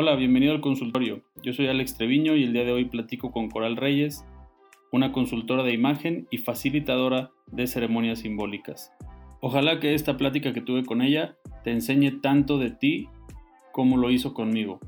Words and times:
Hola, 0.00 0.14
bienvenido 0.14 0.52
al 0.52 0.60
consultorio. 0.60 1.22
Yo 1.42 1.52
soy 1.52 1.66
Alex 1.66 1.96
Treviño 1.96 2.36
y 2.36 2.44
el 2.44 2.52
día 2.52 2.62
de 2.62 2.70
hoy 2.70 2.84
platico 2.84 3.32
con 3.32 3.50
Coral 3.50 3.76
Reyes, 3.76 4.24
una 4.92 5.10
consultora 5.10 5.64
de 5.64 5.72
imagen 5.72 6.28
y 6.30 6.38
facilitadora 6.38 7.32
de 7.50 7.66
ceremonias 7.66 8.20
simbólicas. 8.20 8.92
Ojalá 9.40 9.80
que 9.80 9.94
esta 9.94 10.16
plática 10.16 10.52
que 10.52 10.60
tuve 10.60 10.84
con 10.84 11.02
ella 11.02 11.36
te 11.64 11.72
enseñe 11.72 12.12
tanto 12.22 12.58
de 12.58 12.70
ti 12.70 13.08
como 13.72 13.96
lo 13.96 14.12
hizo 14.12 14.34
conmigo. 14.34 14.78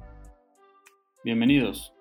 Bienvenidos. 1.25 1.93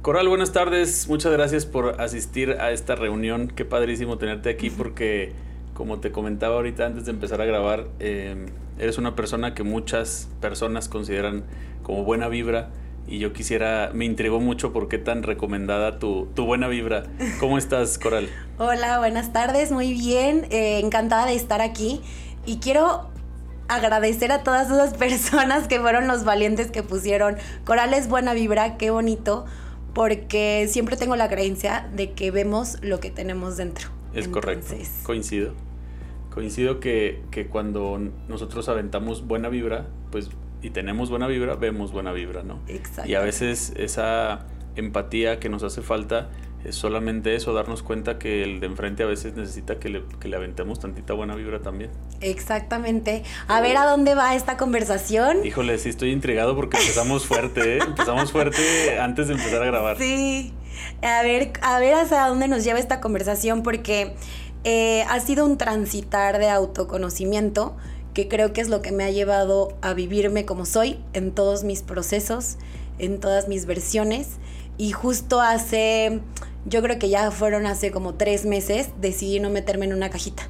Coral, 0.00 0.28
buenas 0.28 0.52
tardes. 0.52 1.08
Muchas 1.08 1.32
gracias 1.32 1.66
por 1.66 2.00
asistir 2.00 2.52
a 2.60 2.70
esta 2.70 2.94
reunión. 2.94 3.48
Qué 3.48 3.64
padrísimo 3.64 4.16
tenerte 4.16 4.50
aquí 4.50 4.70
porque, 4.70 5.32
como 5.74 5.98
te 5.98 6.12
comentaba 6.12 6.54
ahorita 6.54 6.86
antes 6.86 7.04
de 7.06 7.10
empezar 7.10 7.40
a 7.40 7.46
grabar, 7.46 7.88
eh, 7.98 8.46
eres 8.78 8.98
una 8.98 9.16
persona 9.16 9.54
que 9.54 9.62
muchas 9.62 10.28
personas 10.40 10.88
consideran 10.88 11.44
como 11.82 12.04
buena 12.04 12.28
vibra 12.28 12.70
y 13.08 13.18
yo 13.18 13.32
quisiera, 13.32 13.90
me 13.94 14.04
intrigó 14.04 14.40
mucho 14.40 14.72
por 14.72 14.88
qué 14.88 14.98
tan 14.98 15.22
recomendada 15.22 15.98
tu, 15.98 16.26
tu 16.34 16.44
buena 16.44 16.66
vibra. 16.66 17.04
¿Cómo 17.38 17.56
estás, 17.58 17.98
Coral? 17.98 18.28
Hola, 18.58 18.98
buenas 18.98 19.32
tardes, 19.32 19.70
muy 19.70 19.92
bien, 19.92 20.46
eh, 20.50 20.80
encantada 20.82 21.26
de 21.26 21.34
estar 21.34 21.60
aquí 21.60 22.00
y 22.44 22.58
quiero 22.58 23.08
agradecer 23.68 24.32
a 24.32 24.42
todas 24.42 24.70
esas 24.70 24.94
personas 24.98 25.68
que 25.68 25.80
fueron 25.80 26.08
los 26.08 26.24
valientes 26.24 26.70
que 26.70 26.82
pusieron 26.82 27.36
Coral 27.64 27.94
es 27.94 28.08
buena 28.08 28.34
vibra, 28.34 28.76
qué 28.76 28.90
bonito, 28.90 29.46
porque 29.94 30.68
siempre 30.68 30.96
tengo 30.96 31.16
la 31.16 31.28
creencia 31.28 31.88
de 31.94 32.12
que 32.12 32.30
vemos 32.30 32.78
lo 32.82 33.00
que 33.00 33.10
tenemos 33.10 33.56
dentro. 33.56 33.88
Es 34.14 34.28
correcto, 34.28 34.74
coincido 35.04 35.65
coincido 36.36 36.80
que, 36.80 37.22
que, 37.30 37.46
cuando 37.46 37.98
nosotros 38.28 38.68
aventamos 38.68 39.26
buena 39.26 39.48
vibra, 39.48 39.86
pues 40.12 40.28
y 40.60 40.68
tenemos 40.68 41.08
buena 41.08 41.26
vibra, 41.28 41.54
vemos 41.54 41.92
buena 41.92 42.12
vibra, 42.12 42.42
¿no? 42.42 42.60
Exacto. 42.68 43.10
Y 43.10 43.14
a 43.14 43.20
veces 43.20 43.72
esa 43.74 44.44
empatía 44.74 45.40
que 45.40 45.48
nos 45.48 45.62
hace 45.62 45.80
falta 45.80 46.28
es 46.62 46.74
solamente 46.74 47.34
eso, 47.34 47.54
darnos 47.54 47.82
cuenta 47.82 48.18
que 48.18 48.42
el 48.42 48.60
de 48.60 48.66
enfrente 48.66 49.02
a 49.02 49.06
veces 49.06 49.34
necesita 49.34 49.78
que 49.78 49.88
le, 49.88 50.04
que 50.20 50.28
le 50.28 50.36
aventemos 50.36 50.78
tantita 50.78 51.14
buena 51.14 51.34
vibra 51.36 51.62
también. 51.62 51.90
Exactamente. 52.20 53.22
A 53.48 53.62
ver 53.62 53.78
a 53.78 53.86
dónde 53.86 54.14
va 54.14 54.34
esta 54.34 54.58
conversación. 54.58 55.38
Híjole, 55.42 55.78
sí 55.78 55.88
estoy 55.88 56.10
intrigado 56.10 56.54
porque 56.54 56.76
empezamos 56.76 57.24
fuerte, 57.24 57.78
¿eh? 57.78 57.80
Empezamos 57.86 58.30
fuerte 58.30 58.98
antes 59.00 59.28
de 59.28 59.34
empezar 59.34 59.62
a 59.62 59.66
grabar. 59.66 59.96
Sí. 59.96 60.52
A 61.02 61.22
ver, 61.22 61.52
a 61.62 61.78
ver 61.78 61.94
hasta 61.94 62.28
dónde 62.28 62.48
nos 62.48 62.62
lleva 62.62 62.78
esta 62.78 63.00
conversación 63.00 63.62
porque 63.62 64.14
eh, 64.68 65.04
ha 65.08 65.20
sido 65.20 65.46
un 65.46 65.58
transitar 65.58 66.40
de 66.40 66.50
autoconocimiento 66.50 67.76
que 68.14 68.26
creo 68.26 68.52
que 68.52 68.60
es 68.60 68.68
lo 68.68 68.82
que 68.82 68.90
me 68.90 69.04
ha 69.04 69.10
llevado 69.12 69.78
a 69.80 69.94
vivirme 69.94 70.44
como 70.44 70.66
soy 70.66 70.98
en 71.12 71.30
todos 71.30 71.62
mis 71.62 71.82
procesos, 71.82 72.56
en 72.98 73.20
todas 73.20 73.46
mis 73.46 73.64
versiones. 73.64 74.38
Y 74.76 74.90
justo 74.90 75.40
hace, 75.40 76.18
yo 76.64 76.82
creo 76.82 76.98
que 76.98 77.08
ya 77.08 77.30
fueron 77.30 77.64
hace 77.64 77.92
como 77.92 78.14
tres 78.14 78.44
meses, 78.44 78.88
decidí 79.00 79.38
no 79.38 79.50
meterme 79.50 79.84
en 79.84 79.92
una 79.92 80.10
cajita. 80.10 80.42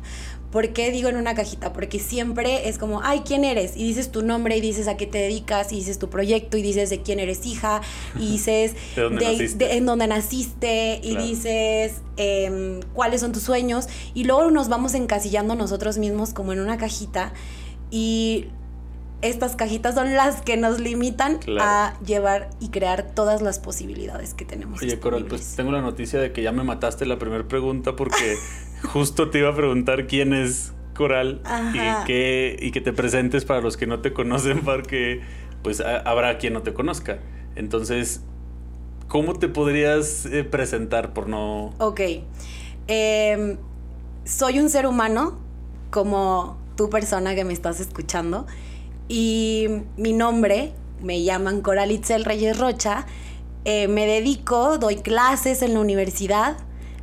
¿Por 0.51 0.73
qué 0.73 0.91
digo 0.91 1.09
en 1.09 1.17
una 1.17 1.35
cajita? 1.35 1.73
Porque 1.73 1.99
siempre 1.99 2.69
es 2.69 2.79
como, 2.79 3.03
ay, 3.03 3.23
¿quién 3.27 3.45
eres? 3.45 3.77
Y 3.77 3.85
dices 3.85 4.11
tu 4.11 4.23
nombre 4.23 4.57
y 4.57 4.61
dices 4.61 4.89
a 4.89 4.97
qué 4.97 5.07
te 5.07 5.19
dedicas 5.19 5.73
y 5.73 5.77
dices 5.77 5.99
tu 5.99 6.09
proyecto 6.09 6.57
y 6.57 6.63
dices 6.63 6.89
de 6.91 7.03
quién 7.03 7.21
eres 7.21 7.45
hija 7.47 7.81
y 8.19 8.31
dices 8.33 8.75
¿De 8.95 9.77
en 9.77 9.87
dónde 9.87 10.07
naciste 10.07 11.01
y 11.03 11.17
dices 11.17 11.95
em, 12.17 12.81
cuáles 12.93 13.21
son 13.21 13.33
tus 13.33 13.43
sueños 13.43 13.89
y 14.15 14.25
luego 14.25 14.51
nos 14.51 14.69
vamos 14.69 14.95
encasillando 14.95 15.55
nosotros 15.55 15.99
mismos 15.99 16.33
como 16.33 16.53
en 16.53 16.61
una 16.61 16.77
cajita 16.79 17.33
y 17.91 18.47
estas 19.23 19.57
cajitas 19.57 19.95
son 19.95 20.15
las 20.15 20.43
que 20.43 20.57
nos 20.57 20.79
limitan 20.81 21.41
a 21.59 21.95
llevar 22.05 22.51
y 22.61 22.69
crear 22.69 23.15
todas 23.15 23.43
las 23.43 23.59
posibilidades 23.59 24.35
que 24.35 24.45
tenemos. 24.45 24.83
Oye, 24.83 24.99
Coral, 25.01 25.25
pues 25.25 25.57
tengo 25.57 25.73
la 25.73 25.81
noticia 25.81 26.21
de 26.21 26.33
que 26.33 26.43
ya 26.43 26.53
me 26.53 26.65
mataste 26.65 27.06
la 27.06 27.19
primera 27.19 27.47
pregunta 27.49 27.97
porque 27.97 28.37
justo 28.87 29.31
te 29.31 29.39
iba 29.39 29.51
a 29.51 29.55
preguntar 29.55 30.07
quién 30.07 30.33
es 30.33 30.73
Coral 30.95 31.43
y 31.75 32.07
que, 32.07 32.57
y 32.61 32.71
que 32.71 32.81
te 32.81 32.93
presentes 32.93 33.45
para 33.45 33.61
los 33.61 33.77
que 33.77 33.87
no 33.87 34.01
te 34.01 34.13
conocen 34.13 34.63
porque 34.65 35.21
pues 35.63 35.81
habrá 35.81 36.39
quien 36.39 36.55
no 36.55 36.63
te 36.63 36.73
conozca. 36.73 37.19
Entonces, 37.55 38.23
¿cómo 39.09 39.35
te 39.35 39.49
podrías 39.49 40.27
eh, 40.27 40.45
presentar 40.45 41.13
por 41.13 41.29
no... 41.29 41.75
Ok. 41.79 42.01
Em, 42.87 43.59
soy 44.25 44.59
un 44.59 44.71
ser 44.71 44.87
humano 44.87 45.39
como 45.91 46.59
tu 46.77 46.89
persona 46.89 47.35
que 47.35 47.45
me 47.45 47.53
estás 47.53 47.81
escuchando 47.81 48.47
y 49.09 49.67
mi 49.97 50.13
nombre, 50.13 50.73
me 51.03 51.23
llaman 51.23 51.61
Coralitzel 51.61 52.25
Reyes 52.25 52.59
Rocha, 52.59 53.07
eh, 53.65 53.89
me 53.89 54.07
dedico, 54.07 54.79
doy 54.79 54.97
clases 54.97 55.63
en 55.63 55.75
la 55.75 55.81
universidad 55.81 56.57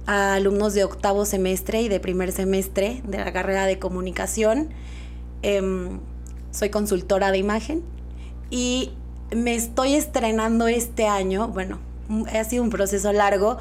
a 0.06 0.36
alumnos 0.36 0.74
de 0.74 0.84
octavo 0.84 1.26
semestre 1.26 1.82
y 1.82 1.88
de 1.88 2.00
primer 2.00 2.32
semestre 2.32 3.02
de 3.06 3.18
la 3.18 3.32
carrera 3.32 3.66
de 3.66 3.80
comunicación. 3.80 4.70
Em, 5.42 6.00
soy 6.52 6.70
consultora 6.70 7.32
de 7.32 7.38
imagen 7.38 7.84
y 8.50 8.92
me 9.36 9.56
estoy 9.56 9.96
estrenando 9.96 10.68
este 10.68 11.08
año, 11.08 11.48
bueno, 11.48 11.80
ha 12.32 12.44
sido 12.44 12.64
un 12.64 12.70
proceso 12.70 13.12
largo, 13.14 13.58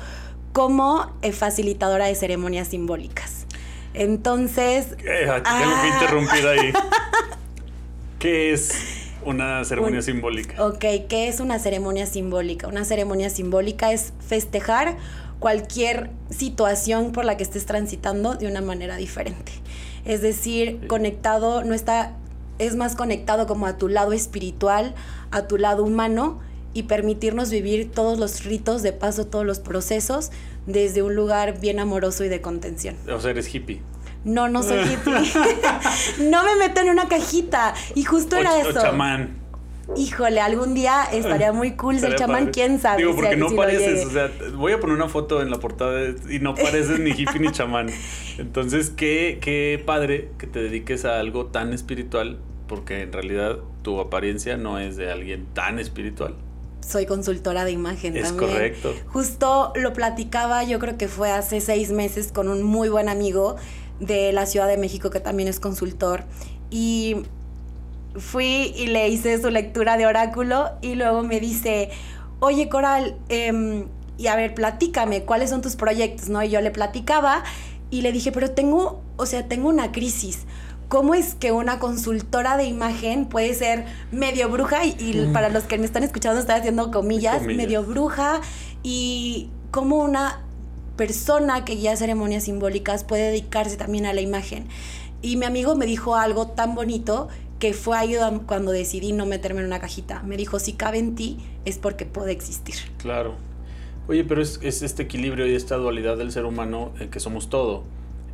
como 0.52 1.10
eh, 1.22 1.32
facilitadora 1.32 2.06
de 2.06 2.14
ceremonias 2.14 2.68
simbólicas. 2.68 3.46
Entonces... 3.94 4.92
Eh, 4.98 5.24
que 5.24 5.42
ah. 5.44 5.90
interrumpir 5.94 6.46
ahí. 6.46 6.72
¿Qué 8.18 8.52
es 8.52 8.72
una 9.24 9.64
ceremonia 9.64 10.02
simbólica? 10.02 10.64
Ok, 10.64 10.84
¿qué 11.08 11.28
es 11.28 11.40
una 11.40 11.58
ceremonia 11.58 12.06
simbólica? 12.06 12.68
Una 12.68 12.84
ceremonia 12.84 13.30
simbólica 13.30 13.92
es 13.92 14.12
festejar 14.26 14.96
cualquier 15.42 16.10
situación 16.30 17.10
por 17.10 17.24
la 17.24 17.36
que 17.36 17.42
estés 17.42 17.66
transitando 17.66 18.36
de 18.36 18.46
una 18.46 18.60
manera 18.60 18.96
diferente. 18.96 19.50
Es 20.04 20.22
decir, 20.22 20.86
conectado, 20.86 21.64
no 21.64 21.74
está, 21.74 22.16
es 22.60 22.76
más 22.76 22.94
conectado 22.94 23.48
como 23.48 23.66
a 23.66 23.76
tu 23.76 23.88
lado 23.88 24.12
espiritual, 24.12 24.94
a 25.32 25.48
tu 25.48 25.58
lado 25.58 25.82
humano 25.82 26.38
y 26.74 26.84
permitirnos 26.84 27.50
vivir 27.50 27.90
todos 27.90 28.20
los 28.20 28.44
ritos 28.44 28.84
de 28.84 28.92
paso, 28.92 29.26
todos 29.26 29.44
los 29.44 29.58
procesos 29.58 30.30
desde 30.66 31.02
un 31.02 31.16
lugar 31.16 31.58
bien 31.58 31.80
amoroso 31.80 32.24
y 32.24 32.28
de 32.28 32.40
contención. 32.40 32.96
O 33.12 33.20
sea, 33.20 33.32
eres 33.32 33.52
hippie. 33.52 33.82
No, 34.24 34.48
no 34.48 34.62
soy 34.62 34.78
hippie. 34.78 35.12
no 36.30 36.44
me 36.44 36.54
meto 36.54 36.82
en 36.82 36.88
una 36.88 37.08
cajita. 37.08 37.74
Y 37.96 38.04
justo 38.04 38.36
era 38.36 38.60
eso. 38.60 38.78
O 38.78 38.82
chamán. 38.82 39.41
Híjole, 39.96 40.40
algún 40.40 40.74
día 40.74 41.04
estaría 41.12 41.52
muy 41.52 41.72
cool 41.72 41.98
ser 41.98 42.16
chamán, 42.16 42.50
quién 42.50 42.80
sabe. 42.80 42.98
Digo, 42.98 43.14
porque 43.14 43.36
no 43.36 43.50
pareces, 43.50 44.06
o 44.06 44.10
sea, 44.10 44.30
voy 44.54 44.72
a 44.72 44.80
poner 44.80 44.96
una 44.96 45.08
foto 45.08 45.42
en 45.42 45.50
la 45.50 45.58
portada 45.58 46.00
y 46.30 46.38
no 46.38 46.54
pareces 46.54 46.98
ni 46.98 47.10
hippie 47.10 47.40
ni 47.40 47.50
chamán. 47.50 47.88
Entonces, 48.38 48.90
qué, 48.90 49.38
qué 49.40 49.82
padre 49.84 50.30
que 50.38 50.46
te 50.46 50.62
dediques 50.62 51.04
a 51.04 51.18
algo 51.20 51.46
tan 51.46 51.72
espiritual, 51.72 52.38
porque 52.66 53.02
en 53.02 53.12
realidad 53.12 53.58
tu 53.82 54.00
apariencia 54.00 54.56
no 54.56 54.78
es 54.78 54.96
de 54.96 55.10
alguien 55.10 55.46
tan 55.54 55.78
espiritual. 55.78 56.34
Soy 56.80 57.06
consultora 57.06 57.64
de 57.64 57.72
imagen 57.72 58.16
es 58.16 58.24
también. 58.24 58.50
correcto. 58.50 58.94
Justo 59.08 59.72
lo 59.76 59.92
platicaba, 59.92 60.64
yo 60.64 60.78
creo 60.78 60.98
que 60.98 61.08
fue 61.08 61.30
hace 61.30 61.60
seis 61.60 61.92
meses 61.92 62.32
con 62.32 62.48
un 62.48 62.62
muy 62.62 62.88
buen 62.88 63.08
amigo 63.08 63.56
de 64.00 64.32
la 64.32 64.46
Ciudad 64.46 64.66
de 64.66 64.76
México 64.76 65.10
que 65.10 65.20
también 65.20 65.48
es 65.48 65.60
consultor. 65.60 66.24
Y 66.70 67.16
fui 68.16 68.72
y 68.76 68.86
le 68.86 69.08
hice 69.08 69.40
su 69.40 69.50
lectura 69.50 69.96
de 69.96 70.06
oráculo 70.06 70.70
y 70.80 70.94
luego 70.94 71.22
me 71.22 71.40
dice, 71.40 71.90
oye 72.40 72.68
Coral, 72.68 73.16
em, 73.28 73.86
y 74.18 74.26
a 74.26 74.36
ver, 74.36 74.54
platícame, 74.54 75.24
¿cuáles 75.24 75.50
son 75.50 75.62
tus 75.62 75.76
proyectos? 75.76 76.28
¿No? 76.28 76.42
Y 76.42 76.50
yo 76.50 76.60
le 76.60 76.70
platicaba 76.70 77.42
y 77.90 78.02
le 78.02 78.12
dije, 78.12 78.32
pero 78.32 78.50
tengo, 78.50 79.02
o 79.16 79.26
sea, 79.26 79.48
tengo 79.48 79.68
una 79.68 79.92
crisis. 79.92 80.46
¿Cómo 80.88 81.14
es 81.14 81.34
que 81.34 81.52
una 81.52 81.78
consultora 81.78 82.56
de 82.56 82.64
imagen 82.64 83.26
puede 83.26 83.54
ser 83.54 83.86
medio 84.10 84.50
bruja? 84.50 84.84
Y, 84.84 85.28
para 85.32 85.48
los 85.48 85.64
que 85.64 85.78
me 85.78 85.86
están 85.86 86.02
escuchando, 86.02 86.38
estoy 86.38 86.56
haciendo 86.56 86.90
comillas, 86.90 87.38
comillas, 87.38 87.56
medio 87.56 87.82
bruja. 87.82 88.42
Y 88.82 89.48
cómo 89.70 89.96
una 89.96 90.42
persona 90.96 91.64
que 91.64 91.76
guía 91.76 91.96
ceremonias 91.96 92.44
simbólicas 92.44 93.04
puede 93.04 93.28
dedicarse 93.28 93.76
también 93.76 94.04
a 94.04 94.12
la 94.12 94.20
imagen. 94.20 94.68
Y 95.22 95.36
mi 95.36 95.46
amigo 95.46 95.76
me 95.76 95.86
dijo 95.86 96.16
algo 96.16 96.48
tan 96.48 96.74
bonito 96.74 97.28
que 97.62 97.74
fue 97.74 97.96
ahí 97.96 98.16
cuando 98.46 98.72
decidí 98.72 99.12
no 99.12 99.24
meterme 99.24 99.60
en 99.60 99.66
una 99.66 99.78
cajita. 99.78 100.24
Me 100.24 100.36
dijo, 100.36 100.58
si 100.58 100.72
cabe 100.72 100.98
en 100.98 101.14
ti 101.14 101.38
es 101.64 101.78
porque 101.78 102.04
puede 102.04 102.32
existir. 102.32 102.74
Claro. 102.98 103.36
Oye, 104.08 104.24
pero 104.24 104.42
es, 104.42 104.58
este 104.64 105.04
equilibrio 105.04 105.46
y 105.46 105.54
esta 105.54 105.76
dualidad 105.76 106.16
del 106.16 106.32
ser 106.32 106.44
humano 106.44 106.92
que 107.12 107.20
somos 107.20 107.50
todo. 107.50 107.84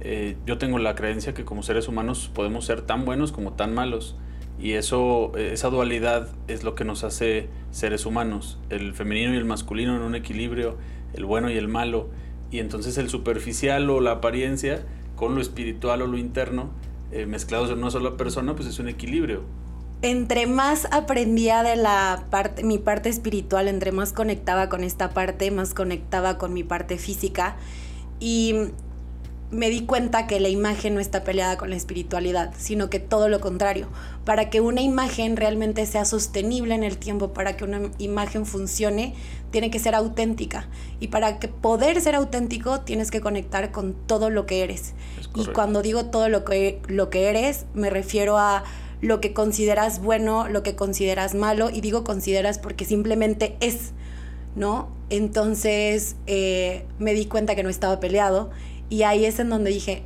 Eh, 0.01 0.39
yo 0.47 0.57
tengo 0.57 0.79
la 0.79 0.95
creencia 0.95 1.35
que 1.35 1.45
como 1.45 1.63
seres 1.63 1.89
humanos 1.89 2.31
podemos 2.33 2.65
ser 2.65 2.81
tan 2.81 3.05
buenos 3.05 3.31
como 3.31 3.53
tan 3.53 3.75
malos. 3.75 4.17
Y 4.59 4.73
eso, 4.73 5.37
esa 5.37 5.69
dualidad 5.69 6.31
es 6.47 6.65
lo 6.65 6.75
que 6.75 6.87
nos 6.87 7.05
hace 7.05 7.51
seres 7.71 8.07
humanos. 8.07 8.59
El 8.71 8.95
femenino 8.95 9.35
y 9.35 9.37
el 9.37 9.45
masculino 9.45 9.95
en 9.95 10.01
un 10.01 10.15
equilibrio, 10.15 10.79
el 11.13 11.27
bueno 11.27 11.51
y 11.51 11.59
el 11.59 11.69
malo 11.69 12.09
y 12.51 12.61
entonces 12.61 12.97
el 12.97 13.11
superficial 13.11 13.91
o 13.91 14.01
la 14.01 14.13
apariencia 14.13 14.87
con 15.17 15.35
lo 15.35 15.43
espiritual 15.43 16.01
o 16.01 16.07
lo 16.07 16.17
interno 16.17 16.71
eh, 17.13 17.27
mezclados 17.27 17.71
en 17.71 17.79
una 17.79 17.91
sola 17.91 18.17
persona, 18.17 18.55
pues 18.55 18.69
es 18.69 18.79
un 18.79 18.89
equilibrio. 18.89 19.43
entre 20.01 20.47
más 20.47 20.87
aprendía 20.93 21.65
de 21.65 21.75
la 21.75 22.25
parte, 22.31 22.63
mi 22.63 22.79
parte 22.79 23.09
espiritual, 23.09 23.67
entre 23.67 23.91
más 23.91 24.13
conectaba 24.13 24.69
con 24.69 24.85
esta 24.85 25.11
parte, 25.11 25.51
más 25.51 25.75
conectaba 25.75 26.39
con 26.39 26.53
mi 26.53 26.63
parte 26.63 26.99
física. 26.99 27.57
Y 28.21 28.55
me 29.51 29.71
di 29.71 29.87
cuenta 29.87 30.27
que 30.27 30.41
la 30.41 30.49
imagen 30.49 30.95
no 30.95 31.01
está 31.01 31.25
peleada 31.25 31.57
con 31.57 31.71
la 31.71 31.77
espiritualidad, 31.77 32.53
sino 32.59 32.91
que 32.91 33.01
todo 33.01 33.29
lo 33.29 33.41
contrario. 33.41 33.89
Para 34.25 34.51
que 34.51 34.61
una 34.61 34.83
imagen 34.83 35.37
realmente 35.37 35.87
sea 35.87 36.05
sostenible 36.05 36.75
en 36.75 36.85
el 36.85 36.99
tiempo, 36.99 37.33
para 37.33 37.57
que 37.57 37.65
una 37.65 37.91
imagen 37.99 38.45
funcione, 38.45 39.15
tiene 39.51 39.71
que 39.71 39.79
ser 39.79 39.95
auténtica. 39.95 40.69
Y 41.01 41.09
para 41.09 41.39
que 41.39 41.49
poder 41.49 42.01
ser 42.03 42.15
auténtico, 42.15 42.81
tienes 42.81 43.11
que 43.11 43.23
conectar 43.23 43.73
con 43.73 43.95
todo 43.95 44.29
lo 44.29 44.45
que 44.45 44.63
eres. 44.63 44.93
Y 45.35 45.47
cuando 45.47 45.81
digo 45.81 46.07
todo 46.07 46.29
lo 46.29 46.45
que, 46.45 46.83
lo 46.87 47.09
que 47.09 47.29
eres, 47.29 47.65
me 47.73 47.89
refiero 47.89 48.37
a 48.37 48.65
lo 49.01 49.21
que 49.21 49.33
consideras 49.33 50.03
bueno, 50.03 50.49
lo 50.49 50.63
que 50.63 50.75
consideras 50.77 51.35
malo, 51.35 51.71
y 51.71 51.81
digo 51.81 52.05
consideras 52.05 52.59
porque 52.59 52.85
simplemente 52.85 53.57
es, 53.61 53.93
¿no? 54.57 54.89
Entonces 55.09 56.17
eh, 56.27 56.85
me 56.99 57.15
di 57.15 57.27
cuenta 57.27 57.55
que 57.55 57.63
no 57.63 57.71
estaba 57.71 58.01
peleado 58.01 58.51
y 58.91 59.03
ahí 59.03 59.25
es 59.25 59.39
en 59.39 59.51
donde 59.51 59.71
dije, 59.71 60.03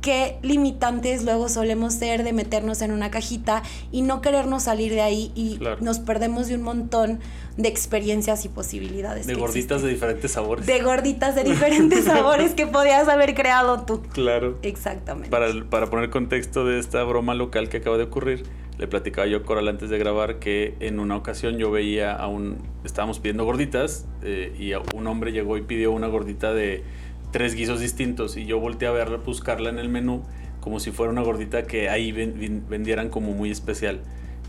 qué 0.00 0.38
limitantes 0.42 1.24
luego 1.24 1.48
solemos 1.48 1.94
ser 1.94 2.22
de 2.22 2.32
meternos 2.32 2.82
en 2.82 2.92
una 2.92 3.10
cajita 3.10 3.62
y 3.90 4.02
no 4.02 4.20
querernos 4.20 4.64
salir 4.64 4.92
de 4.92 5.00
ahí 5.00 5.32
y 5.34 5.58
nos 5.80 5.98
perdemos 5.98 6.48
de 6.48 6.54
un 6.54 6.62
montón 6.62 7.20
de 7.56 7.68
experiencias 7.68 8.44
y 8.44 8.48
posibilidades. 8.48 9.26
De 9.26 9.34
gorditas 9.34 9.82
de 9.82 9.88
diferentes 9.88 10.32
sabores. 10.32 10.66
De 10.66 10.80
gorditas 10.80 11.34
de 11.34 11.42
diferentes 11.42 12.04
sabores 12.06 12.54
que 12.54 12.66
podías 12.66 13.08
haber 13.08 13.34
creado 13.34 13.84
tú. 13.84 14.02
Claro. 14.12 14.58
Exactamente. 14.62 15.30
Para, 15.30 15.48
para 15.68 15.90
poner 15.90 16.10
contexto 16.10 16.64
de 16.64 16.78
esta 16.78 17.02
broma 17.02 17.34
local 17.34 17.68
que 17.68 17.78
acaba 17.78 17.98
de 17.98 18.04
ocurrir, 18.04 18.44
le 18.78 18.86
platicaba 18.86 19.26
yo 19.26 19.38
a 19.38 19.42
Coral 19.42 19.66
antes 19.66 19.90
de 19.90 19.98
grabar 19.98 20.38
que 20.38 20.76
en 20.78 21.00
una 21.00 21.16
ocasión 21.16 21.58
yo 21.58 21.72
veía 21.72 22.14
a 22.14 22.28
un... 22.28 22.58
Estábamos 22.84 23.18
pidiendo 23.18 23.44
gorditas 23.44 24.06
eh, 24.22 24.54
y 24.56 24.72
un 24.96 25.06
hombre 25.08 25.32
llegó 25.32 25.56
y 25.56 25.62
pidió 25.62 25.90
una 25.90 26.06
gordita 26.06 26.54
de 26.54 26.84
tres 27.30 27.54
guisos 27.54 27.80
distintos 27.80 28.36
y 28.36 28.46
yo 28.46 28.58
volteé 28.58 28.88
a 28.88 28.92
verla, 28.92 29.18
buscarla 29.18 29.70
en 29.70 29.78
el 29.78 29.88
menú 29.88 30.22
como 30.60 30.80
si 30.80 30.90
fuera 30.90 31.12
una 31.12 31.22
gordita 31.22 31.62
que 31.64 31.88
ahí 31.88 32.12
vendieran 32.12 33.08
como 33.10 33.32
muy 33.32 33.50
especial. 33.50 34.00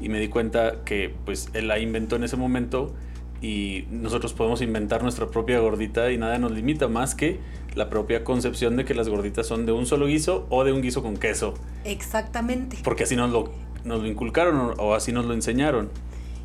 Y 0.02 0.10
me 0.10 0.20
di 0.20 0.28
cuenta 0.28 0.84
que 0.86 1.14
pues 1.26 1.50
él 1.54 1.68
la 1.68 1.80
inventó 1.80 2.16
en 2.16 2.24
ese 2.24 2.38
momento 2.38 2.94
y 3.42 3.86
nosotros 3.90 4.34
podemos 4.34 4.62
inventar 4.62 5.04
nuestra 5.04 5.28
propia 5.28 5.60
gordita 5.60 6.12
y 6.12 6.18
nada 6.18 6.38
nos 6.38 6.52
limita 6.52 6.88
más 6.88 7.16
que 7.16 7.40
la 7.76 7.90
propia 7.90 8.24
concepción 8.24 8.76
de 8.76 8.86
que 8.86 8.94
las 8.94 9.08
gorditas 9.08 9.48
son 9.48 9.66
de 9.66 9.72
un 9.72 9.86
solo 9.86 10.08
guiso 10.08 10.48
o 10.50 10.64
de 10.64 10.72
un 10.72 10.82
guiso 10.82 11.02
con 11.04 11.18
queso. 11.18 11.54
Exactamente. 11.86 12.78
Porque 12.84 13.04
así 13.04 13.16
nos 13.16 13.32
lo, 13.32 13.52
nos 13.84 14.02
lo 14.02 14.08
inculcaron 14.08 14.74
o 14.78 14.96
así 14.96 15.12
nos 15.12 15.25
lo 15.25 15.34
enseñaron. 15.34 15.90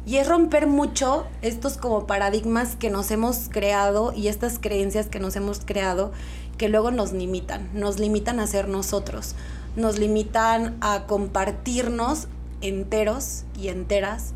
Y 0.07 0.17
es 0.17 0.29
romper 0.29 0.67
mucho 0.67 1.27
estos 1.41 1.79
como 1.79 2.07
paradigmas 2.07 2.77
que 2.77 2.91
nos 2.91 3.11
hemos 3.11 3.49
creado 3.49 4.13
y 4.15 4.29
estas 4.29 4.59
creencias 4.59 5.07
que 5.07 5.19
nos 5.19 5.35
hemos 5.37 5.61
creado 5.65 6.13
que 6.59 6.69
luego 6.69 6.91
nos 6.91 7.13
limitan, 7.13 7.71
nos 7.73 7.99
limitan 7.99 8.39
a 8.39 8.47
ser 8.47 8.69
nosotros, 8.69 9.35
nos 9.77 9.99
limitan 9.99 10.77
a 10.81 11.07
compartirnos 11.07 12.29
enteros 12.61 13.45
y 13.59 13.69
enteras 13.69 14.35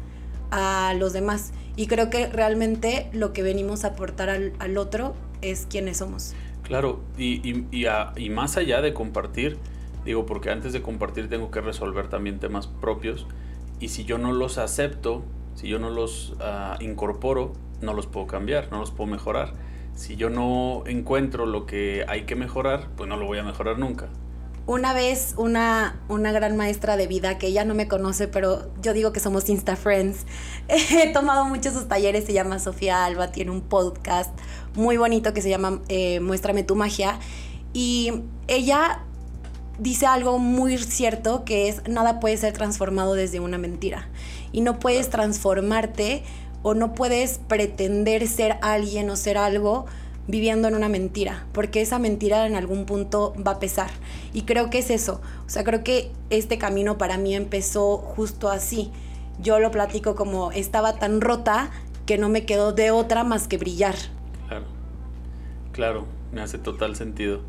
a 0.50 0.94
los 0.98 1.12
demás. 1.12 1.52
Y 1.76 1.86
creo 1.86 2.10
que 2.10 2.26
realmente 2.28 3.08
lo 3.12 3.32
que 3.32 3.42
venimos 3.42 3.84
a 3.84 3.88
aportar 3.88 4.30
al, 4.30 4.78
otro 4.78 5.14
es 5.42 5.66
quienes 5.68 5.98
somos. 5.98 6.34
Claro, 6.62 7.00
y, 7.16 7.48
y, 7.48 7.86
y 8.16 8.30
más 8.30 8.56
allá 8.56 8.80
de 8.80 8.92
compartir, 8.94 9.58
digo, 10.04 10.26
porque 10.26 10.50
antes 10.50 10.72
de 10.72 10.82
compartir 10.82 11.28
tengo 11.28 11.50
que 11.50 11.60
resolver 11.60 12.08
también 12.08 12.38
temas 12.40 12.66
propios, 12.66 13.26
y 13.80 13.88
si 13.88 14.04
yo 14.04 14.18
no 14.18 14.32
los 14.32 14.58
acepto, 14.58 15.22
si 15.58 15.66
yo 15.66 15.80
no 15.80 15.90
los 15.90 16.34
ah, 16.38 16.76
incorporo, 16.78 17.52
no 17.80 17.92
los 17.92 18.06
puedo 18.06 18.28
cambiar, 18.28 18.70
no 18.70 18.78
los 18.78 18.92
puedo 18.92 19.10
mejorar. 19.10 19.54
Si 19.96 20.14
yo 20.14 20.30
no 20.30 20.84
encuentro 20.86 21.46
lo 21.46 21.66
que 21.66 22.04
hay 22.06 22.26
que 22.26 22.36
mejorar, 22.36 22.90
pues 22.96 23.08
no 23.08 23.16
lo 23.16 23.26
voy 23.26 23.38
a 23.38 23.42
mejorar 23.42 23.76
nunca. 23.76 24.08
Una 24.66 24.92
vez 24.92 25.34
una, 25.36 26.00
una 26.08 26.30
gran 26.30 26.56
maestra 26.56 26.96
de 26.96 27.08
vida 27.08 27.38
que 27.38 27.48
ella 27.48 27.64
no 27.64 27.74
me 27.74 27.88
conoce, 27.88 28.28
pero 28.28 28.70
yo 28.82 28.92
digo 28.92 29.12
que 29.12 29.18
somos 29.18 29.48
Insta 29.48 29.74
Friends. 29.74 30.26
He 30.68 31.12
tomado 31.12 31.44
muchos 31.44 31.74
sus 31.74 31.88
talleres, 31.88 32.26
se 32.26 32.32
llama 32.32 32.60
Sofía 32.60 33.04
Alba, 33.04 33.32
tiene 33.32 33.50
un 33.50 33.62
podcast 33.62 34.30
muy 34.76 34.96
bonito 34.96 35.34
que 35.34 35.42
se 35.42 35.50
llama 35.50 35.80
eh, 35.88 36.20
Muéstrame 36.20 36.62
tu 36.62 36.76
magia. 36.76 37.18
Y 37.72 38.22
ella 38.46 39.00
dice 39.80 40.06
algo 40.06 40.38
muy 40.38 40.78
cierto 40.78 41.44
que 41.44 41.68
es 41.68 41.88
nada 41.88 42.20
puede 42.20 42.36
ser 42.36 42.52
transformado 42.52 43.14
desde 43.14 43.40
una 43.40 43.58
mentira 43.58 44.08
y 44.52 44.60
no 44.60 44.78
puedes 44.78 45.10
transformarte 45.10 46.22
o 46.62 46.74
no 46.74 46.94
puedes 46.94 47.38
pretender 47.38 48.26
ser 48.26 48.58
alguien 48.62 49.10
o 49.10 49.16
ser 49.16 49.38
algo 49.38 49.86
viviendo 50.26 50.68
en 50.68 50.74
una 50.74 50.88
mentira, 50.88 51.46
porque 51.52 51.80
esa 51.80 51.98
mentira 51.98 52.46
en 52.46 52.54
algún 52.54 52.84
punto 52.84 53.34
va 53.44 53.52
a 53.52 53.58
pesar. 53.58 53.90
Y 54.34 54.42
creo 54.42 54.68
que 54.68 54.78
es 54.78 54.90
eso. 54.90 55.20
O 55.46 55.48
sea, 55.48 55.64
creo 55.64 55.82
que 55.82 56.12
este 56.30 56.58
camino 56.58 56.98
para 56.98 57.16
mí 57.16 57.34
empezó 57.34 57.96
justo 57.96 58.50
así. 58.50 58.92
Yo 59.40 59.58
lo 59.58 59.70
platico 59.70 60.14
como 60.14 60.52
estaba 60.52 60.98
tan 60.98 61.20
rota 61.20 61.70
que 62.04 62.18
no 62.18 62.28
me 62.28 62.44
quedó 62.44 62.72
de 62.72 62.90
otra 62.90 63.24
más 63.24 63.48
que 63.48 63.56
brillar. 63.56 63.94
Claro, 64.48 64.66
claro, 65.72 66.06
me 66.32 66.42
hace 66.42 66.58
total 66.58 66.94
sentido. 66.94 67.40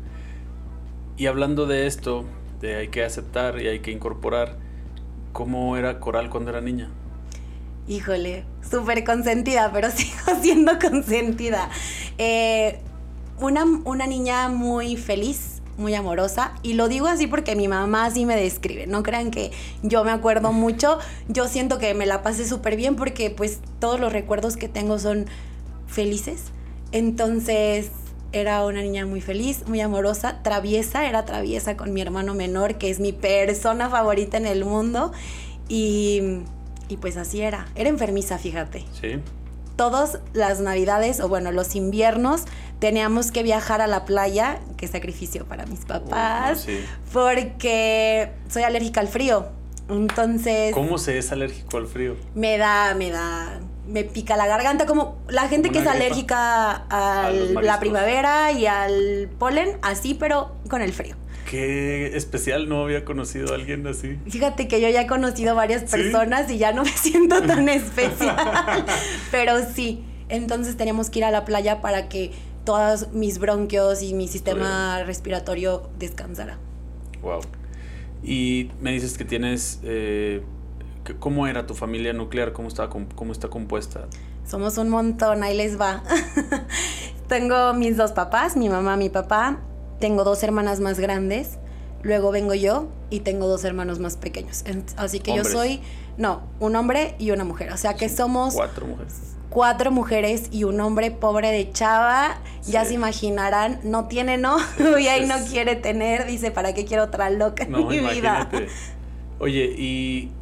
Y 1.18 1.26
hablando 1.26 1.66
de 1.66 1.86
esto, 1.86 2.24
de 2.60 2.76
hay 2.76 2.88
que 2.88 3.04
aceptar 3.04 3.60
y 3.60 3.68
hay 3.68 3.80
que 3.80 3.90
incorporar, 3.90 4.56
¿Cómo 5.32 5.76
era 5.76 6.00
Coral 6.00 6.28
cuando 6.30 6.50
era 6.50 6.60
niña? 6.60 6.90
Híjole, 7.88 8.44
súper 8.68 9.04
consentida, 9.04 9.70
pero 9.72 9.90
sigo 9.94 10.40
siendo 10.40 10.78
consentida. 10.78 11.70
Eh, 12.18 12.80
una, 13.38 13.64
una 13.84 14.06
niña 14.06 14.48
muy 14.48 14.96
feliz, 14.96 15.62
muy 15.76 15.94
amorosa. 15.94 16.52
Y 16.62 16.74
lo 16.74 16.88
digo 16.88 17.06
así 17.06 17.26
porque 17.26 17.56
mi 17.56 17.68
mamá 17.68 18.06
así 18.06 18.26
me 18.26 18.36
describe. 18.36 18.86
No 18.86 19.02
crean 19.02 19.30
que 19.30 19.50
yo 19.82 20.04
me 20.04 20.10
acuerdo 20.10 20.52
mucho. 20.52 20.98
Yo 21.28 21.48
siento 21.48 21.78
que 21.78 21.94
me 21.94 22.06
la 22.06 22.22
pasé 22.22 22.46
súper 22.46 22.76
bien 22.76 22.96
porque 22.96 23.30
pues 23.30 23.60
todos 23.78 23.98
los 23.98 24.12
recuerdos 24.12 24.56
que 24.56 24.68
tengo 24.68 24.98
son 24.98 25.26
felices. 25.86 26.52
Entonces 26.92 27.90
era 28.32 28.64
una 28.64 28.82
niña 28.82 29.06
muy 29.06 29.20
feliz, 29.20 29.66
muy 29.66 29.80
amorosa, 29.80 30.42
traviesa, 30.42 31.08
era 31.08 31.24
traviesa 31.24 31.76
con 31.76 31.92
mi 31.92 32.00
hermano 32.00 32.34
menor, 32.34 32.76
que 32.76 32.90
es 32.90 33.00
mi 33.00 33.12
persona 33.12 33.90
favorita 33.90 34.36
en 34.36 34.46
el 34.46 34.64
mundo. 34.64 35.12
Y, 35.68 36.40
y 36.88 36.96
pues 36.96 37.16
así 37.16 37.40
era. 37.40 37.66
Era 37.74 37.88
enfermiza, 37.88 38.38
fíjate. 38.38 38.84
Sí. 39.00 39.20
Todas 39.76 40.20
las 40.32 40.60
navidades, 40.60 41.20
o 41.20 41.28
bueno, 41.28 41.52
los 41.52 41.74
inviernos, 41.74 42.44
teníamos 42.80 43.32
que 43.32 43.42
viajar 43.42 43.80
a 43.80 43.86
la 43.86 44.04
playa, 44.04 44.60
qué 44.76 44.86
sacrificio 44.86 45.46
para 45.46 45.66
mis 45.66 45.84
papás, 45.86 46.66
porque 47.12 48.32
soy 48.48 48.62
alérgica 48.62 49.00
al 49.00 49.08
frío. 49.08 49.46
Entonces... 49.88 50.72
¿Cómo 50.74 50.98
se 50.98 51.18
es 51.18 51.32
alérgico 51.32 51.78
al 51.78 51.86
frío? 51.86 52.16
Me 52.34 52.58
da, 52.58 52.94
me 52.94 53.10
da 53.10 53.60
me 53.90 54.04
pica 54.04 54.36
la 54.36 54.46
garganta, 54.46 54.86
como 54.86 55.18
la 55.28 55.48
gente 55.48 55.70
que 55.70 55.78
es 55.78 55.86
alérgica 55.86 56.84
a 56.88 57.30
la 57.30 57.80
primavera 57.80 58.52
y 58.52 58.66
al 58.66 59.28
polen, 59.38 59.78
así, 59.82 60.14
pero 60.14 60.56
con 60.68 60.82
el 60.82 60.92
frío. 60.92 61.16
Qué 61.50 62.16
especial, 62.16 62.68
no 62.68 62.84
había 62.84 63.04
conocido 63.04 63.52
a 63.52 63.56
alguien 63.56 63.86
así. 63.86 64.18
Fíjate 64.28 64.68
que 64.68 64.80
yo 64.80 64.88
ya 64.88 65.02
he 65.02 65.06
conocido 65.06 65.56
varias 65.56 65.90
personas 65.90 66.50
y 66.50 66.58
ya 66.58 66.72
no 66.72 66.84
me 66.84 66.90
siento 66.96 67.42
tan 67.42 67.68
especial, 67.68 68.84
pero 69.30 69.54
sí, 69.74 70.04
entonces 70.28 70.76
teníamos 70.76 71.10
que 71.10 71.18
ir 71.18 71.24
a 71.24 71.30
la 71.30 71.44
playa 71.44 71.80
para 71.80 72.08
que 72.08 72.30
todos 72.64 73.12
mis 73.12 73.38
bronquios 73.38 74.02
y 74.02 74.14
mi 74.14 74.28
sistema 74.28 75.02
respiratorio 75.04 75.90
descansara. 75.98 76.58
Wow. 77.22 77.40
Y 78.22 78.70
me 78.80 78.92
dices 78.92 79.18
que 79.18 79.24
tienes 79.24 79.80
eh, 79.82 80.42
¿Cómo 81.18 81.46
era 81.46 81.66
tu 81.66 81.74
familia 81.74 82.12
nuclear? 82.12 82.52
¿Cómo, 82.52 82.68
estaba, 82.68 82.90
cómo 82.90 83.32
está 83.32 83.48
compuesta? 83.48 84.06
Somos 84.46 84.78
un 84.78 84.90
montón, 84.90 85.42
ahí 85.42 85.56
les 85.56 85.80
va. 85.80 86.02
tengo 87.28 87.72
mis 87.74 87.96
dos 87.96 88.12
papás, 88.12 88.56
mi 88.56 88.68
mamá, 88.68 88.96
mi 88.96 89.08
papá. 89.08 89.60
Tengo 90.00 90.24
dos 90.24 90.42
hermanas 90.42 90.80
más 90.80 90.98
grandes. 90.98 91.58
Luego 92.02 92.30
vengo 92.30 92.54
yo 92.54 92.88
y 93.10 93.20
tengo 93.20 93.46
dos 93.46 93.64
hermanos 93.64 93.98
más 93.98 94.16
pequeños. 94.16 94.64
Así 94.96 95.20
que 95.20 95.36
yo 95.36 95.44
soy, 95.44 95.80
no, 96.16 96.42
un 96.58 96.74
hombre 96.76 97.14
y 97.18 97.30
una 97.30 97.44
mujer. 97.44 97.72
O 97.72 97.76
sea 97.76 97.94
que 97.94 98.08
somos... 98.08 98.54
Cuatro 98.54 98.86
mujeres. 98.86 99.36
Cuatro 99.50 99.90
mujeres 99.90 100.48
y 100.50 100.64
un 100.64 100.80
hombre 100.80 101.10
pobre 101.10 101.50
de 101.50 101.70
chava. 101.72 102.38
Ya 102.66 102.84
se 102.84 102.94
imaginarán, 102.94 103.80
no 103.82 104.06
tiene 104.06 104.38
no 104.38 104.56
y 104.98 105.08
ahí 105.08 105.26
no 105.26 105.34
quiere 105.50 105.76
tener. 105.76 106.26
Dice, 106.26 106.50
¿para 106.50 106.72
qué 106.72 106.84
quiero 106.84 107.04
otra 107.04 107.30
loca 107.30 107.64
en 107.64 107.72
mi 107.86 108.00
vida? 108.00 108.48
Oye, 109.38 109.74
y 109.76 110.32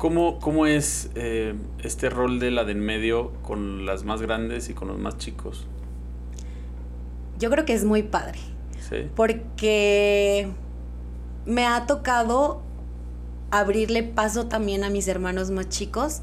¿Cómo, 0.00 0.38
cómo 0.38 0.64
es 0.64 1.10
eh, 1.14 1.54
este 1.84 2.08
rol 2.08 2.40
de 2.40 2.50
la 2.50 2.64
de 2.64 2.72
en 2.72 2.80
medio 2.80 3.32
con 3.42 3.84
las 3.84 4.02
más 4.02 4.22
grandes 4.22 4.70
y 4.70 4.72
con 4.72 4.88
los 4.88 4.98
más 4.98 5.18
chicos? 5.18 5.66
Yo 7.38 7.50
creo 7.50 7.66
que 7.66 7.74
es 7.74 7.84
muy 7.84 8.02
padre. 8.02 8.38
Sí. 8.88 9.10
Porque 9.14 10.48
me 11.44 11.66
ha 11.66 11.84
tocado 11.84 12.62
abrirle 13.50 14.02
paso 14.02 14.46
también 14.46 14.84
a 14.84 14.88
mis 14.88 15.06
hermanos 15.06 15.50
más 15.50 15.68
chicos 15.68 16.22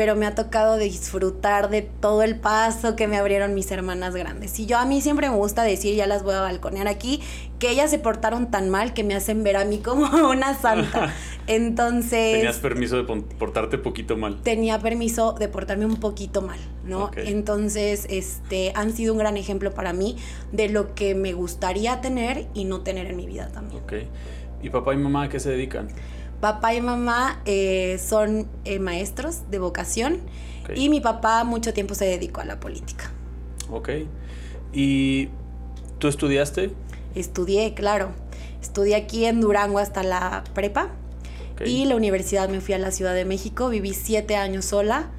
pero 0.00 0.16
me 0.16 0.24
ha 0.24 0.34
tocado 0.34 0.78
disfrutar 0.78 1.68
de 1.68 1.82
todo 1.82 2.22
el 2.22 2.34
paso 2.36 2.96
que 2.96 3.06
me 3.06 3.18
abrieron 3.18 3.52
mis 3.52 3.70
hermanas 3.70 4.14
grandes. 4.14 4.58
Y 4.58 4.64
yo 4.64 4.78
a 4.78 4.86
mí 4.86 5.02
siempre 5.02 5.28
me 5.28 5.36
gusta 5.36 5.62
decir, 5.62 5.94
ya 5.94 6.06
las 6.06 6.22
voy 6.22 6.32
a 6.32 6.40
balconear 6.40 6.88
aquí, 6.88 7.20
que 7.58 7.68
ellas 7.68 7.90
se 7.90 7.98
portaron 7.98 8.50
tan 8.50 8.70
mal 8.70 8.94
que 8.94 9.04
me 9.04 9.14
hacen 9.14 9.42
ver 9.42 9.58
a 9.58 9.66
mí 9.66 9.76
como 9.80 10.06
una 10.30 10.54
santa. 10.54 11.12
Entonces... 11.46 12.36
Tenías 12.36 12.56
permiso 12.60 12.96
de 12.96 13.04
portarte 13.04 13.76
poquito 13.76 14.16
mal. 14.16 14.40
Tenía 14.40 14.78
permiso 14.78 15.34
de 15.34 15.48
portarme 15.48 15.84
un 15.84 15.96
poquito 15.96 16.40
mal, 16.40 16.60
¿no? 16.82 17.10
Entonces, 17.14 18.06
este, 18.08 18.72
han 18.74 18.94
sido 18.94 19.12
un 19.12 19.18
gran 19.18 19.36
ejemplo 19.36 19.74
para 19.74 19.92
mí 19.92 20.16
de 20.50 20.70
lo 20.70 20.94
que 20.94 21.14
me 21.14 21.34
gustaría 21.34 22.00
tener 22.00 22.46
y 22.54 22.64
no 22.64 22.80
tener 22.80 23.08
en 23.08 23.18
mi 23.18 23.26
vida 23.26 23.50
también. 23.52 23.82
Ok. 23.82 23.92
¿Y 24.62 24.70
papá 24.70 24.94
y 24.94 24.96
mamá 24.96 25.24
a 25.24 25.28
qué 25.28 25.38
se 25.38 25.50
dedican? 25.50 25.88
Papá 26.40 26.74
y 26.74 26.80
mamá 26.80 27.42
eh, 27.44 28.00
son 28.02 28.48
eh, 28.64 28.78
maestros 28.78 29.50
de 29.50 29.58
vocación 29.58 30.20
y 30.74 30.88
mi 30.88 31.00
papá 31.00 31.44
mucho 31.44 31.74
tiempo 31.74 31.94
se 31.94 32.04
dedicó 32.04 32.40
a 32.40 32.44
la 32.44 32.60
política. 32.60 33.10
Ok. 33.70 33.90
¿Y 34.72 35.28
tú 35.98 36.08
estudiaste? 36.08 36.70
Estudié, 37.14 37.74
claro. 37.74 38.12
Estudié 38.62 38.96
aquí 38.96 39.24
en 39.24 39.40
Durango 39.40 39.78
hasta 39.78 40.02
la 40.02 40.44
prepa 40.54 40.90
y 41.64 41.84
la 41.84 41.96
universidad 41.96 42.48
me 42.48 42.60
fui 42.60 42.74
a 42.74 42.78
la 42.78 42.90
Ciudad 42.90 43.14
de 43.14 43.24
México. 43.24 43.68
Viví 43.68 43.92
siete 43.92 44.36
años 44.36 44.64
sola 44.64 45.10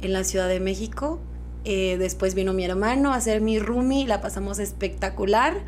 en 0.00 0.12
la 0.12 0.24
Ciudad 0.24 0.48
de 0.48 0.60
México. 0.60 1.20
Eh, 1.64 1.96
después 1.98 2.34
vino 2.34 2.54
mi 2.54 2.64
hermano 2.64 3.12
a 3.12 3.16
hacer 3.16 3.42
mi 3.42 3.58
roomie, 3.58 4.06
la 4.06 4.22
pasamos 4.22 4.58
espectacular 4.58 5.58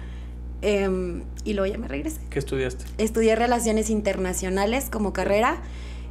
Em, 0.63 1.25
y 1.45 1.55
luego 1.55 1.73
ya 1.73 1.79
me 1.79 1.89
regresé. 1.89 2.21
¿Qué 2.31 2.39
estudiaste? 2.39 2.85
Estudié 2.99 3.35
Relaciones 3.35 3.91
Internacionales 3.91 4.89
como 4.91 5.13
carrera 5.13 5.61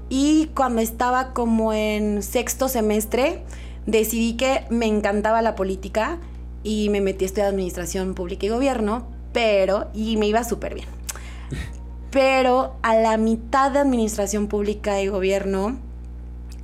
y 0.09 0.47
cuando 0.53 0.81
estaba 0.81 1.33
como 1.33 1.71
en 1.71 2.21
sexto 2.21 2.67
semestre 2.67 3.43
decidí 3.85 4.33
que 4.33 4.65
me 4.69 4.87
encantaba 4.87 5.41
la 5.41 5.55
política 5.55 6.19
y 6.63 6.89
me 6.89 6.99
metí 6.99 7.23
a 7.23 7.27
estudiar 7.27 7.47
Administración 7.47 8.13
Pública 8.13 8.45
y 8.45 8.49
Gobierno, 8.49 9.07
pero, 9.31 9.89
y 9.93 10.17
me 10.17 10.27
iba 10.27 10.43
súper 10.43 10.75
bien. 10.75 10.87
Pero 12.11 12.75
a 12.81 12.93
la 12.95 13.15
mitad 13.15 13.71
de 13.71 13.79
Administración 13.79 14.47
Pública 14.47 15.01
y 15.01 15.07
Gobierno 15.07 15.79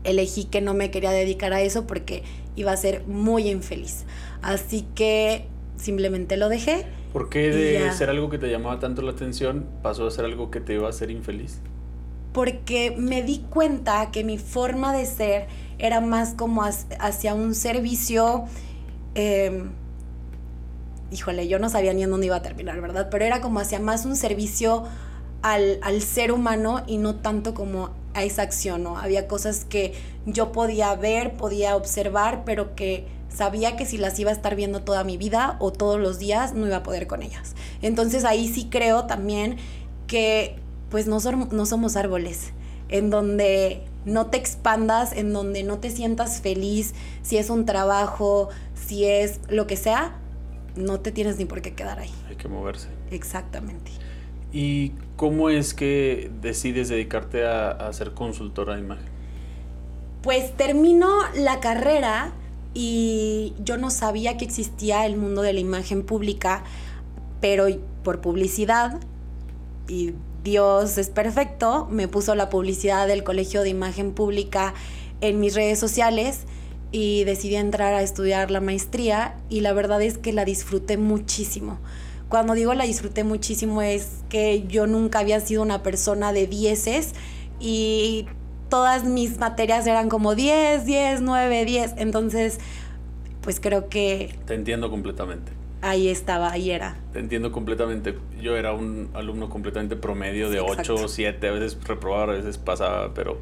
elegí 0.03 0.43
que 0.43 0.59
no 0.59 0.73
me 0.73 0.91
quería 0.91 1.11
dedicar 1.11 1.53
a 1.53 1.61
eso 1.61 1.87
porque 1.87 2.23
iba 2.57 2.73
a 2.73 2.77
ser 2.77 3.07
muy 3.07 3.49
infeliz. 3.49 4.03
Así 4.41 4.85
que 4.93 5.47
simplemente 5.77 6.35
lo 6.37 6.49
dejé 6.49 6.85
¿Por 7.17 7.29
qué 7.29 7.49
de 7.49 7.91
ser 7.93 8.11
algo 8.11 8.29
que 8.29 8.37
te 8.37 8.47
llamaba 8.47 8.79
tanto 8.79 9.01
la 9.01 9.11
atención 9.11 9.65
pasó 9.81 10.05
a 10.05 10.11
ser 10.11 10.25
algo 10.25 10.51
que 10.51 10.59
te 10.59 10.73
iba 10.73 10.85
a 10.85 10.89
hacer 10.89 11.09
infeliz? 11.09 11.61
Porque 12.31 12.93
me 12.95 13.23
di 13.23 13.39
cuenta 13.49 14.11
que 14.11 14.23
mi 14.23 14.37
forma 14.37 14.93
de 14.93 15.05
ser 15.07 15.47
era 15.79 15.99
más 15.99 16.35
como 16.35 16.63
hacia 16.63 17.33
un 17.33 17.55
servicio... 17.55 18.45
Em, 19.15 19.71
híjole, 21.11 21.47
yo 21.47 21.57
no 21.57 21.69
sabía 21.69 21.91
ni 21.93 22.03
en 22.03 22.11
dónde 22.11 22.27
iba 22.27 22.35
a 22.35 22.43
terminar, 22.43 22.79
¿verdad? 22.81 23.07
Pero 23.09 23.25
era 23.25 23.41
como 23.41 23.61
hacia 23.61 23.79
más 23.79 24.05
un 24.05 24.15
servicio 24.15 24.83
al, 25.41 25.79
al, 25.81 26.03
ser 26.03 26.31
humano 26.31 26.83
y 26.85 26.97
no 26.97 27.15
tanto 27.15 27.55
como 27.55 27.91
a 28.13 28.23
esa 28.23 28.43
acción, 28.43 28.83
¿no? 28.83 28.99
Había 28.99 29.27
cosas 29.27 29.65
que 29.65 29.93
yo 30.27 30.51
podía 30.51 30.93
ver, 30.93 31.35
podía 31.35 31.75
observar, 31.75 32.43
pero 32.45 32.75
que 32.75 33.07
sabía 33.29 33.75
que 33.75 33.85
si 33.85 33.97
las 33.97 34.19
iba 34.19 34.31
a 34.31 34.33
estar 34.33 34.55
viendo 34.55 34.81
toda 34.81 35.03
mi 35.03 35.17
vida 35.17 35.57
o 35.59 35.71
todos 35.71 35.99
los 35.99 36.19
días 36.19 36.53
no 36.53 36.65
iba 36.65 36.77
a 36.77 36.83
poder 36.83 37.07
con 37.07 37.21
ellas. 37.21 37.55
Entonces 37.81 38.25
ahí 38.25 38.47
sí 38.47 38.67
creo 38.69 39.05
también 39.05 39.57
que 40.07 40.55
pues 40.89 41.07
no, 41.07 41.19
no 41.51 41.65
somos 41.65 41.95
árboles, 41.95 42.53
en 42.89 43.09
donde 43.09 43.83
no 44.05 44.27
te 44.27 44.37
expandas, 44.37 45.11
en 45.11 45.33
donde 45.33 45.63
no 45.63 45.79
te 45.79 45.89
sientas 45.89 46.41
feliz, 46.41 46.93
si 47.21 47.37
es 47.37 47.49
un 47.49 47.65
trabajo, 47.65 48.49
si 48.73 49.05
es 49.05 49.41
lo 49.49 49.67
que 49.67 49.75
sea, 49.75 50.15
no 50.75 50.99
te 51.01 51.11
tienes 51.11 51.37
ni 51.37 51.45
por 51.45 51.61
qué 51.61 51.73
quedar 51.73 51.99
ahí. 51.99 52.11
Hay 52.29 52.37
que 52.37 52.47
moverse. 52.47 52.87
Exactamente. 53.11 53.91
¿Y 54.53 54.93
cómo 55.17 55.49
es 55.49 55.73
que 55.73 56.31
decides 56.41 56.87
dedicarte 56.87 57.45
a, 57.45 57.71
a 57.71 57.91
ser 57.91 58.13
consultora 58.13 58.75
de 58.75 58.79
imagen? 58.79 59.05
Pues 60.21 60.55
termino 60.55 61.09
la 61.35 61.59
carrera 61.59 62.31
y 62.79 63.55
yo 63.57 63.75
no 63.77 63.89
sabía 63.89 64.37
que 64.37 64.45
existía 64.45 65.07
el 65.07 65.17
mundo 65.17 65.41
de 65.41 65.51
la 65.51 65.59
imagen 65.59 66.03
pública, 66.03 66.63
pero 67.41 67.65
por 68.03 68.21
publicidad, 68.21 68.99
y 69.87 70.13
Dios 70.43 70.99
es 70.99 71.09
perfecto, 71.09 71.87
me 71.89 72.07
puso 72.07 72.35
la 72.35 72.51
publicidad 72.51 73.07
del 73.07 73.23
Colegio 73.23 73.63
de 73.63 73.69
Imagen 73.69 74.11
Pública 74.11 74.75
en 75.21 75.39
mis 75.39 75.55
redes 75.55 75.79
sociales 75.79 76.41
y 76.91 77.23
decidí 77.23 77.55
entrar 77.55 77.95
a 77.95 78.03
estudiar 78.03 78.51
la 78.51 78.61
maestría 78.61 79.37
y 79.49 79.61
la 79.61 79.73
verdad 79.73 80.03
es 80.03 80.19
que 80.19 80.31
la 80.31 80.45
disfruté 80.45 80.97
muchísimo. 80.97 81.79
Cuando 82.29 82.53
digo 82.53 82.75
la 82.75 82.83
disfruté 82.83 83.23
muchísimo 83.23 83.81
es 83.81 84.07
que 84.29 84.67
yo 84.67 84.85
nunca 84.85 85.17
había 85.17 85.39
sido 85.39 85.63
una 85.63 85.81
persona 85.81 86.31
de 86.31 86.45
dieces 86.45 87.13
y 87.59 88.27
todas 88.69 89.03
mis 89.03 89.37
materias 89.37 89.87
eran 89.87 90.09
como 90.09 90.35
10, 90.35 90.85
10, 90.85 91.21
9, 91.21 91.65
10. 91.65 91.93
Entonces, 91.97 92.59
pues 93.41 93.59
creo 93.59 93.89
que... 93.89 94.35
Te 94.45 94.55
entiendo 94.55 94.89
completamente. 94.89 95.51
Ahí 95.81 96.09
estaba, 96.09 96.51
ahí 96.51 96.71
era. 96.71 96.97
Te 97.13 97.19
entiendo 97.19 97.51
completamente. 97.51 98.17
Yo 98.41 98.57
era 98.57 98.73
un 98.73 99.09
alumno 99.13 99.49
completamente 99.49 99.95
promedio 99.95 100.49
de 100.49 100.59
8, 100.59 101.07
7, 101.07 101.47
a 101.47 101.51
veces 101.51 101.77
reprobaba, 101.83 102.33
a 102.33 102.35
veces 102.35 102.57
pasaba, 102.57 103.13
pero 103.13 103.37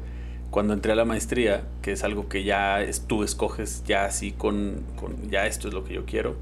cuando 0.50 0.74
entré 0.74 0.92
a 0.92 0.94
la 0.94 1.04
maestría, 1.04 1.64
que 1.82 1.92
es 1.92 2.04
algo 2.04 2.28
que 2.28 2.44
ya 2.44 2.80
tú 3.06 3.24
escoges 3.24 3.82
ya 3.84 4.04
así 4.04 4.32
con, 4.32 4.82
con, 4.96 5.30
ya 5.30 5.46
esto 5.46 5.68
es 5.68 5.74
lo 5.74 5.84
que 5.84 5.94
yo 5.94 6.04
quiero, 6.04 6.36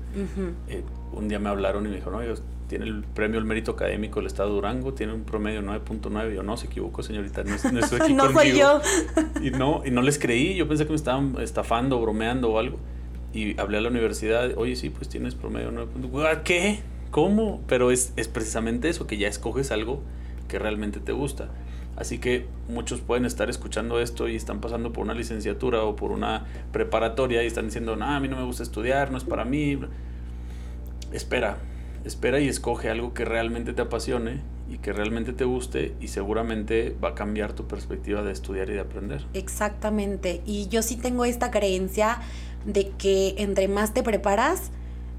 eh, 0.69 0.83
un 1.13 1.29
día 1.29 1.39
me 1.39 1.49
hablaron 1.49 1.87
y 1.87 1.89
me 1.89 1.97
dijeron, 1.97 2.27
no, 2.27 2.35
tiene 2.69 2.87
el 2.87 3.05
premio 3.05 3.39
al 3.39 3.45
mérito 3.45 3.73
académico 3.73 4.21
del 4.21 4.27
Estado 4.27 4.49
de 4.51 4.55
Durango, 4.57 4.95
tiene 4.95 5.13
un 5.13 5.25
promedio 5.25 5.63
9.9. 5.63 6.35
Yo 6.35 6.43
no, 6.43 6.57
se 6.57 6.67
equivocó, 6.67 7.03
señorita, 7.03 7.45
no, 7.45 7.57
no 7.73 7.81
estoy 7.81 8.01
aquí 8.03 8.13
no 8.15 8.33
soy 8.33 8.57
yo. 8.57 8.81
y 9.43 9.51
no, 9.51 9.83
y 9.85 9.91
no 9.91 10.03
les 10.03 10.19
creí, 10.19 10.55
yo 10.55 10.67
pensé 10.67 10.85
que 10.85 10.91
me 10.91 10.97
estaban 10.97 11.37
estafando, 11.41 12.01
bromeando 12.01 12.51
o 12.51 12.59
algo. 12.59 12.79
Y 13.33 13.59
hablé 13.61 13.79
a 13.79 13.81
la 13.81 13.89
universidad, 13.89 14.57
oye, 14.57 14.77
sí, 14.77 14.91
pues 14.91 15.09
tienes 15.09 15.35
promedio 15.35 15.73
9.9. 15.73 16.43
¿Qué? 16.43 16.81
¿Cómo? 17.11 17.63
Pero 17.67 17.91
es, 17.91 18.13
es 18.17 18.29
precisamente 18.29 18.89
eso, 18.89 19.07
que 19.07 19.19
ya 19.19 19.29
escoges 19.29 19.71
algo 19.71 20.03
que 20.49 20.59
realmente 20.59 21.01
te 21.01 21.13
gusta. 21.13 21.49
Así 21.97 22.19
que 22.19 22.47
muchos 22.69 23.01
pueden 23.01 23.25
estar 23.25 23.49
escuchando 23.51 24.01
esto 24.01 24.29
y 24.29 24.35
están 24.35 24.61
pasando 24.61 24.93
por 24.93 25.05
una 25.05 25.15
licenciatura 25.15 25.85
o 25.85 25.95
por 25.95 26.11
una 26.11 26.45
preparatoria 26.73 27.43
y 27.45 27.47
están 27.47 27.67
diciendo, 27.67 27.95
no, 27.95 28.07
a 28.07 28.19
mí 28.19 28.29
no 28.29 28.37
me 28.37 28.45
gusta 28.45 28.63
estudiar, 28.63 29.13
no 29.13 29.19
es 29.19 29.25
para 29.25 29.45
mí. 29.45 29.79
Espera, 31.13 31.59
espera 32.05 32.41
y 32.41 32.49
escoge 32.49 32.91
algo 32.91 33.15
que 33.15 33.25
realmente 33.25 33.73
te 33.73 33.83
apasione 33.83 34.41
y 34.71 34.79
que 34.79 34.93
realmente 34.93 35.33
te 35.33 35.45
guste 35.45 35.95
y 36.01 36.09
seguramente 36.09 36.97
va 37.03 37.11
a 37.11 37.15
cambiar 37.15 37.53
tu 37.53 37.67
perspectiva 37.67 38.23
de 38.23 38.33
estudiar 38.33 38.71
y 38.71 38.75
de 38.75 38.81
aprender. 38.81 39.27
Exactamente. 39.35 40.43
Y 40.47 40.69
yo 40.69 40.83
sí 40.83 40.97
tengo 40.97 41.25
esta 41.25 41.51
creencia 41.51 42.21
de 42.65 42.91
que 42.91 43.35
entre 43.39 43.69
más 43.69 43.93
te 43.93 44.03
preparas, 44.03 44.71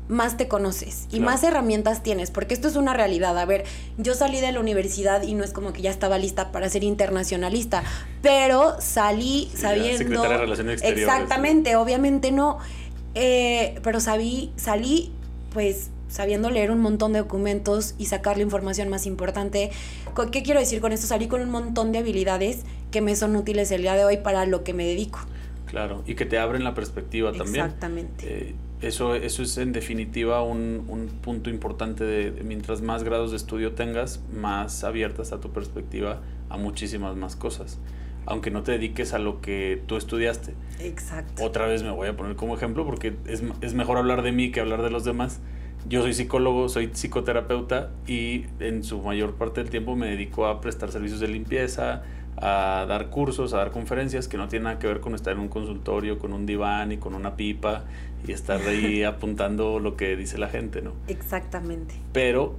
más 0.07 0.37
te 0.37 0.47
conoces 0.47 1.07
y 1.11 1.19
más 1.19 1.43
herramientas 1.43 2.03
tienes, 2.03 2.29
porque 2.29 2.53
esto 2.53 2.67
es 2.67 2.75
una 2.75 2.93
realidad. 2.93 3.37
A 3.37 3.45
ver, 3.45 3.65
yo 3.97 4.13
salí 4.13 4.39
de 4.39 4.51
la 4.51 4.59
universidad 4.59 5.23
y 5.23 5.33
no 5.33 5.43
es 5.43 5.51
como 5.51 5.73
que 5.73 5.81
ya 5.81 5.89
estaba 5.89 6.17
lista 6.17 6.51
para 6.51 6.69
ser 6.69 6.83
internacionalista, 6.83 7.83
pero 8.21 8.75
salí 8.79 9.49
sabiendo... 9.55 10.21
De 10.21 10.37
Relaciones 10.37 10.73
Exteriores. 10.75 11.13
Exactamente, 11.13 11.75
obviamente 11.75 12.31
no, 12.31 12.59
eh, 13.15 13.79
pero 13.81 13.99
salí, 13.99 14.51
salí 14.57 15.11
pues 15.53 15.89
sabiendo 16.15 16.49
leer 16.49 16.71
un 16.71 16.79
montón 16.79 17.11
de 17.11 17.19
documentos 17.19 17.93
y 17.97 18.05
sacar 18.05 18.37
la 18.37 18.43
información 18.43 18.87
más 18.87 19.05
importante. 19.05 19.71
¿Qué 20.31 20.43
quiero 20.43 20.61
decir 20.61 20.79
con 20.79 20.93
esto? 20.93 21.07
Salí 21.07 21.27
con 21.27 21.41
un 21.41 21.49
montón 21.49 21.91
de 21.91 21.97
habilidades 21.97 22.63
que 22.89 23.01
me 23.01 23.17
son 23.17 23.35
útiles 23.35 23.69
el 23.71 23.81
día 23.81 23.95
de 23.95 24.05
hoy 24.05 24.17
para 24.17 24.45
lo 24.45 24.63
que 24.63 24.73
me 24.73 24.85
dedico. 24.85 25.19
Claro, 25.65 26.03
y 26.07 26.15
que 26.15 26.25
te 26.25 26.37
abren 26.37 26.63
la 26.63 26.73
perspectiva 26.73 27.33
también. 27.33 27.65
Exactamente. 27.65 28.25
Eh, 28.25 28.55
eso, 28.81 29.15
eso 29.15 29.43
es 29.43 29.57
en 29.57 29.73
definitiva 29.73 30.41
un, 30.41 30.85
un 30.87 31.07
punto 31.07 31.49
importante 31.49 32.05
de, 32.05 32.43
mientras 32.43 32.81
más 32.81 33.03
grados 33.03 33.31
de 33.31 33.37
estudio 33.37 33.73
tengas, 33.73 34.21
más 34.31 34.85
abierta 34.85 35.21
está 35.21 35.41
tu 35.41 35.51
perspectiva 35.51 36.21
a 36.49 36.55
muchísimas 36.55 37.17
más 37.17 37.35
cosas 37.35 37.77
aunque 38.27 38.49
no 38.49 38.63
te 38.63 38.71
dediques 38.71 39.13
a 39.13 39.19
lo 39.19 39.39
que 39.39 39.83
tú 39.85 39.97
estudiaste. 39.97 40.55
Exacto. 40.79 41.43
Otra 41.43 41.67
vez 41.67 41.83
me 41.83 41.91
voy 41.91 42.07
a 42.07 42.17
poner 42.17 42.35
como 42.35 42.55
ejemplo 42.55 42.83
porque 42.83 43.15
es, 43.27 43.43
es 43.61 43.75
mejor 43.75 43.97
hablar 43.97 44.23
de 44.23 44.31
mí 44.31 44.51
que 44.51 44.61
hablar 44.61 44.81
de 44.81 44.89
los 44.89 45.05
demás. 45.05 45.41
Yo 45.87 46.01
soy 46.01 46.13
psicólogo, 46.15 46.67
soy 46.67 46.87
psicoterapeuta 46.93 47.91
y 48.07 48.45
en 48.59 48.83
su 48.83 49.01
mayor 49.01 49.35
parte 49.35 49.61
del 49.61 49.69
tiempo 49.69 49.95
me 49.95 50.07
dedico 50.07 50.47
a 50.47 50.59
prestar 50.59 50.91
servicios 50.91 51.19
de 51.19 51.27
limpieza, 51.27 52.01
a 52.37 52.85
dar 52.87 53.11
cursos, 53.11 53.53
a 53.53 53.57
dar 53.57 53.71
conferencias 53.71 54.27
que 54.27 54.37
no 54.37 54.47
tienen 54.47 54.63
nada 54.63 54.79
que 54.79 54.87
ver 54.87 54.99
con 54.99 55.13
estar 55.13 55.33
en 55.33 55.39
un 55.39 55.47
consultorio, 55.47 56.17
con 56.17 56.33
un 56.33 56.47
diván 56.47 56.91
y 56.91 56.97
con 56.97 57.13
una 57.13 57.35
pipa 57.35 57.83
y 58.27 58.31
estar 58.31 58.59
ahí 58.61 59.03
apuntando 59.05 59.79
lo 59.79 59.95
que 59.95 60.15
dice 60.15 60.39
la 60.39 60.47
gente, 60.47 60.81
¿no? 60.81 60.93
Exactamente. 61.07 61.93
Pero 62.11 62.55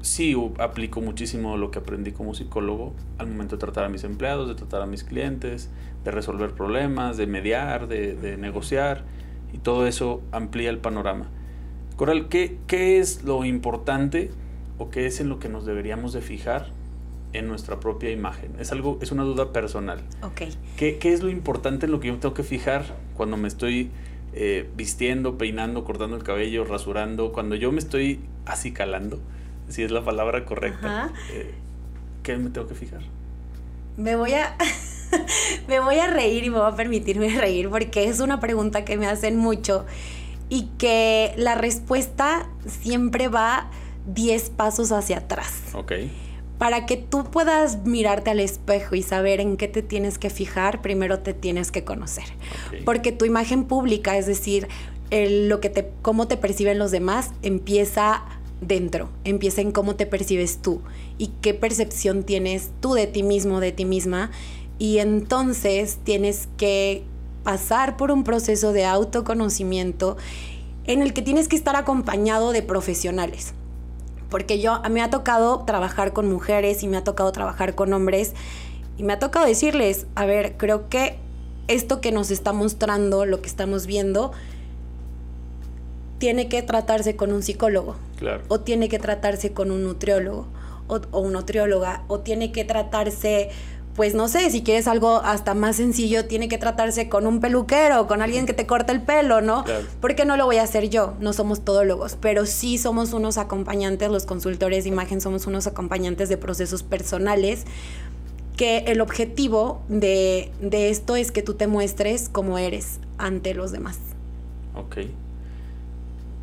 sí 0.00 0.36
aplico 0.58 1.00
muchísimo 1.00 1.56
lo 1.56 1.70
que 1.70 1.78
aprendí 1.78 2.12
como 2.12 2.34
psicólogo 2.34 2.94
al 3.18 3.28
momento 3.28 3.56
de 3.56 3.60
tratar 3.60 3.84
a 3.84 3.88
mis 3.88 4.04
empleados, 4.04 4.48
de 4.48 4.54
tratar 4.54 4.82
a 4.82 4.86
mis 4.86 5.04
clientes, 5.04 5.70
de 6.04 6.10
resolver 6.10 6.52
problemas, 6.52 7.16
de 7.16 7.26
mediar, 7.26 7.88
de, 7.88 8.36
negociar, 8.36 9.04
y 9.52 9.58
todo 9.58 9.86
eso 9.86 10.22
amplía 10.32 10.70
el 10.70 10.78
panorama. 10.78 11.28
Coral, 11.96 12.28
¿qué, 12.28 12.58
¿qué 12.66 12.98
es 12.98 13.24
lo 13.24 13.44
importante 13.44 14.30
o 14.78 14.90
qué 14.90 15.06
es 15.06 15.20
en 15.20 15.28
lo 15.28 15.38
que 15.38 15.48
nos 15.48 15.64
deberíamos 15.64 16.12
de 16.12 16.20
fijar 16.20 16.68
en 17.32 17.48
nuestra 17.48 17.80
propia 17.80 18.10
imagen? 18.10 18.52
Es 18.58 18.70
algo, 18.72 18.98
es 19.00 19.12
una 19.12 19.22
duda 19.22 19.52
personal. 19.52 20.00
Ok. 20.22 20.42
¿Qué, 20.76 20.98
qué 20.98 21.12
es 21.12 21.22
lo 21.22 21.30
importante 21.30 21.86
en 21.86 21.92
lo 21.92 22.00
que 22.00 22.08
yo 22.08 22.16
tengo 22.18 22.34
que 22.34 22.42
fijar 22.42 22.84
cuando 23.14 23.36
me 23.36 23.48
estoy 23.48 23.90
eh, 24.34 24.68
vistiendo, 24.76 25.38
peinando, 25.38 25.84
cortando 25.84 26.16
el 26.16 26.22
cabello, 26.22 26.64
rasurando, 26.64 27.32
cuando 27.32 27.54
yo 27.54 27.72
me 27.72 27.78
estoy 27.78 28.20
acicalando? 28.44 29.18
si 29.68 29.82
es 29.82 29.90
la 29.90 30.04
palabra 30.04 30.44
correcta, 30.44 31.12
eh, 31.32 31.54
¿qué 32.22 32.36
me 32.36 32.50
tengo 32.50 32.66
que 32.66 32.74
fijar? 32.74 33.00
Me 33.96 34.16
voy 34.16 34.32
a... 34.32 34.56
me 35.68 35.80
voy 35.80 35.98
a 35.98 36.08
reír 36.08 36.44
y 36.44 36.50
me 36.50 36.58
voy 36.58 36.70
a 36.70 36.76
permitirme 36.76 37.28
reír 37.28 37.68
porque 37.68 38.08
es 38.08 38.20
una 38.20 38.40
pregunta 38.40 38.84
que 38.84 38.96
me 38.96 39.06
hacen 39.06 39.36
mucho 39.36 39.86
y 40.48 40.68
que 40.78 41.34
la 41.36 41.54
respuesta 41.54 42.48
siempre 42.66 43.28
va 43.28 43.70
10 44.06 44.50
pasos 44.50 44.92
hacia 44.92 45.18
atrás. 45.18 45.52
Ok. 45.74 45.92
Para 46.58 46.86
que 46.86 46.96
tú 46.96 47.24
puedas 47.24 47.84
mirarte 47.84 48.30
al 48.30 48.40
espejo 48.40 48.94
y 48.94 49.02
saber 49.02 49.40
en 49.40 49.56
qué 49.56 49.68
te 49.68 49.82
tienes 49.82 50.18
que 50.18 50.30
fijar, 50.30 50.80
primero 50.80 51.18
te 51.18 51.34
tienes 51.34 51.70
que 51.70 51.84
conocer. 51.84 52.24
Porque 52.84 53.12
tu 53.12 53.26
imagen 53.26 53.64
pública, 53.64 54.16
es 54.16 54.26
decir, 54.26 54.68
lo 55.10 55.60
que 55.60 55.68
te, 55.68 55.90
cómo 56.00 56.28
te 56.28 56.36
perciben 56.38 56.78
los 56.78 56.90
demás, 56.90 57.32
empieza 57.42 58.24
dentro, 58.62 59.10
empieza 59.24 59.60
en 59.60 59.70
cómo 59.70 59.96
te 59.96 60.06
percibes 60.06 60.62
tú 60.62 60.80
y 61.18 61.28
qué 61.42 61.52
percepción 61.52 62.22
tienes 62.22 62.70
tú 62.80 62.94
de 62.94 63.06
ti 63.06 63.22
mismo, 63.22 63.60
de 63.60 63.72
ti 63.72 63.84
misma. 63.84 64.30
Y 64.78 64.98
entonces 64.98 65.98
tienes 66.04 66.48
que 66.56 67.04
pasar 67.46 67.96
por 67.96 68.10
un 68.10 68.24
proceso 68.24 68.72
de 68.72 68.84
autoconocimiento 68.84 70.16
en 70.84 71.00
el 71.00 71.12
que 71.12 71.22
tienes 71.22 71.46
que 71.46 71.54
estar 71.54 71.76
acompañado 71.76 72.50
de 72.50 72.60
profesionales. 72.60 73.54
Porque 74.30 74.60
yo, 74.60 74.82
me 74.90 75.00
ha 75.00 75.10
tocado 75.10 75.60
trabajar 75.64 76.12
con 76.12 76.28
mujeres 76.28 76.82
y 76.82 76.88
me 76.88 76.96
ha 76.96 77.04
tocado 77.04 77.30
trabajar 77.30 77.76
con 77.76 77.92
hombres 77.92 78.34
y 78.98 79.04
me 79.04 79.12
ha 79.12 79.20
tocado 79.20 79.46
decirles, 79.46 80.08
a 80.16 80.26
ver, 80.26 80.56
creo 80.56 80.88
que 80.88 81.18
esto 81.68 82.00
que 82.00 82.10
nos 82.10 82.32
está 82.32 82.52
mostrando, 82.52 83.24
lo 83.24 83.40
que 83.40 83.48
estamos 83.48 83.86
viendo, 83.86 84.32
tiene 86.18 86.48
que 86.48 86.62
tratarse 86.62 87.14
con 87.14 87.32
un 87.32 87.44
psicólogo. 87.44 87.94
O 88.48 88.58
tiene 88.58 88.88
que 88.88 88.98
tratarse 88.98 89.52
con 89.52 89.70
un 89.70 89.84
nutriólogo 89.84 90.48
o, 90.88 90.98
o 91.12 91.20
una 91.20 91.38
nutrióloga. 91.38 92.02
O 92.08 92.18
tiene 92.18 92.50
que 92.50 92.64
tratarse, 92.64 93.50
pues 93.96 94.14
no 94.14 94.28
sé, 94.28 94.50
si 94.50 94.62
quieres 94.62 94.86
algo 94.86 95.22
hasta 95.24 95.54
más 95.54 95.76
sencillo, 95.76 96.26
tiene 96.26 96.48
que 96.48 96.58
tratarse 96.58 97.08
con 97.08 97.26
un 97.26 97.40
peluquero, 97.40 98.06
con 98.06 98.20
alguien 98.20 98.44
que 98.44 98.52
te 98.52 98.66
corta 98.66 98.92
el 98.92 99.00
pelo, 99.00 99.40
¿no? 99.40 99.64
Porque 100.00 100.26
no 100.26 100.36
lo 100.36 100.44
voy 100.44 100.58
a 100.58 100.62
hacer 100.62 100.90
yo, 100.90 101.14
no 101.18 101.32
somos 101.32 101.64
todólogos, 101.64 102.16
pero 102.20 102.44
sí 102.44 102.76
somos 102.76 103.14
unos 103.14 103.38
acompañantes, 103.38 104.10
los 104.10 104.26
consultores 104.26 104.84
de 104.84 104.90
imagen 104.90 105.22
somos 105.22 105.46
unos 105.46 105.66
acompañantes 105.66 106.28
de 106.28 106.36
procesos 106.36 106.82
personales 106.82 107.64
que 108.56 108.78
el 108.86 109.00
objetivo 109.00 109.82
de, 109.88 110.50
de 110.60 110.90
esto 110.90 111.16
es 111.16 111.32
que 111.32 111.42
tú 111.42 111.54
te 111.54 111.66
muestres 111.66 112.28
como 112.28 112.58
eres 112.58 113.00
ante 113.18 113.54
los 113.54 113.72
demás. 113.72 113.98
Ok. 114.74 114.98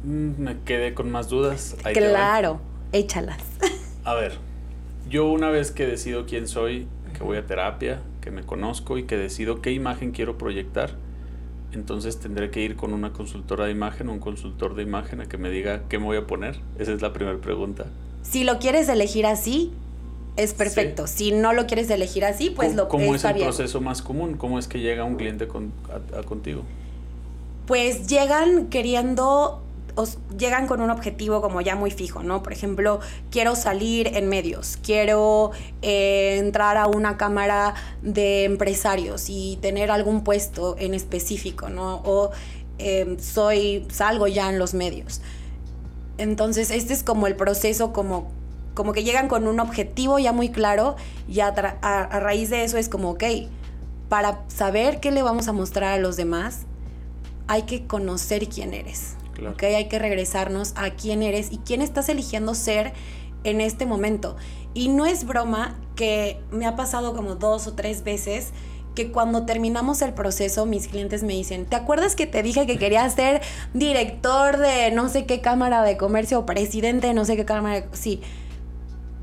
Mm, 0.03 0.41
me 0.41 0.57
quedé 0.65 0.93
con 0.93 1.11
más 1.11 1.29
dudas. 1.29 1.75
claro, 1.93 2.59
échalas. 2.91 3.41
A 4.03 4.15
ver, 4.15 4.37
yo 5.09 5.27
una 5.27 5.49
vez 5.49 5.71
que 5.71 5.85
decido 5.85 6.25
quién 6.25 6.47
soy, 6.47 6.87
que 7.23 7.27
voy 7.27 7.37
a 7.37 7.45
terapia, 7.45 8.01
que 8.21 8.31
me 8.31 8.43
conozco 8.43 8.97
y 8.97 9.03
que 9.03 9.17
decido 9.17 9.61
qué 9.61 9.71
imagen 9.71 10.11
quiero 10.11 10.37
proyectar, 10.37 10.91
entonces 11.71 12.19
tendré 12.19 12.51
que 12.51 12.61
ir 12.61 12.75
con 12.75 12.93
una 12.93 13.13
consultora 13.13 13.65
de 13.65 13.71
imagen 13.71 14.09
o 14.09 14.13
un 14.13 14.19
consultor 14.19 14.75
de 14.75 14.83
imagen 14.83 15.21
a 15.21 15.25
que 15.25 15.37
me 15.37 15.49
diga 15.49 15.83
qué 15.89 15.97
me 15.99 16.05
voy 16.05 16.17
a 16.17 16.27
poner. 16.27 16.59
Esa 16.77 16.91
es 16.91 17.01
la 17.01 17.13
primera 17.13 17.37
pregunta. 17.39 17.85
Si 18.21 18.43
lo 18.43 18.59
quieres 18.59 18.89
elegir 18.89 19.25
así, 19.25 19.71
es 20.35 20.53
perfecto. 20.53 21.07
Si 21.07 21.31
no 21.31 21.53
lo 21.53 21.65
quieres 21.65 21.89
elegir 21.89 22.25
así, 22.25 22.49
pues 22.49 22.75
lo 22.75 22.89
¿Cómo 22.89 23.15
es 23.15 23.23
el 23.23 23.37
proceso 23.37 23.81
más 23.81 24.01
común? 24.01 24.35
¿Cómo 24.35 24.59
es 24.59 24.67
que 24.67 24.79
llega 24.79 25.03
un 25.03 25.15
cliente 25.15 25.47
con, 25.47 25.71
contigo? 26.25 26.63
Pues 27.65 28.07
llegan 28.07 28.67
queriendo 28.67 29.62
llegan 30.37 30.67
con 30.67 30.81
un 30.81 30.89
objetivo 30.89 31.41
como 31.41 31.61
ya 31.61 31.75
muy 31.75 31.91
fijo, 31.91 32.23
¿no? 32.23 32.43
Por 32.43 32.53
ejemplo, 32.53 32.99
quiero 33.29 33.55
salir 33.55 34.15
en 34.15 34.27
medios, 34.27 34.77
quiero 34.81 35.51
eh, 35.81 36.37
entrar 36.39 36.77
a 36.77 36.87
una 36.87 37.17
cámara 37.17 37.75
de 38.01 38.45
empresarios 38.45 39.25
y 39.29 39.57
tener 39.61 39.91
algún 39.91 40.23
puesto 40.23 40.75
en 40.79 40.93
específico, 40.93 41.69
¿no? 41.69 42.01
O 42.05 42.31
em, 42.79 43.19
soy, 43.19 43.85
salgo 43.91 44.27
ya 44.27 44.49
en 44.49 44.59
los 44.59 44.73
medios. 44.73 45.21
Entonces, 46.17 46.71
este 46.71 46.93
es 46.93 47.03
como 47.03 47.27
el 47.27 47.35
proceso, 47.35 47.93
como, 47.93 48.31
como 48.73 48.93
que 48.93 49.03
llegan 49.03 49.27
con 49.27 49.47
un 49.47 49.59
objetivo 49.59 50.19
ya 50.19 50.31
muy 50.31 50.49
claro 50.49 50.95
y 51.27 51.39
a, 51.39 51.47
a 51.49 52.19
raíz 52.19 52.49
de 52.49 52.63
eso 52.63 52.77
es 52.77 52.89
como, 52.89 53.11
ok, 53.11 53.23
para 54.09 54.43
saber 54.47 54.99
qué 54.99 55.11
le 55.11 55.23
vamos 55.23 55.47
a 55.47 55.53
mostrar 55.53 55.93
a 55.93 55.97
los 55.97 56.17
demás, 56.17 56.61
hay 57.47 57.63
que 57.63 57.85
conocer 57.85 58.47
quién 58.47 58.73
eres. 58.73 59.15
Hay 59.61 59.87
que 59.87 59.99
regresarnos 59.99 60.73
a 60.75 60.91
quién 60.91 61.23
eres 61.23 61.51
y 61.51 61.57
quién 61.57 61.81
estás 61.81 62.09
eligiendo 62.09 62.55
ser 62.55 62.93
en 63.43 63.61
este 63.61 63.85
momento. 63.85 64.35
Y 64.73 64.89
no 64.89 65.05
es 65.05 65.25
broma 65.25 65.77
que 65.95 66.39
me 66.51 66.65
ha 66.65 66.75
pasado 66.75 67.15
como 67.15 67.35
dos 67.35 67.67
o 67.67 67.73
tres 67.73 68.03
veces 68.03 68.51
que 68.95 69.11
cuando 69.11 69.45
terminamos 69.45 70.01
el 70.01 70.13
proceso 70.13 70.65
mis 70.65 70.87
clientes 70.87 71.23
me 71.23 71.33
dicen, 71.33 71.65
¿te 71.65 71.75
acuerdas 71.75 72.15
que 72.15 72.27
te 72.27 72.43
dije 72.43 72.67
que 72.67 72.77
quería 72.77 73.09
ser 73.09 73.41
director 73.73 74.57
de 74.57 74.91
no 74.91 75.09
sé 75.09 75.25
qué 75.25 75.41
cámara 75.41 75.83
de 75.83 75.97
comercio 75.97 76.39
o 76.39 76.45
presidente 76.45 77.07
de 77.07 77.13
no 77.13 77.25
sé 77.25 77.35
qué 77.35 77.45
cámara? 77.45 77.81
De... 77.81 77.87
Sí, 77.93 78.21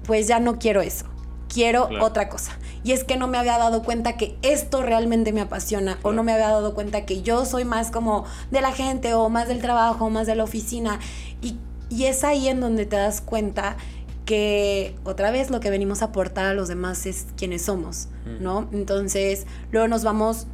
pues 0.05 0.27
ya 0.27 0.41
no 0.41 0.59
quiero 0.59 0.81
eso, 0.81 1.07
quiero 1.49 1.89
otra 2.01 2.29
cosa 2.29 2.59
y 2.83 2.93
es 2.93 3.05
que 3.05 3.17
no 3.17 3.29
me 3.29 3.39
había 3.39 3.59
dado 3.59 3.83
cuenta 3.83 4.17
que 4.17 4.37
esto 4.43 4.83
realmente 4.83 5.33
me 5.33 5.41
apasiona 5.41 5.99
o 6.03 6.13
no 6.13 6.23
me 6.23 6.33
había 6.33 6.49
dado 6.49 6.75
cuenta 6.75 7.05
que 7.05 7.23
yo 7.23 7.45
soy 7.45 7.65
más 7.65 7.91
como 7.91 8.25
de 8.51 8.61
la 8.61 8.73
gente 8.73 9.15
o 9.15 9.29
más 9.29 9.49
del 9.49 9.61
trabajo, 9.61 10.07
o 10.07 10.11
más 10.11 10.27
de 10.27 10.35
la 10.35 10.45
oficina 10.45 10.99
y, 11.43 11.57
es 12.05 12.23
ahí 12.23 12.47
en 12.47 12.61
donde 12.61 12.87
te 12.87 12.95
das 12.95 13.21
cuenta 13.21 13.77
que 14.25 14.95
otra 15.03 15.33
vez 15.33 15.51
lo 15.51 15.59
que 15.59 15.71
venimos 15.71 16.03
a 16.03 16.07
aportar 16.07 16.47
a 16.47 16.55
los 16.55 16.69
demás 16.69 17.05
es 17.05 17.27
quienes 17.37 17.63
somos, 17.63 18.07
¿no? 18.39 18.69
Entonces, 18.71 19.45
luego 19.73 19.89
nos 19.89 20.05
vamos 20.05 20.47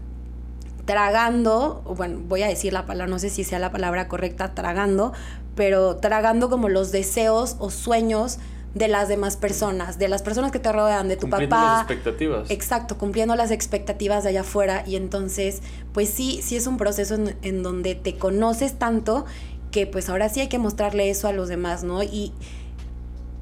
tragando, 0.87 1.83
bueno, 1.95 2.21
voy 2.27 2.43
a 2.43 2.49
decir 2.49 2.73
la 2.73 2.87
palabra, 2.87 3.11
no 3.11 3.19
sé 3.19 3.29
si 3.29 3.45
sea 3.45 3.59
la 3.59 3.71
palabra 3.71 4.09
correcta, 4.09 4.55
tragando, 4.55 5.12
pero 5.57 5.97
tragando 5.97 6.49
como 6.49 6.71
los 6.71 6.91
deseos 6.91 7.57
o 7.59 7.69
sueños 7.69 8.39
de 8.77 8.89
las 8.89 9.09
demás 9.09 9.39
personas, 9.39 9.99
de 9.99 10.07
las 10.07 10.21
personas 10.21 10.53
que 10.53 10.59
te 10.59 10.71
rodean, 10.71 11.09
de 11.09 11.17
tu 11.17 11.23
cumpliendo 11.23 11.57
papá. 11.57 11.73
las 11.73 11.81
expectativas. 11.81 12.51
Exacto, 12.51 12.99
cumpliendo 12.99 13.35
las 13.35 13.51
expectativas 13.51 14.23
de 14.23 14.29
allá 14.29 14.43
afuera. 14.43 14.85
Y 14.87 14.97
entonces, 14.97 15.62
pues 15.95 16.11
sí, 16.11 16.41
sí 16.43 16.57
es 16.57 16.67
un 16.67 16.77
proceso 16.77 17.17
en, 17.41 17.62
donde 17.62 17.95
te 17.95 18.17
conoces 18.17 18.79
tanto 18.79 19.25
que 19.71 19.87
pues 19.87 20.11
ahora 20.11 20.29
sí 20.29 20.41
hay 20.41 20.49
que 20.49 20.59
mostrarle 20.59 21.09
eso 21.09 21.27
a 21.27 21.33
los 21.33 21.49
demás, 21.49 21.85
¿no? 21.85 22.03
Y, 22.03 22.35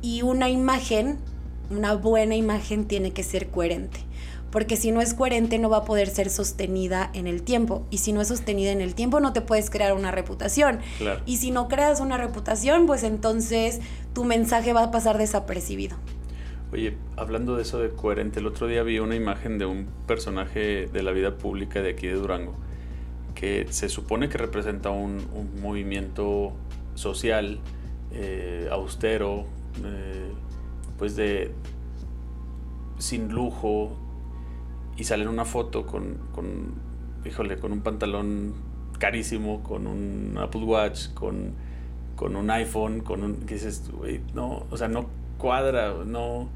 y 0.03 0.23
una 0.23 0.51
imagen, 0.51 1.19
una 1.69 1.95
buena 1.95 2.37
imagen 2.37 2.85
tiene 2.85 3.11
que 3.11 3.25
ser 3.25 3.49
coherente 3.49 3.99
porque 4.55 4.77
si 4.77 4.93
no 4.93 5.01
es 5.01 5.15
coherente 5.15 5.59
no 5.59 5.69
va 5.69 5.79
a 5.79 5.85
poder 5.85 6.09
ser 6.09 6.31
sostenida 6.31 7.11
en 7.13 7.27
el 7.27 7.43
tiempo. 7.43 7.89
Y 7.91 7.99
si 7.99 8.13
no 8.13 8.21
es 8.21 8.29
sostenida 8.29 8.71
en 8.71 8.81
el 8.81 8.95
tiempo 8.95 9.19
no 9.19 9.33
te 9.33 9.41
puedes 9.41 9.69
crear 9.69 9.95
una 9.95 10.13
reputación. 10.13 10.79
Y 11.27 11.39
si 11.39 11.51
no 11.51 11.67
creas 11.67 11.99
una 11.99 12.19
reputación, 12.19 12.87
pues 12.87 13.03
entonces 13.03 13.81
tu 14.15 14.23
mensaje 14.23 14.73
va 14.73 14.85
a 14.85 14.91
pasar 14.93 15.19
desapercibido. 15.19 15.97
Oye, 16.73 16.97
hablando 17.17 17.57
de 17.57 17.63
eso 17.63 17.81
de 17.81 17.91
coherente, 17.91 18.39
el 18.39 18.47
otro 18.47 18.69
día 18.69 18.85
vi 18.85 19.01
una 19.01 19.17
imagen 19.17 19.59
de 19.59 19.67
un 19.67 19.89
personaje 20.07 20.87
de 20.87 21.03
la 21.03 21.11
vida 21.11 21.37
pública 21.37 21.83
de 21.83 21.91
aquí 21.91 22.07
de 22.07 22.15
Durango, 22.15 22.55
que 23.35 23.67
se 23.71 23.89
supone 23.89 24.29
que 24.29 24.39
representa 24.39 24.91
un, 24.91 25.27
movimiento 25.61 26.53
social 26.95 27.59
eh, 28.13 28.69
austero, 28.71 29.47
eh, 29.85 30.31
pues 30.97 31.17
de 31.17 31.51
sin 32.99 33.33
lujo, 33.33 33.99
y 34.97 35.05
sale 35.05 35.25
en 35.25 35.29
una 35.29 35.45
foto 35.45 35.87
con, 35.87 36.19
con, 36.35 36.75
híjole, 37.25 37.59
con 37.59 37.73
un 37.73 37.81
pantalón 37.81 38.55
carísimo, 38.99 39.63
con 39.63 39.87
un 39.87 40.39
Apple 40.39 40.65
Watch, 40.65 41.13
con, 41.15 41.53
con 42.17 42.37
un 42.37 42.51
iPhone, 42.51 43.01
con 43.01 43.23
un, 43.23 43.37
¿qué 43.47 43.55
dices, 43.55 43.91
güey? 43.91 44.21
No, 44.35 44.67
o 44.71 44.77
sea, 44.77 44.89
no 44.89 45.07
cuadra, 45.39 45.95
no, 46.07 46.49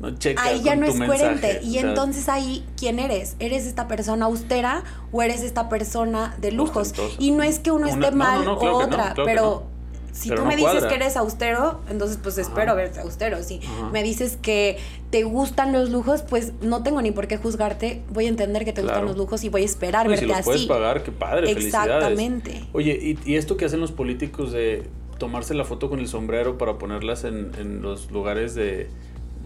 no 0.00 0.16
checa 0.18 0.42
Ahí 0.42 0.62
ya 0.62 0.76
no 0.76 0.86
es 0.86 0.96
coherente. 0.96 1.60
Y 1.62 1.78
entonces 1.78 2.28
ahí, 2.28 2.66
¿quién 2.76 2.98
eres? 2.98 3.36
¿Eres 3.38 3.66
esta 3.66 3.88
persona 3.88 4.26
austera 4.26 4.82
o 5.12 5.22
eres 5.22 5.42
esta 5.42 5.68
persona 5.68 6.36
de 6.40 6.52
lujos? 6.52 6.94
Y 7.18 7.30
no 7.30 7.42
es 7.42 7.58
que 7.58 7.70
uno 7.70 7.86
esté 7.86 8.10
mal 8.10 8.46
o 8.46 8.58
otra, 8.76 9.14
pero 9.14 9.66
si 10.12 10.30
tú 10.30 10.44
me 10.44 10.56
dices 10.56 10.84
que 10.84 10.94
eres 10.94 11.16
austero, 11.16 11.80
entonces 11.88 12.18
pues 12.22 12.38
espero 12.38 12.74
verte 12.74 13.00
austero. 13.00 13.42
Si 13.42 13.60
me 13.92 14.02
dices 14.02 14.36
que 14.40 14.78
te 15.10 15.22
gustan 15.24 15.72
los 15.72 15.90
lujos, 15.90 16.22
pues 16.22 16.52
no 16.60 16.82
tengo 16.82 17.02
ni 17.02 17.10
por 17.10 17.28
qué 17.28 17.36
juzgarte. 17.36 18.02
Voy 18.10 18.26
a 18.26 18.28
entender 18.28 18.64
que 18.64 18.72
te 18.72 18.82
gustan 18.82 19.04
los 19.04 19.16
lujos 19.16 19.44
y 19.44 19.48
voy 19.48 19.62
a 19.62 19.64
esperar 19.64 20.08
verte 20.08 20.26
si 20.26 20.30
los 20.30 20.42
puedes 20.42 20.66
pagar, 20.66 21.02
qué 21.02 21.12
padre, 21.12 21.50
Exactamente. 21.50 22.64
Oye, 22.72 22.98
¿y, 23.00 23.18
¿y, 23.30 23.36
esto 23.36 23.56
que 23.56 23.64
hacen 23.64 23.80
los 23.80 23.92
políticos 23.92 24.52
de 24.52 24.84
tomarse 25.18 25.54
la 25.54 25.64
foto 25.64 25.88
con 25.88 25.98
el 25.98 26.08
sombrero 26.08 26.58
para 26.58 26.78
ponerlas 26.78 27.24
en, 27.24 27.52
en 27.58 27.82
los 27.82 28.10
lugares 28.10 28.54
de, 28.54 28.88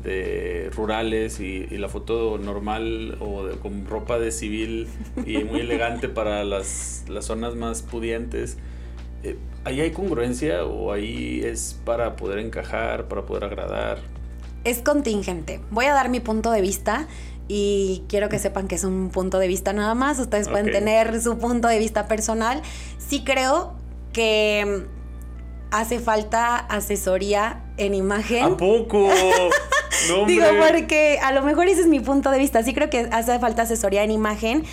de 0.03 0.70
rurales 0.75 1.40
y, 1.40 1.66
la 1.66 1.88
foto 1.88 2.38
normal 2.38 3.16
o 3.20 3.48
con 3.61 3.87
ropa 3.87 4.18
de 4.18 4.31
civil 4.31 4.88
y 5.27 5.38
muy 5.44 5.61
elegante 5.61 6.09
para 6.09 6.44
las, 6.44 7.05
las 7.09 7.27
zonas 7.27 7.55
más 7.55 7.83
pudientes. 7.83 8.59
Eh, 9.23 9.37
¿Ahí 9.65 9.81
hay 9.81 9.93
congruencia 9.93 10.65
o 10.65 10.93
ahí 10.93 11.41
es 11.45 11.79
para 11.85 12.17
poder 12.17 12.39
encajar, 12.41 13.07
para 13.07 13.23
poder 13.23 13.45
agradar? 13.45 13.99
Es 14.65 14.81
contingente. 14.81 15.61
Voy 15.71 15.85
a 15.85 15.95
dar 15.95 16.09
mi 16.09 16.21
punto 16.21 16.51
de 16.51 16.61
vista 16.61 17.07
y 17.49 18.05
quiero 18.09 18.29
que 18.29 18.39
sepan 18.39 18.67
que 18.67 18.75
es 18.75 18.85
un 18.85 19.11
punto 19.11 19.39
de 19.39 19.47
vista 19.47 19.73
nada 19.73 19.95
más. 19.95 20.19
Ustedes 20.19 20.49
pueden 20.49 20.73
tener 20.73 21.21
su 21.21 21.39
punto 21.39 21.69
de 21.69 21.79
vista 21.79 22.09
personal. 22.09 22.63
Sí 22.99 23.23
creo 23.25 23.75
que 24.13 24.87
hace 25.71 26.01
falta 26.01 26.57
asesoría 26.57 27.65
en 27.77 27.95
imagen. 27.95 28.45
¿A 28.45 28.57
poco? 28.57 29.09
No, 30.09 30.25
Digo, 30.27 30.47
porque 30.67 31.21
a 31.23 31.33
lo 31.33 31.43
mejor 31.43 31.69
ese 31.69 31.83
es 31.83 31.87
mi 31.87 32.01
punto 32.01 32.31
de 32.31 32.39
vista. 32.39 32.63
Sí 32.65 32.75
creo 32.75 32.91
que 32.91 33.09
hace 33.13 33.39
falta 33.39 33.63
asesoría 33.63 34.03
en 34.03 34.11
imagen 34.11 34.65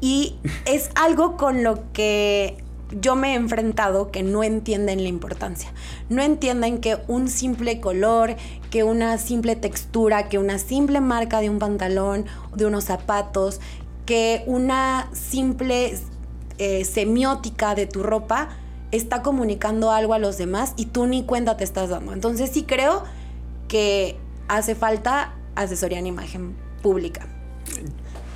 y 0.00 0.36
es 0.66 0.90
algo 0.96 1.36
con 1.36 1.62
lo 1.62 1.92
que 1.92 2.58
yo 2.90 3.16
me 3.16 3.32
he 3.32 3.34
enfrentado 3.34 4.10
que 4.10 4.22
no 4.22 4.44
entienden 4.44 5.02
la 5.02 5.08
importancia. 5.08 5.72
No 6.08 6.22
entienden 6.22 6.78
que 6.78 6.98
un 7.08 7.28
simple 7.28 7.80
color, 7.80 8.36
que 8.70 8.84
una 8.84 9.18
simple 9.18 9.56
textura, 9.56 10.28
que 10.28 10.38
una 10.38 10.58
simple 10.58 11.00
marca 11.00 11.40
de 11.40 11.50
un 11.50 11.58
pantalón, 11.58 12.26
de 12.54 12.66
unos 12.66 12.84
zapatos, 12.84 13.60
que 14.04 14.44
una 14.46 15.10
simple 15.12 15.98
eh, 16.58 16.84
semiótica 16.84 17.74
de 17.74 17.86
tu 17.86 18.02
ropa 18.02 18.50
está 18.92 19.22
comunicando 19.22 19.90
algo 19.90 20.14
a 20.14 20.18
los 20.18 20.38
demás 20.38 20.72
y 20.76 20.86
tú 20.86 21.06
ni 21.06 21.24
cuenta 21.24 21.56
te 21.56 21.64
estás 21.64 21.90
dando. 21.90 22.12
Entonces 22.12 22.50
sí 22.50 22.62
creo 22.62 23.02
que 23.68 24.16
hace 24.48 24.74
falta 24.74 25.34
asesoría 25.56 25.98
en 25.98 26.06
imagen 26.06 26.54
pública. 26.82 27.26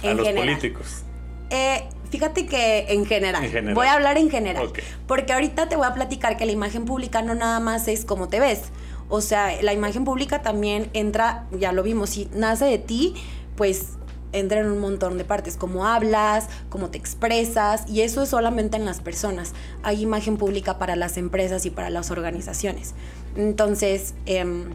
A 0.02 0.14
los 0.14 0.28
políticos. 0.28 1.02
Eh, 1.50 1.88
fíjate 2.11 2.46
que 2.46 2.87
en 2.88 3.07
general, 3.07 3.75
voy 3.75 3.87
a 3.87 3.94
hablar 3.94 4.18
en 4.18 4.31
general, 4.31 4.70
porque 5.07 5.33
ahorita 5.33 5.68
te 5.68 5.77
voy 5.77 5.87
a 5.87 5.94
platicar 5.94 6.37
que 6.37 6.46
la 6.46 6.53
imagen 6.53 6.85
pública 6.85 7.23
no 7.23 7.35
nada 7.35 7.61
más 7.61 7.88
es 7.88 8.05
como 8.05 8.29
te 8.29 8.40
ves. 8.40 8.62
O 9.09 9.20
sea, 9.20 9.61
la 9.62 9.73
imagen 9.73 10.05
pública 10.05 10.42
también 10.42 10.88
entra, 10.92 11.46
ya 11.51 11.73
lo 11.73 11.83
vimos, 11.83 12.11
si 12.11 12.29
nace 12.33 12.66
de 12.66 12.79
ti, 12.79 13.14
pues 13.57 13.94
entra 14.33 14.61
en 14.61 14.70
un 14.70 14.79
montón 14.79 15.18
de 15.18 15.25
partes, 15.25 15.57
como 15.57 15.87
hablas, 15.87 16.49
cómo 16.68 16.90
te 16.90 16.99
expresas, 16.99 17.85
y 17.88 18.03
eso 18.03 18.23
es 18.23 18.29
solamente 18.29 18.77
en 18.77 18.85
las 18.85 19.01
personas. 19.01 19.53
Hay 19.83 20.03
imagen 20.03 20.37
pública 20.37 20.79
para 20.79 20.96
las 20.96 21.16
empresas 21.16 21.66
y 21.66 21.70
para 21.70 21.90
las 21.90 22.11
organizaciones. 22.11 22.94
Entonces, 23.37 24.14
em, 24.27 24.70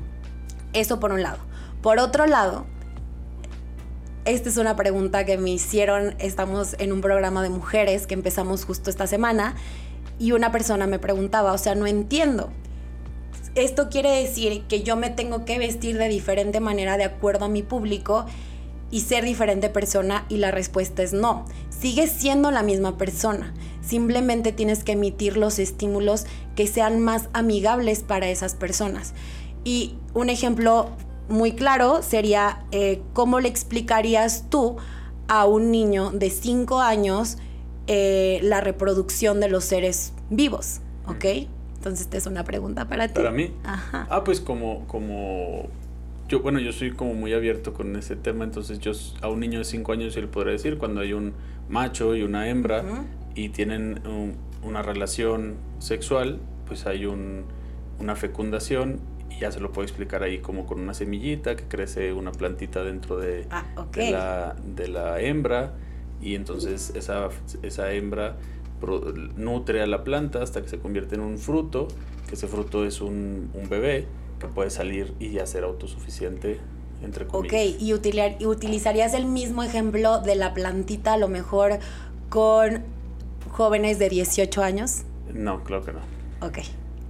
eso 0.74 1.00
por 1.00 1.14
un 1.14 1.22
lado. 1.24 1.38
Por 1.82 2.00
otro 2.00 2.26
lado, 2.26 2.66
esta 4.26 4.50
es 4.50 4.58
una 4.58 4.76
pregunta 4.76 5.24
que 5.24 5.38
me 5.38 5.52
hicieron, 5.52 6.16
estamos 6.20 6.76
en 6.80 6.92
un 6.92 7.02
programa 7.02 7.44
de 7.44 7.50
mujeres 7.50 8.08
que 8.08 8.16
empezamos 8.16 8.66
justo 8.66 8.90
esta 8.90 9.08
semana, 9.08 9.56
y 10.18 10.32
una 10.32 10.52
persona 10.52 10.88
me 10.88 11.00
preguntaba, 11.00 11.54
o 11.54 11.58
sea, 11.58 11.76
no 11.76 11.88
entiendo. 11.88 12.50
Esto 13.54 13.90
quiere 13.90 14.12
decir 14.12 14.64
que 14.68 14.84
yo 14.84 14.96
me 14.96 15.10
tengo 15.10 15.46
que 15.46 15.60
vestir 15.60 15.98
de 15.98 16.10
diferente 16.10 16.60
manera 16.60 16.98
de 16.98 17.06
acuerdo 17.06 17.46
a 17.46 17.50
mi 17.50 17.64
público 17.64 18.26
y 18.92 19.02
ser 19.02 19.24
diferente 19.24 19.70
persona 19.70 20.26
y 20.30 20.38
la 20.38 20.52
respuesta 20.52 21.04
es 21.04 21.14
no. 21.14 21.46
Sigues 21.70 22.12
siendo 22.12 22.52
la 22.52 22.64
misma 22.64 22.98
persona. 22.98 23.54
Simplemente 23.82 24.52
tienes 24.52 24.84
que 24.84 24.94
emitir 24.94 25.38
los 25.38 25.60
estímulos 25.60 26.26
que 26.56 26.68
sean 26.68 27.00
más 27.00 27.30
amigables 27.34 28.04
para 28.04 28.30
esas 28.30 28.56
personas. 28.56 29.14
Y 29.64 29.96
un 30.14 30.30
ejemplo 30.30 30.90
muy 31.30 31.54
claro 31.54 32.02
sería 32.02 32.66
eh, 32.72 33.02
cómo 33.14 33.40
le 33.40 33.50
explicarías 33.50 34.50
tú 34.50 34.78
a 35.28 35.46
un 35.46 35.72
niño 35.72 36.12
de 36.12 36.30
5 36.30 36.82
años 36.82 37.38
eh, 37.88 38.40
la 38.44 38.62
reproducción 38.62 39.40
de 39.40 39.50
los 39.50 39.64
seres 39.64 40.14
vivos, 40.30 40.82
¿ok? 41.08 41.26
Entonces, 41.76 42.02
esta 42.02 42.18
es 42.18 42.26
una 42.26 42.44
pregunta 42.44 42.88
para 42.88 43.08
ti. 43.08 43.14
Para 43.14 43.32
mí. 43.32 43.52
Ajá. 43.64 44.08
Ah, 44.10 44.24
pues 44.24 44.42
como, 44.42 44.88
como 44.88 45.68
yo, 46.28 46.42
bueno, 46.42 46.60
yo 46.60 46.72
soy 46.72 46.92
como 46.92 47.14
muy 47.14 47.34
abierto 47.34 47.74
con 47.74 47.96
ese 47.96 48.16
tema, 48.16 48.44
entonces 48.44 48.80
yo 48.80 48.92
a 49.22 49.30
un 49.30 49.40
niño 49.40 49.60
de 49.60 49.66
5 49.66 49.92
años 49.92 50.16
yo 50.16 50.22
le 50.22 50.28
podría 50.28 50.54
decir 50.54 50.78
cuando 50.78 51.02
hay 51.02 51.14
un 51.14 51.34
macho 51.70 52.16
y 52.16 52.24
una 52.24 52.50
hembra 52.50 52.84
y 53.36 53.50
tienen 53.50 54.02
una 54.64 54.82
relación 54.82 55.56
sexual, 55.80 56.40
pues 56.68 56.88
hay 56.88 57.06
un, 57.06 57.44
una 58.00 58.16
fecundación 58.16 59.00
y 59.36 59.42
ya 59.42 59.52
se 59.52 59.60
lo 59.60 59.72
puedo 59.72 59.86
explicar 59.86 60.24
ahí 60.24 60.40
como 60.40 60.66
con 60.66 60.80
una 60.80 60.94
semillita 60.94 61.56
que 61.56 61.64
crece 61.64 62.14
una 62.14 62.32
plantita 62.32 62.84
dentro 62.84 63.18
de, 63.18 63.48
ah, 63.52 63.66
de, 63.94 64.12
la, 64.12 64.56
de 64.76 64.88
la 64.88 65.22
hembra 65.22 65.74
y 66.22 66.36
entonces 66.36 66.94
esa, 66.96 67.30
esa 67.62 67.92
hembra 67.92 68.38
nutre 69.36 69.82
a 69.82 69.88
la 69.88 70.04
planta 70.04 70.42
hasta 70.42 70.62
que 70.62 70.70
se 70.70 70.78
convierte 70.80 71.16
en 71.16 71.22
un 71.22 71.38
fruto, 71.38 71.88
que 72.28 72.36
ese 72.36 72.48
fruto 72.48 72.86
es 72.86 73.02
un, 73.02 73.50
un 73.54 73.70
bebé 73.70 74.06
que 74.40 74.48
puede 74.48 74.70
salir 74.70 75.14
y 75.20 75.32
ya 75.32 75.46
ser 75.48 75.64
autosuficiente, 75.64 76.60
entre 77.02 77.26
comillas. 77.26 77.54
Ok, 77.54 77.82
¿Y, 77.82 77.90
¿y 77.90 78.46
utilizarías 78.46 79.14
el 79.14 79.26
mismo 79.26 79.64
ejemplo 79.64 80.20
de 80.20 80.36
la 80.36 80.54
plantita 80.54 81.14
a 81.14 81.18
lo 81.18 81.28
mejor 81.28 81.80
con 82.30 82.84
jóvenes 83.50 83.98
de 83.98 84.10
18 84.10 84.62
años? 84.62 85.04
No, 85.34 85.64
claro 85.64 85.84
que 85.84 85.94
no. 85.94 86.00
Ok 86.42 86.60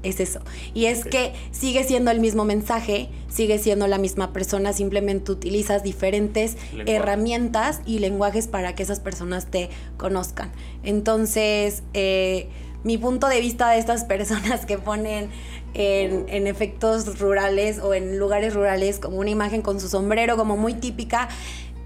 es 0.05 0.19
eso. 0.19 0.39
Y 0.73 0.85
es 0.85 1.03
que 1.03 1.33
sigue 1.51 1.83
siendo 1.83 2.11
el 2.11 2.19
mismo 2.19 2.45
mensaje, 2.45 3.09
sigue 3.27 3.57
siendo 3.59 3.87
la 3.87 3.97
misma 3.97 4.31
persona, 4.33 4.71
simplemente 4.71 5.31
utilizas 5.31 5.83
diferentes 5.83 6.57
herramientas 6.85 7.81
y 7.85 7.99
lenguajes 7.99 8.47
para 8.47 8.75
que 8.75 8.83
esas 8.83 8.99
personas 8.99 9.47
te 9.47 9.69
conozcan. 9.97 10.51
Entonces, 10.83 11.83
eh, 11.93 12.49
mi 12.83 12.97
punto 12.97 13.27
de 13.27 13.41
vista 13.41 13.69
de 13.71 13.79
estas 13.79 14.03
personas 14.05 14.65
que 14.65 14.77
ponen 14.77 15.29
en, 15.73 16.47
efectos 16.47 17.19
rurales 17.19 17.79
o 17.79 17.93
en 17.93 18.17
lugares 18.17 18.53
rurales 18.53 18.99
como 18.99 19.17
una 19.17 19.29
imagen 19.29 19.61
con 19.61 19.79
su 19.81 19.89
sombrero 19.89 20.37
como 20.37 20.55
muy 20.55 20.75
típica, 20.75 21.27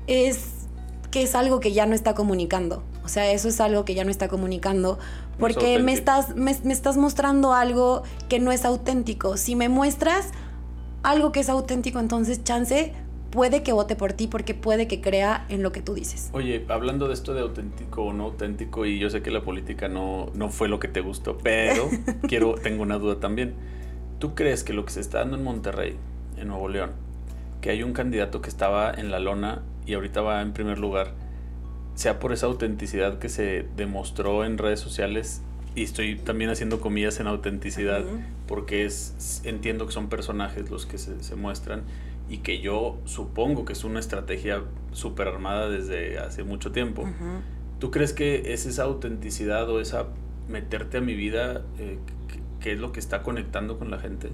es 0.06 0.59
que 1.12 1.24
es 1.24 1.36
algo 1.36 1.60
que 1.60 1.74
ya 1.74 1.86
no 1.86 1.96
está 1.96 2.14
comunicando. 2.14 2.84
O 3.04 3.08
sea, 3.08 3.32
eso 3.32 3.48
es 3.48 3.60
algo 3.60 3.86
que 3.86 3.96
ya 3.96 4.04
no 4.04 4.12
está 4.12 4.28
comunicando 4.28 5.00
porque 5.40 5.80
me 5.80 5.94
estás, 5.94 6.36
me, 6.36 6.52
estás 6.52 6.98
mostrando 6.98 7.54
algo 7.54 8.04
que 8.28 8.40
no 8.40 8.52
es 8.52 8.66
auténtico. 8.66 9.38
Si 9.38 9.56
me 9.56 9.70
muestras 9.70 10.32
algo 11.02 11.32
que 11.32 11.40
es 11.40 11.50
auténtico, 11.50 12.00
entonces 12.00 12.44
chance 12.44 12.94
puede 13.32 13.64
que 13.64 13.72
vote 13.72 13.96
por 13.96 14.14
ti 14.14 14.28
porque 14.28 14.54
puede 14.54 14.88
que 14.88 15.02
crea 15.02 15.46
en 15.50 15.64
lo 15.64 15.72
que 15.72 15.82
tú 15.82 15.94
dices. 15.94 16.30
Oye, 16.34 16.66
hablando 16.68 17.08
de 17.08 17.14
esto 17.14 17.34
de 17.34 17.42
auténtico 17.42 18.04
o 18.04 18.14
no 18.14 18.26
auténtico, 18.26 18.86
y 18.86 19.00
yo 19.00 19.10
sé 19.10 19.22
que 19.22 19.32
la 19.32 19.42
política 19.42 19.88
no, 19.88 20.28
no 20.34 20.50
fue 20.50 20.68
lo 20.68 20.80
que 20.80 20.88
te 20.88 21.02
gustó, 21.02 21.38
pero 21.38 21.90
quiero, 22.28 22.56
tengo 22.56 22.84
una 22.84 22.98
duda 22.98 23.20
también. 23.20 23.54
¿Tú 24.20 24.36
crees 24.36 24.64
que 24.64 24.74
lo 24.74 24.86
que 24.86 24.92
se 24.92 25.00
está 25.00 25.20
dando 25.20 25.38
en 25.38 25.44
Monterrey, 25.44 25.96
en 26.38 26.48
Nuevo 26.50 26.68
León, 26.68 26.92
que 27.62 27.70
hay 27.70 27.84
un 27.84 27.94
candidato 27.94 28.42
que 28.42 28.50
estaba 28.50 28.92
en 28.92 29.12
la 29.12 29.20
lona 29.20 29.62
y 29.90 29.94
ahorita 29.96 30.22
va 30.22 30.42
en 30.42 30.54
primer 30.54 30.78
lugar, 30.78 31.14
sea 31.96 32.20
por 32.20 32.32
esa 32.32 32.46
autenticidad 32.46 33.20
que 33.20 33.28
se 33.28 33.66
demostró 33.76 34.46
en 34.46 34.58
redes 34.58 34.80
sociales 34.80 35.42
y 35.76 35.84
estoy 35.84 36.16
también 36.16 36.50
haciendo 36.50 36.80
comillas 36.80 37.20
en 37.20 37.28
autenticidad 37.28 38.04
porque 38.48 38.86
es 38.86 39.42
entiendo 39.44 39.86
que 39.86 39.92
son 39.92 40.10
personajes 40.10 40.70
los 40.70 40.86
que 40.86 40.98
se, 40.98 41.22
se 41.24 41.36
muestran 41.36 41.84
y 42.30 42.38
que 42.38 42.62
yo 42.62 42.98
supongo 43.06 43.66
que 43.66 43.74
es 43.74 43.84
una 43.84 44.00
estrategia 44.00 44.62
súper 44.92 45.28
armada 45.28 45.68
desde 45.68 46.20
hace 46.20 46.44
mucho 46.44 46.72
tiempo. 46.72 47.06
¿Tú 47.80 47.92
crees 47.92 48.14
que 48.14 48.54
es 48.54 48.66
esa 48.66 48.84
autenticidad 48.84 49.70
o 49.70 49.82
esa 49.82 50.06
meterte 50.48 50.98
a 50.98 51.02
mi 51.02 51.16
vida 51.16 51.64
eh, 51.80 51.98
que, 52.62 52.74
es 52.74 52.80
lo 52.80 52.92
que 52.92 53.00
está 53.00 53.24
conectando 53.24 53.80
con 53.80 53.90
la 53.90 53.98
gente? 53.98 54.30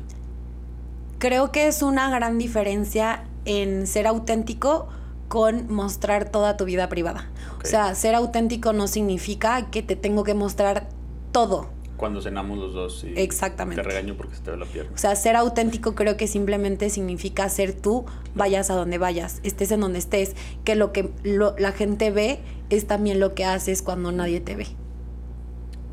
Creo 1.20 1.52
que 1.52 1.68
es 1.68 1.82
una 1.82 2.10
gran 2.10 2.38
diferencia 2.38 3.24
en 3.46 3.88
ser 3.88 4.08
auténtico 4.08 4.90
con 5.28 5.74
mostrar 5.74 6.30
toda 6.30 6.58
tu 6.58 6.66
vida 6.66 6.90
privada. 6.90 7.30
O 7.64 7.68
sea, 7.68 7.96
ser 7.96 8.16
auténtico 8.16 8.74
no 8.74 8.88
significa 8.88 9.70
que 9.72 9.82
te 9.82 9.96
tengo 9.96 10.24
que 10.24 10.34
mostrar 10.34 10.88
todo 11.32 11.76
cuando 11.98 12.22
cenamos 12.22 12.58
los 12.58 12.74
dos 12.74 13.04
y 13.04 13.14
Exactamente. 13.20 13.82
te 13.82 13.88
regaño 13.88 14.16
porque 14.16 14.36
se 14.36 14.42
te 14.42 14.52
ve 14.52 14.58
la 14.58 14.66
pierna. 14.66 14.92
O 14.94 14.98
sea, 14.98 15.16
ser 15.16 15.36
auténtico 15.36 15.96
creo 15.96 16.18
que 16.18 16.28
simplemente 16.28 16.90
significa 16.90 17.48
ser 17.50 17.74
tú, 17.74 18.06
vayas 18.36 18.70
a 18.70 18.76
donde 18.76 18.98
vayas, 18.98 19.40
estés 19.44 19.72
en 19.72 19.80
donde 19.80 20.00
estés, 20.00 20.36
que 20.64 20.76
lo 20.76 20.92
que 20.92 21.10
la 21.24 21.72
gente 21.72 22.12
ve 22.12 22.40
es 22.70 22.88
también 22.88 23.20
lo 23.20 23.34
que 23.34 23.46
haces 23.46 23.82
cuando 23.82 24.12
nadie 24.12 24.42
te 24.42 24.56
ve. 24.56 24.68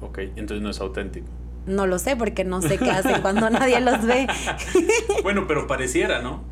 Ok, 0.00 0.18
entonces 0.36 0.62
no 0.62 0.70
es 0.70 0.80
auténtico. 0.80 1.26
No 1.66 1.86
lo 1.86 1.98
sé 2.00 2.16
porque 2.16 2.42
no 2.44 2.60
sé 2.60 2.78
qué 2.78 2.90
hacen 2.90 3.20
cuando 3.22 3.48
nadie 3.50 3.80
los 3.80 4.04
ve. 4.04 4.26
bueno, 5.22 5.46
pero 5.46 5.66
pareciera, 5.68 6.20
¿no? 6.20 6.42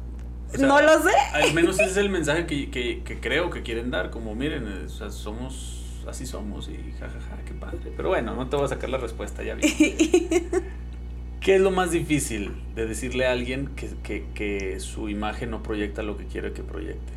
No 0.59 0.81
lo 0.81 1.03
sé. 1.03 1.15
Al 1.33 1.55
menos 1.55 1.79
ese 1.79 1.91
es 1.91 1.97
el 1.97 2.11
mensaje 2.11 2.47
que, 2.47 2.71
que, 2.71 3.21
creo 3.21 3.51
que 3.51 3.63
quieren 3.63 3.91
dar, 3.91 4.11
como 4.11 4.35
miren, 4.35 4.89
somos, 4.89 6.03
así 6.09 6.27
somos 6.27 6.69
y 6.69 6.93
jajaja, 6.99 7.39
qué 7.47 7.55
padre. 7.55 7.93
Pero 7.97 8.09
bueno, 8.09 8.35
no 8.35 8.49
te 8.49 8.57
voy 8.57 8.65
a 8.65 8.69
sacar 8.69 8.91
la 8.91 8.99
respuesta, 8.99 9.43
ya 9.43 9.55
vi. 9.55 9.63
¿Qué 11.41 11.55
es 11.55 11.61
lo 11.61 11.71
más 11.71 11.91
difícil 11.91 12.53
de 12.75 12.87
decirle 12.87 13.27
a 13.27 13.33
alguien 13.33 13.71
que, 13.75 14.27
que 14.35 14.79
su 14.81 15.09
imagen 15.09 15.51
no 15.51 15.63
proyecta 15.63 16.03
lo 16.03 16.19
que 16.19 16.27
quiere 16.27 16.53
que 16.53 16.63
proyecte? 16.63 17.13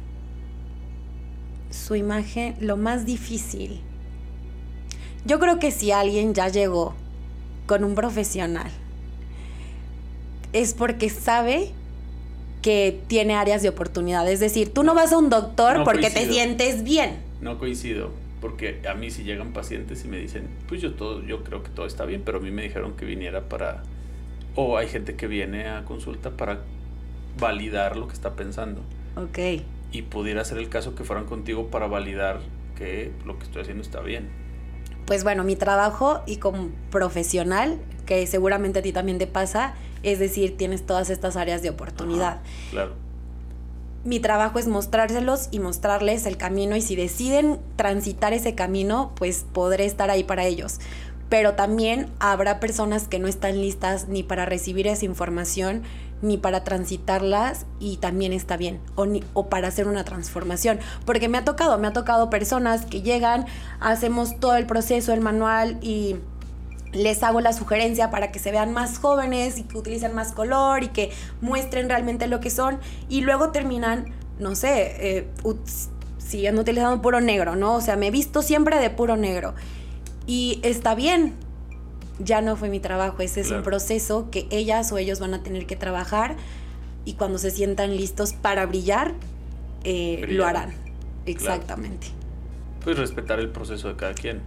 Su 1.71 1.95
imagen, 1.95 2.55
lo 2.61 2.77
más 2.77 3.05
difícil. 3.05 3.81
Yo 5.25 5.39
creo 5.39 5.59
que 5.59 5.71
si 5.71 5.91
alguien 5.91 6.33
ya 6.33 6.47
llegó 6.47 6.93
con 7.65 7.83
un 7.83 7.95
profesional, 7.95 8.71
es 10.53 10.73
porque 10.73 11.09
sabe 11.09 11.71
que 12.63 13.01
tiene 13.07 13.35
áreas 13.35 13.61
de 13.61 13.69
oportunidad. 13.69 14.27
Es 14.31 14.39
decir, 14.39 14.73
tú 14.73 14.81
no 14.81 14.95
vas 14.95 15.11
a 15.13 15.19
un 15.19 15.29
doctor 15.29 15.83
porque 15.83 16.09
te 16.09 16.25
sientes 16.25 16.83
bien. 16.83 17.19
No 17.41 17.59
coincido, 17.59 18.09
porque 18.41 18.81
a 18.89 18.95
mí 18.95 19.11
si 19.11 19.23
llegan 19.23 19.53
pacientes 19.53 20.03
y 20.05 20.07
me 20.07 20.17
dicen, 20.17 20.47
pues 20.67 20.81
yo 20.81 20.93
todo, 20.93 21.21
yo 21.23 21.43
creo 21.43 21.61
que 21.61 21.69
todo 21.69 21.85
está 21.85 22.05
bien, 22.05 22.23
pero 22.25 22.39
a 22.39 22.41
mí 22.41 22.49
me 22.49 22.63
dijeron 22.63 22.93
que 22.93 23.05
viniera 23.05 23.49
para, 23.49 23.83
o 24.55 24.77
hay 24.77 24.87
gente 24.87 25.15
que 25.15 25.27
viene 25.27 25.67
a 25.67 25.83
consulta 25.83 26.31
para 26.31 26.61
validar 27.37 27.97
lo 27.97 28.07
que 28.07 28.13
está 28.13 28.35
pensando. 28.35 28.81
Ok. 29.15 29.61
Y 29.91 30.01
pudiera 30.03 30.43
ser 30.45 30.57
el 30.57 30.69
caso 30.69 30.95
que 30.95 31.03
fueran 31.03 31.25
contigo 31.25 31.67
para 31.67 31.85
validar 31.87 32.39
que 32.75 33.11
lo 33.25 33.37
que 33.37 33.43
estoy 33.43 33.61
haciendo 33.61 33.83
está 33.83 33.99
bien. 33.99 34.29
Pues 35.05 35.23
bueno, 35.23 35.43
mi 35.43 35.55
trabajo 35.55 36.21
y 36.25 36.37
como 36.37 36.69
profesional, 36.89 37.79
que 38.05 38.25
seguramente 38.27 38.79
a 38.79 38.81
ti 38.81 38.91
también 38.91 39.17
te 39.17 39.27
pasa, 39.27 39.73
es 40.03 40.19
decir, 40.19 40.57
tienes 40.57 40.85
todas 40.85 41.09
estas 41.09 41.35
áreas 41.35 41.61
de 41.61 41.69
oportunidad. 41.69 42.41
claro. 42.71 42.93
Mi 44.05 44.19
trabajo 44.19 44.59
es 44.59 44.67
mostrárselos 44.67 45.47
y 45.51 45.59
mostrarles 45.59 46.25
el 46.25 46.35
camino 46.35 46.75
y 46.75 46.81
si 46.81 46.97
deciden 46.97 47.61
transitar 47.77 48.33
ese 48.33 48.53
camino, 48.53 49.13
pues 49.15 49.45
podré 49.53 49.85
estar 49.85 50.09
ahí 50.09 50.25
para 50.25 50.43
ellos. 50.43 50.79
Pero 51.29 51.53
también 51.53 52.07
habrá 52.19 52.59
personas 52.59 53.07
que 53.07 53.17
no 53.19 53.29
están 53.29 53.61
listas 53.61 54.09
ni 54.09 54.21
para 54.21 54.45
recibir 54.45 54.87
esa 54.87 55.05
información 55.05 55.83
ni 56.23 56.37
para 56.37 56.63
transitarlas 56.63 57.65
y 57.79 57.97
también 57.97 58.33
está 58.33 58.57
bien, 58.57 58.79
o, 58.95 59.05
o 59.33 59.49
para 59.49 59.67
hacer 59.67 59.87
una 59.87 60.03
transformación. 60.05 60.79
Porque 61.05 61.27
me 61.27 61.37
ha 61.37 61.43
tocado, 61.43 61.77
me 61.77 61.87
ha 61.87 61.93
tocado 61.93 62.29
personas 62.31 62.85
que 62.85 63.01
llegan, 63.01 63.45
hacemos 63.79 64.39
todo 64.39 64.55
el 64.55 64.65
proceso, 64.65 65.13
el 65.13 65.21
manual 65.21 65.77
y 65.81 66.15
les 66.93 67.23
hago 67.23 67.41
la 67.41 67.53
sugerencia 67.53 68.09
para 68.09 68.31
que 68.31 68.39
se 68.39 68.51
vean 68.51 68.71
más 68.71 68.99
jóvenes 68.99 69.57
y 69.57 69.63
que 69.63 69.77
utilicen 69.77 70.13
más 70.13 70.31
color 70.31 70.83
y 70.83 70.87
que 70.87 71.11
muestren 71.41 71.89
realmente 71.89 72.27
lo 72.27 72.39
que 72.39 72.49
son 72.49 72.79
y 73.09 73.21
luego 73.21 73.51
terminan, 73.51 74.13
no 74.39 74.55
sé, 74.55 74.95
eh, 74.99 75.27
siguiendo 76.19 76.61
utilizando 76.61 77.01
puro 77.01 77.19
negro, 77.19 77.55
¿no? 77.55 77.75
O 77.75 77.81
sea, 77.81 77.97
me 77.97 78.07
he 78.07 78.11
visto 78.11 78.41
siempre 78.41 78.79
de 78.79 78.89
puro 78.89 79.17
negro 79.17 79.55
y 80.25 80.61
está 80.63 80.95
bien, 80.95 81.33
ya 82.23 82.41
no 82.41 82.55
fue 82.55 82.69
mi 82.69 82.79
trabajo, 82.79 83.21
ese 83.21 83.41
es 83.41 83.51
un 83.51 83.63
proceso 83.63 84.29
que 84.31 84.47
ellas 84.49 84.91
o 84.91 84.97
ellos 84.97 85.19
van 85.19 85.33
a 85.33 85.43
tener 85.43 85.65
que 85.65 85.75
trabajar 85.75 86.35
y 87.05 87.13
cuando 87.13 87.37
se 87.37 87.51
sientan 87.51 87.95
listos 87.95 88.33
para 88.33 88.65
brillar, 88.65 89.13
eh, 89.83 90.25
lo 90.29 90.45
harán. 90.45 90.73
Exactamente. 91.25 92.07
Pues 92.83 92.97
respetar 92.97 93.39
el 93.39 93.49
proceso 93.49 93.87
de 93.87 93.95
cada 93.95 94.13
quien. 94.13 94.41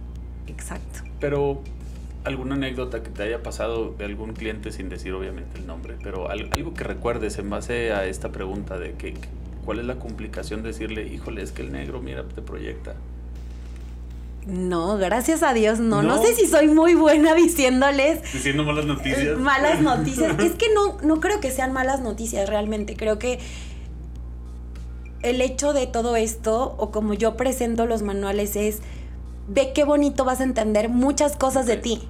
Exacto. 0.47 1.01
Pero 1.19 1.61
alguna 2.23 2.55
anécdota 2.55 3.03
que 3.03 3.09
te 3.09 3.23
haya 3.23 3.41
pasado 3.41 3.93
de 3.97 4.05
algún 4.05 4.33
cliente 4.33 4.71
sin 4.71 4.89
decir 4.89 5.13
obviamente 5.13 5.57
el 5.57 5.67
nombre, 5.67 5.95
pero 6.03 6.29
algo 6.29 6.73
que 6.73 6.83
recuerdes 6.83 7.37
en 7.37 7.49
base 7.49 7.93
a 7.93 8.05
esta 8.05 8.31
pregunta 8.31 8.77
de 8.77 8.93
que, 8.93 9.15
cuál 9.65 9.79
es 9.79 9.85
la 9.85 9.95
complicación 9.95 10.61
de 10.61 10.69
decirle, 10.69 11.07
híjole, 11.07 11.41
es 11.41 11.51
que 11.51 11.61
el 11.61 11.71
negro, 11.71 12.01
mira, 12.01 12.23
te 12.23 12.41
proyecta. 12.41 12.95
No, 14.47 14.97
gracias 14.97 15.43
a 15.43 15.53
Dios, 15.53 15.79
no. 15.79 16.01
no. 16.01 16.21
sé 16.21 16.33
si 16.33 16.47
soy 16.47 16.69
muy 16.69 16.95
buena 16.95 17.35
diciéndoles. 17.35 18.21
Diciendo 18.31 18.63
malas 18.63 18.85
noticias. 18.85 19.37
Malas 19.37 19.81
noticias. 19.81 20.39
es 20.39 20.53
que 20.53 20.73
no, 20.73 20.97
no 21.03 21.19
creo 21.19 21.41
que 21.41 21.51
sean 21.51 21.73
malas 21.73 22.01
noticias 22.01 22.49
realmente. 22.49 22.95
Creo 22.95 23.19
que 23.19 23.39
el 25.21 25.41
hecho 25.41 25.73
de 25.73 25.85
todo 25.85 26.15
esto, 26.15 26.75
o 26.77 26.91
como 26.91 27.13
yo 27.13 27.35
presento 27.35 27.85
los 27.85 28.01
manuales, 28.03 28.55
es 28.55 28.79
ve 29.49 29.71
qué 29.73 29.83
bonito 29.83 30.23
vas 30.23 30.39
a 30.39 30.43
entender 30.43 30.87
muchas 30.87 31.35
cosas 31.35 31.65
de 31.65 31.77
ti. 31.77 32.01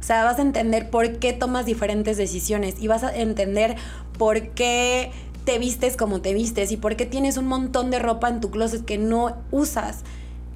O 0.00 0.02
sea, 0.02 0.24
vas 0.24 0.38
a 0.38 0.42
entender 0.42 0.90
por 0.90 1.18
qué 1.18 1.32
tomas 1.32 1.66
diferentes 1.66 2.16
decisiones 2.16 2.76
y 2.80 2.88
vas 2.88 3.04
a 3.04 3.14
entender 3.14 3.76
por 4.18 4.48
qué 4.50 5.12
te 5.44 5.58
vistes 5.58 5.96
como 5.96 6.20
te 6.20 6.34
vistes 6.34 6.72
y 6.72 6.76
por 6.76 6.96
qué 6.96 7.06
tienes 7.06 7.36
un 7.36 7.46
montón 7.46 7.90
de 7.90 8.00
ropa 8.00 8.28
en 8.28 8.40
tu 8.40 8.50
closet 8.50 8.84
que 8.84 8.98
no 8.98 9.36
usas. 9.50 10.02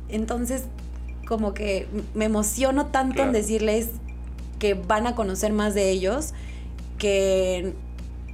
Entonces, 0.08 0.64
como 1.30 1.54
que 1.54 1.86
me 2.12 2.24
emociono 2.24 2.86
tanto 2.86 3.22
en 3.22 3.30
decirles 3.30 3.90
que 4.58 4.74
van 4.74 5.06
a 5.06 5.14
conocer 5.14 5.52
más 5.52 5.74
de 5.74 5.88
ellos 5.88 6.34
que 6.98 7.72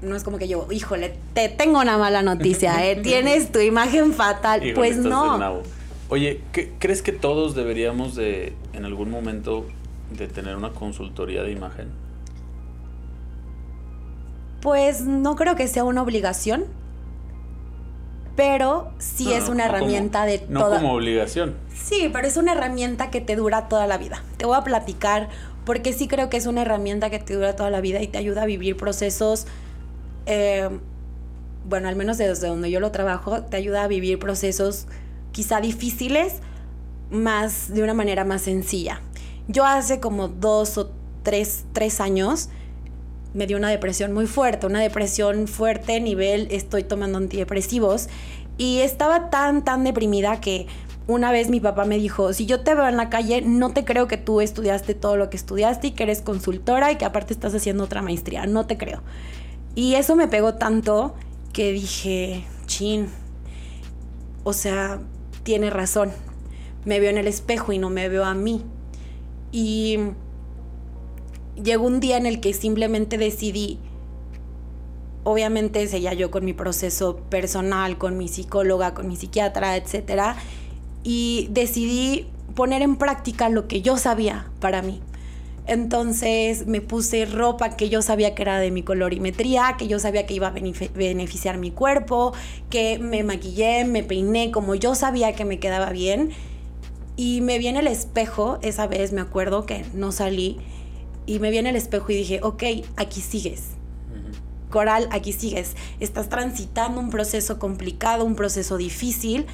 no 0.01 0.17
es 0.17 0.25
como 0.25 0.39
que 0.39 0.49
yo, 0.49 0.67
híjole, 0.71 1.15
te 1.35 1.51
tengo 1.51 1.79
una 1.79 1.99
mala 1.99 2.23
noticia, 2.23 2.87
¿eh? 2.91 2.97
tienes 3.03 3.53
tu 3.53 3.61
imagen 3.61 4.15
fatal. 4.15 4.63
pues 4.75 4.97
no. 4.97 5.61
Oye, 6.09 6.41
¿crees 6.79 7.03
que 7.03 7.13
todos 7.13 7.55
deberíamos 7.55 8.15
de, 8.15 8.55
en 8.73 8.87
algún 8.87 9.11
momento, 9.11 9.67
de 10.17 10.27
tener 10.27 10.57
una 10.57 10.71
consultoría 10.71 11.43
de 11.43 11.53
imagen? 11.53 11.89
Pues 14.63 15.03
no 15.03 15.37
creo 15.37 15.55
que 15.55 15.69
sea 15.69 15.85
una 15.85 16.01
obligación, 16.03 16.65
pero 18.37 18.93
sí 18.99 19.33
es 19.33 19.49
una 19.49 19.65
herramienta 19.65 20.27
de 20.27 20.39
toda... 20.39 20.77
No 20.77 20.83
como 20.83 20.93
obligación. 20.93 21.55
Sí, 21.75 22.11
pero 22.13 22.29
es 22.29 22.37
una 22.37 22.53
herramienta 22.53 23.11
que 23.11 23.21
te 23.21 23.35
dura 23.35 23.69
toda 23.69 23.87
la 23.87 23.97
vida. 23.97 24.23
Te 24.37 24.45
voy 24.45 24.57
a 24.57 24.63
platicar 24.63 25.29
porque 25.65 25.93
sí 25.93 26.07
creo 26.07 26.31
que 26.31 26.37
es 26.37 26.47
una 26.47 26.63
herramienta 26.63 27.11
que 27.11 27.19
te 27.19 27.35
dura 27.35 27.57
toda 27.57 27.71
la 27.71 27.81
vida 27.81 28.03
y 28.03 28.07
te 28.09 28.19
ayuda 28.19 28.43
a 28.43 28.47
vivir 28.47 28.77
procesos, 28.77 29.47
eh, 30.27 30.69
bueno, 31.69 31.89
al 31.89 31.97
menos 31.97 32.19
desde 32.19 32.47
donde 32.47 32.71
yo 32.71 32.79
lo 32.79 32.93
trabajo, 32.93 33.43
te 33.43 33.57
ayuda 33.57 33.83
a 33.83 33.89
vivir 33.89 34.19
procesos 34.19 34.87
quizá 35.33 35.61
difíciles, 35.61 36.35
más 37.11 37.73
de 37.73 37.83
una 37.83 37.95
manera 37.95 38.25
más 38.25 38.43
sencilla. 38.43 39.01
Yo 39.49 39.65
hace 39.65 39.99
como 39.99 40.29
dos 40.29 40.79
o 40.79 40.91
tres, 41.23 41.65
tres 41.73 42.01
años 42.01 42.51
me 43.37 43.47
dio 43.47 43.57
una 43.57 43.69
depresión 43.69 44.13
muy 44.13 44.27
fuerte, 44.27 44.67
una 44.67 44.81
depresión 44.81 45.47
fuerte, 45.47 46.01
nivel 46.01 46.49
estoy 46.51 46.85
tomando 46.85 47.19
antidepresivos 47.19 48.09
y 48.59 48.79
estaba 48.79 49.29
tan, 49.29 49.63
tan 49.63 49.85
deprimida 49.85 50.41
que 50.41 50.67
una 51.07 51.31
vez 51.31 51.51
mi 51.51 51.61
papá 51.61 51.85
me 51.85 51.99
dijo, 51.99 52.33
si 52.33 52.47
yo 52.47 52.61
te 52.61 52.75
veo 52.75 52.89
en 52.89 52.97
la 52.97 53.11
calle, 53.11 53.43
no 53.43 53.71
te 53.71 53.85
creo 53.85 54.09
que 54.09 54.17
tú 54.17 54.41
estudiaste 54.41 54.95
todo 54.95 55.17
lo 55.17 55.31
que 55.31 55.37
estudiaste 55.37 55.89
y 55.89 55.91
que 55.93 56.03
eres 56.05 56.23
consultora 56.23 56.91
y 56.91 56.97
que 56.97 57.05
aparte 57.05 57.33
estás 57.33 57.55
haciendo 57.55 57.85
otra 57.85 58.03
maestría, 58.03 58.47
no 58.47 58.67
te 58.67 58.77
creo. 58.77 59.03
Y 59.75 59.95
eso 59.95 60.17
me 60.17 60.27
pegó 60.27 60.55
tanto 60.55 61.15
que 61.53 61.73
dije, 61.73 62.45
chin, 62.67 63.09
o 64.43 64.53
sea, 64.53 65.01
tiene 65.43 65.71
razón. 65.71 66.11
Me 66.85 66.99
veo 66.99 67.11
en 67.11 67.19
el 67.19 67.27
espejo 67.27 67.73
y 67.73 67.79
no 67.79 67.91
me 67.91 68.09
veo 68.09 68.25
a 68.25 68.35
mí. 68.35 68.65
Y 69.53 69.99
llegó 71.63 71.87
un 71.87 72.01
día 72.01 72.17
en 72.17 72.27
el 72.27 72.41
que 72.41 72.53
simplemente 72.55 73.19
decidí, 73.19 73.79
obviamente 75.25 75.87
seguía 75.89 76.15
yo 76.15 76.31
con 76.31 76.45
mi 76.45 76.53
proceso 76.53 77.17
personal, 77.29 77.99
con 77.99 78.17
mi 78.17 78.29
psicóloga, 78.29 78.95
con 78.95 79.09
mi 79.09 79.17
psiquiatra, 79.17 79.77
etc. 79.77 80.37
Y 81.03 81.49
decidí 81.51 82.27
poner 82.55 82.83
en 82.83 82.97
práctica 82.97 83.49
lo 83.49 83.69
que 83.69 83.83
yo 83.83 83.97
sabía 83.97 84.51
para 84.61 84.83
mí. 84.83 85.01
Entonces 85.67 86.69
me 86.69 86.81
puse 86.81 87.27
ropa 87.27 87.77
que 87.77 87.89
yo 87.89 88.01
sabía 88.01 88.37
que 88.37 88.43
era 88.43 88.61
de 88.61 88.71
mi 88.71 88.85
colorimetría, 88.85 89.75
que 89.77 89.89
yo 89.89 89.99
sabía 89.99 90.25
que 90.25 90.35
iba 90.35 90.49
a 90.49 90.53
beneficiar 90.53 91.59
mi 91.59 91.73
cuerpo, 91.73 92.33
que 92.71 93.01
me 93.01 93.25
maquillé, 93.25 93.85
me 93.85 94.05
peiné 94.05 94.53
como 94.53 94.77
yo 94.77 94.95
sabía 94.95 95.33
que 95.33 95.45
me 95.45 95.59
quedaba 95.59 95.91
bien. 95.91 96.31
Y 97.17 97.41
me 97.41 97.59
vi 97.59 97.67
en 97.67 97.77
el 97.77 97.89
espejo, 97.89 98.59
esa 98.63 98.87
vez 98.87 99.13
me 99.13 99.23
acuerdo 99.23 99.67
que 99.67 99.85
no 99.93 100.13
salí, 100.13 100.59
y 101.27 101.41
me 101.41 101.51
vi 101.51 101.59
en 101.59 101.67
el 101.67 101.77
espejo 101.77 102.11
y 102.13 102.17
dije, 102.17 102.41
ok, 102.43 102.63
aquí 102.97 103.21
sigues. 103.21 103.71
Coral, 104.71 105.09
aquí 105.13 105.33
sigues. 105.33 105.75
Estás 106.01 106.29
transitando 106.29 107.01
un 107.01 107.11
proceso 107.11 107.59
complicado, 107.59 108.25
un 108.25 108.35
proceso 108.35 108.77
difícil, 108.77 109.47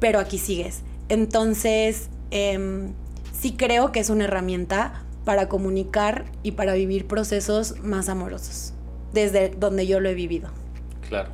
pero 0.00 0.18
aquí 0.18 0.38
sigues. 0.38 0.82
Entonces, 1.08 2.08
em, 2.30 2.92
sí 3.32 3.54
creo 3.56 3.92
que 3.92 4.00
es 4.00 4.10
una 4.10 4.24
herramienta 4.24 5.04
para 5.24 5.48
comunicar 5.48 6.24
y 6.42 6.52
para 6.52 6.74
vivir 6.74 7.06
procesos 7.06 7.80
más 7.80 8.08
amorosos, 8.08 8.74
desde 9.12 9.50
donde 9.50 9.86
yo 9.86 10.00
lo 10.00 10.08
he 10.08 10.14
vivido. 10.14 10.50
Claro, 11.08 11.30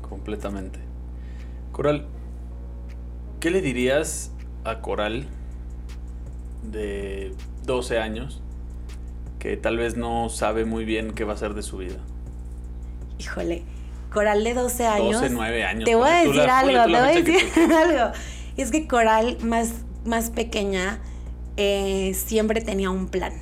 completamente. 0.00 0.78
Coral, 1.72 2.06
¿qué 3.40 3.50
le 3.50 3.62
dirías 3.62 4.30
a 4.64 4.80
Coral 4.80 5.26
de 6.70 7.34
12 7.64 7.98
años 7.98 8.42
que 9.42 9.56
tal 9.56 9.76
vez 9.76 9.96
no 9.96 10.28
sabe 10.28 10.64
muy 10.64 10.84
bien 10.84 11.10
qué 11.10 11.24
va 11.24 11.32
a 11.32 11.34
hacer 11.34 11.54
de 11.54 11.62
su 11.64 11.78
vida? 11.78 11.96
Híjole, 13.18 13.64
Coral 14.12 14.44
de 14.44 14.54
12 14.54 14.86
años. 14.86 15.20
12, 15.20 15.30
9 15.30 15.64
años. 15.64 15.84
Te 15.84 15.96
voy 15.96 16.08
a 16.08 16.18
decir 16.18 16.36
la- 16.36 16.58
algo, 16.60 16.82
te 16.84 16.88
voy 16.90 16.94
a 16.94 17.02
decir 17.06 17.38
tú- 17.54 17.74
algo. 17.76 18.12
Es 18.56 18.70
que 18.70 18.86
Coral, 18.86 19.38
más, 19.42 19.70
más 20.04 20.30
pequeña, 20.30 21.00
eh, 21.56 22.12
siempre 22.14 22.60
tenía 22.60 22.90
un 22.90 23.08
plan. 23.08 23.32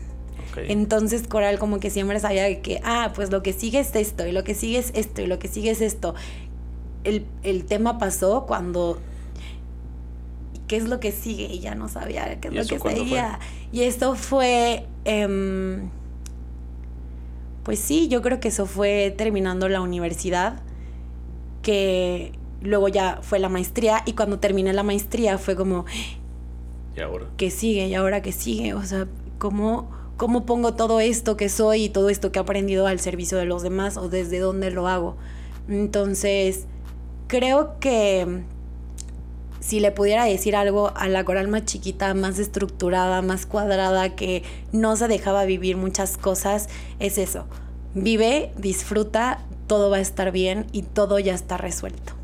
Entonces 0.56 1.26
Coral 1.28 1.58
como 1.58 1.80
que 1.80 1.90
siempre 1.90 2.18
sabía 2.18 2.62
que, 2.62 2.80
ah, 2.82 3.12
pues 3.14 3.30
lo 3.30 3.42
que 3.42 3.52
sigue 3.52 3.78
es 3.80 3.94
esto, 3.94 4.26
y 4.26 4.32
lo 4.32 4.42
que 4.42 4.54
sigue 4.54 4.78
es 4.78 4.90
esto, 4.94 5.20
y 5.22 5.26
lo 5.26 5.38
que 5.38 5.48
sigue 5.48 5.70
es 5.70 5.80
esto. 5.82 6.14
El, 7.04 7.26
el 7.42 7.64
tema 7.66 7.98
pasó 7.98 8.46
cuando... 8.46 9.00
¿Qué 10.70 10.76
es 10.76 10.84
lo 10.88 11.00
que 11.00 11.10
sigue? 11.10 11.46
Y 11.46 11.58
ya 11.58 11.74
no 11.74 11.88
sabía 11.88 12.38
qué 12.38 12.46
es 12.46 12.54
¿Y 12.54 12.56
lo 12.58 12.64
que 12.64 12.78
fue? 12.78 12.94
seguía. 12.94 13.40
Y 13.72 13.82
esto 13.82 14.14
fue... 14.14 14.86
em, 15.04 15.90
pues 17.64 17.80
sí, 17.80 18.06
yo 18.06 18.22
creo 18.22 18.38
que 18.38 18.46
eso 18.48 18.66
fue 18.66 19.12
terminando 19.18 19.68
la 19.68 19.80
universidad, 19.80 20.62
que 21.62 22.30
luego 22.62 22.86
ya 22.86 23.18
fue 23.20 23.40
la 23.40 23.48
maestría, 23.48 24.02
y 24.06 24.12
cuando 24.12 24.38
terminé 24.38 24.72
la 24.72 24.84
maestría 24.84 25.38
fue 25.38 25.56
como, 25.56 25.86
Y 26.96 27.00
ahora. 27.00 27.26
¿qué 27.36 27.50
sigue? 27.50 27.88
¿Y 27.88 27.94
ahora 27.96 28.22
qué 28.22 28.30
sigue? 28.30 28.72
O 28.74 28.84
sea, 28.84 29.08
¿cómo, 29.38 29.90
¿cómo 30.16 30.46
pongo 30.46 30.74
todo 30.74 31.00
esto 31.00 31.36
que 31.36 31.48
soy 31.48 31.86
y 31.86 31.88
todo 31.88 32.10
esto 32.10 32.30
que 32.30 32.38
he 32.38 32.42
aprendido 32.42 32.86
al 32.86 33.00
servicio 33.00 33.38
de 33.38 33.44
los 33.44 33.64
demás 33.64 33.96
o 33.96 34.08
desde 34.08 34.38
dónde 34.38 34.70
lo 34.70 34.86
hago? 34.86 35.16
Entonces, 35.68 36.66
creo 37.26 37.80
que 37.80 38.44
si 39.60 39.78
le 39.78 39.92
pudiera 39.92 40.24
decir 40.24 40.56
algo 40.56 40.92
a 40.96 41.08
la 41.08 41.24
coral 41.24 41.48
más 41.48 41.66
chiquita, 41.66 42.12
más 42.14 42.38
estructurada, 42.38 43.22
más 43.22 43.46
cuadrada, 43.46 44.16
que 44.16 44.42
no 44.72 44.96
se 44.96 45.06
dejaba 45.06 45.44
vivir 45.44 45.76
muchas 45.76 46.16
cosas, 46.16 46.68
es 46.98 47.18
eso. 47.18 47.46
Vive, 47.94 48.52
disfruta, 48.56 49.40
todo 49.66 49.90
va 49.90 49.98
a 49.98 50.00
estar 50.00 50.32
bien 50.32 50.66
y 50.72 50.82
todo 50.82 51.18
ya 51.18 51.34
está 51.34 51.56
resuelto. 51.56 52.14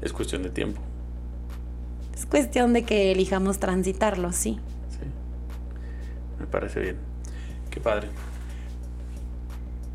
Es 0.00 0.12
cuestión 0.12 0.42
de 0.44 0.50
tiempo. 0.50 0.80
Es 2.14 2.24
cuestión 2.24 2.72
de 2.72 2.84
que 2.84 3.12
elijamos 3.12 3.58
transitarlo, 3.58 4.32
sí. 4.32 4.58
Sí. 4.90 5.06
Me 6.38 6.46
parece 6.46 6.80
bien. 6.80 6.96
Qué 7.70 7.80
padre. 7.80 8.08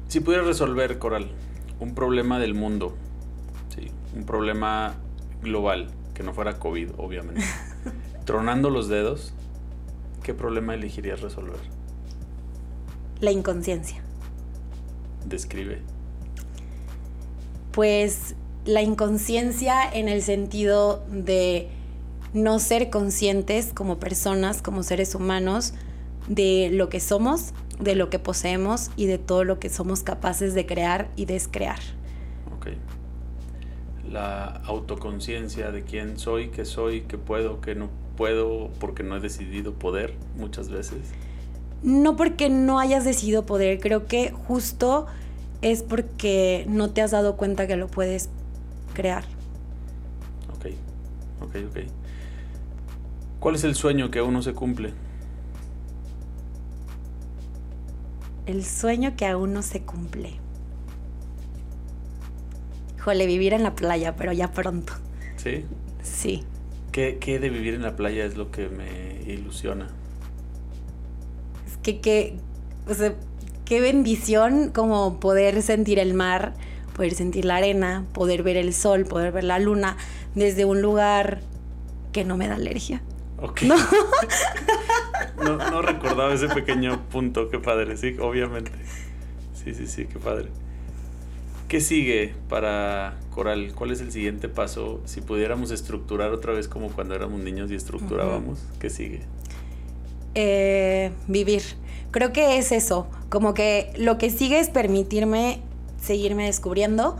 Si 0.09 0.19
pudieras 0.19 0.45
resolver, 0.45 0.99
Coral, 0.99 1.31
un 1.79 1.95
problema 1.95 2.37
del 2.37 2.53
mundo, 2.53 2.95
sí, 3.75 3.89
un 4.15 4.25
problema 4.25 4.95
global, 5.43 5.91
que 6.13 6.23
no 6.23 6.33
fuera 6.33 6.59
COVID, 6.59 6.91
obviamente, 6.97 7.43
tronando 8.25 8.69
los 8.69 8.87
dedos, 8.87 9.33
¿qué 10.23 10.33
problema 10.33 10.73
elegirías 10.73 11.21
resolver? 11.21 11.59
La 13.19 13.31
inconsciencia. 13.31 14.01
Describe. 15.25 15.81
Pues 17.71 18.35
la 18.65 18.81
inconsciencia 18.81 19.89
en 19.91 20.07
el 20.07 20.21
sentido 20.21 21.03
de 21.09 21.69
no 22.33 22.59
ser 22.59 22.89
conscientes 22.89 23.71
como 23.73 23.99
personas, 23.99 24.61
como 24.61 24.83
seres 24.83 25.15
humanos, 25.15 25.73
de 26.27 26.69
lo 26.71 26.89
que 26.89 26.99
somos, 26.99 27.53
de 27.79 27.95
lo 27.95 28.09
que 28.09 28.19
poseemos 28.19 28.91
y 28.95 29.05
de 29.05 29.17
todo 29.17 29.43
lo 29.43 29.59
que 29.59 29.69
somos 29.69 30.03
capaces 30.03 30.53
de 30.53 30.65
crear 30.65 31.09
y 31.15 31.25
descrear. 31.25 31.79
Ok. 32.55 32.69
La 34.13 34.45
autoconciencia 34.65 35.71
de 35.71 35.81
quién 35.81 36.19
soy, 36.19 36.49
qué 36.49 36.65
soy, 36.65 37.01
qué 37.01 37.17
puedo, 37.17 37.61
qué 37.61 37.73
no 37.73 37.89
puedo, 38.15 38.69
porque 38.79 39.01
no 39.01 39.17
he 39.17 39.19
decidido 39.19 39.73
poder 39.73 40.13
muchas 40.37 40.69
veces. 40.69 40.99
No 41.81 42.15
porque 42.15 42.51
no 42.51 42.77
hayas 42.77 43.05
decidido 43.05 43.47
poder, 43.47 43.79
creo 43.79 44.05
que 44.05 44.29
justo 44.29 45.07
es 45.63 45.81
porque 45.81 46.63
no 46.69 46.91
te 46.91 47.01
has 47.01 47.09
dado 47.09 47.37
cuenta 47.37 47.65
que 47.65 47.75
lo 47.75 47.87
puedes 47.87 48.29
crear. 48.93 49.23
Ok, 50.55 50.67
ok, 51.41 51.55
ok. 51.71 51.77
¿Cuál 53.39 53.55
es 53.55 53.63
el 53.63 53.73
sueño 53.73 54.11
que 54.11 54.19
aún 54.19 54.33
no 54.33 54.43
se 54.43 54.53
cumple? 54.53 54.93
El 58.45 58.63
sueño 58.63 59.15
que 59.15 59.25
aún 59.25 59.53
no 59.53 59.63
se 59.63 59.81
cumple. 59.81 60.42
Jole, 63.03 63.25
vivir 63.25 63.53
en 63.53 63.63
la 63.63 63.75
playa, 63.75 64.15
pero 64.15 64.31
ya 64.31 64.51
pronto. 64.51 64.93
¿Sí? 65.35 65.65
Sí. 66.01 66.43
¿Qué, 66.91 67.17
qué 67.19 67.39
de 67.39 67.49
vivir 67.49 67.73
en 67.73 67.81
la 67.81 67.95
playa 67.95 68.23
es 68.23 68.37
lo 68.37 68.49
que 68.51 68.69
me 68.69 69.21
ilusiona? 69.29 69.89
Es 71.67 71.77
que, 71.77 71.99
que, 71.99 72.37
o 72.87 72.93
sea, 72.93 73.13
qué 73.65 73.81
bendición 73.81 74.69
como 74.69 75.19
poder 75.19 75.61
sentir 75.61 75.99
el 75.99 76.13
mar, 76.13 76.53
poder 76.95 77.13
sentir 77.13 77.45
la 77.45 77.57
arena, 77.57 78.05
poder 78.13 78.43
ver 78.43 78.55
el 78.55 78.73
sol, 78.73 79.05
poder 79.05 79.33
ver 79.33 79.43
la 79.43 79.59
luna 79.59 79.97
desde 80.35 80.63
un 80.63 80.81
lugar 80.81 81.41
que 82.13 82.23
no 82.23 82.37
me 82.37 82.47
da 82.47 82.55
alergia. 82.55 83.01
Ok. 83.41 83.63
No. 83.63 83.75
no, 85.57 85.81
recordaba 85.81 86.33
ese 86.33 86.47
pequeño 86.47 87.01
punto, 87.09 87.49
qué 87.49 87.59
padre, 87.59 87.97
sí, 87.97 88.15
obviamente. 88.21 88.71
Sí, 89.53 89.73
sí, 89.73 89.87
sí, 89.87 90.05
qué 90.05 90.19
padre. 90.19 90.49
¿Qué 91.73 91.81
sigue 91.81 92.35
para 92.49 93.17
Coral? 93.31 93.73
¿Cuál 93.73 93.89
es 93.89 93.99
el 93.99 94.11
siguiente 94.11 94.47
paso? 94.47 95.01
Si 95.05 95.21
pudiéramos 95.21 95.71
estructurar 95.71 96.31
otra 96.31 96.53
vez 96.53 96.67
como 96.67 96.89
cuando 96.89 97.15
éramos 97.15 97.41
niños 97.41 97.71
y 97.71 97.73
estructurábamos, 97.73 98.59
¿qué 98.77 98.91
sigue? 98.91 99.21
Eh, 100.35 101.09
vivir. 101.27 101.63
Creo 102.11 102.31
que 102.31 102.59
es 102.59 102.71
eso, 102.71 103.07
como 103.29 103.55
que 103.55 103.91
lo 103.97 104.19
que 104.19 104.29
sigue 104.29 104.59
es 104.59 104.69
permitirme 104.69 105.61
seguirme 105.99 106.45
descubriendo 106.45 107.17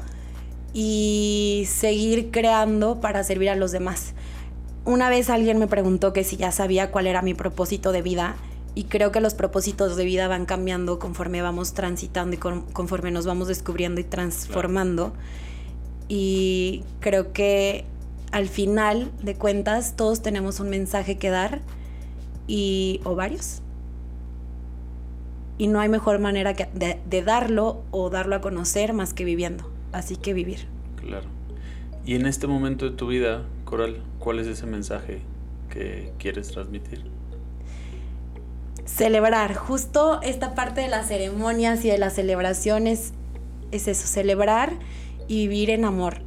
y 0.72 1.64
seguir 1.68 2.30
creando 2.30 3.02
para 3.02 3.24
servir 3.24 3.50
a 3.50 3.56
los 3.56 3.72
demás. 3.72 4.14
Una 4.86 5.10
vez 5.10 5.32
alguien 5.32 5.58
me 5.58 5.66
preguntó 5.66 6.14
que 6.14 6.24
si 6.24 6.38
ya 6.38 6.52
sabía 6.52 6.92
cuál 6.92 7.08
era 7.08 7.24
mi 7.24 7.34
propósito 7.34 7.92
de 7.92 8.04
vida 8.04 8.36
y 8.76 8.86
creo 8.86 9.12
que 9.12 9.22
los 9.22 9.34
propósitos 9.36 9.96
de 9.96 10.06
vida 10.06 10.28
van 10.28 10.46
cambiando 10.46 10.98
conforme 11.00 11.42
vamos 11.42 11.74
transitando 11.74 12.36
y 12.36 12.40
con- 12.40 12.62
conforme 12.74 13.12
nos 13.12 13.26
vamos 13.26 13.48
descubriendo 13.48 14.02
y 14.02 14.04
transformando. 14.04 15.14
Y 16.10 16.84
creo 17.00 17.34
que 17.34 17.86
al 18.32 18.48
final 18.48 19.12
de 19.22 19.36
cuentas 19.36 19.96
todos 19.96 20.22
tenemos 20.22 20.60
un 20.60 20.70
mensaje 20.70 21.18
que 21.18 21.30
dar 21.30 21.62
y 22.48 23.00
o 23.04 23.16
varios. 23.16 23.62
Y 25.60 25.68
no 25.68 25.80
hay 25.80 25.88
mejor 25.88 26.20
manera 26.20 26.56
que 26.56 26.68
de 26.74 27.22
darlo 27.22 27.84
o 27.92 28.10
darlo 28.10 28.36
a 28.36 28.42
conocer 28.42 28.94
más 28.94 29.14
que 29.14 29.24
viviendo. 29.24 29.70
Así 29.92 30.16
que 30.18 30.34
vivir. 30.34 30.68
Claro. 31.00 31.28
Y 32.06 32.16
en 32.16 32.26
este 32.26 32.48
momento 32.48 32.90
de 32.90 32.98
tu 32.98 33.08
vida, 33.08 33.44
Coral, 33.66 34.02
¿cuál 34.20 34.40
es 34.40 34.48
ese 34.48 34.66
mensaje 34.66 35.22
que 35.70 36.12
quieres 36.18 36.50
transmitir? 36.50 37.04
Celebrar. 38.86 39.56
Justo 39.56 40.20
esta 40.22 40.56
parte 40.56 40.82
de 40.82 40.88
las 40.88 41.08
ceremonias 41.08 41.84
y 41.86 41.90
de 41.90 41.98
las 41.98 42.14
celebraciones 42.14 43.14
es 43.72 43.88
eso, 43.88 44.08
celebrar 44.08 44.74
y 45.28 45.48
vivir 45.48 45.70
en 45.70 45.86
amor. 45.86 46.18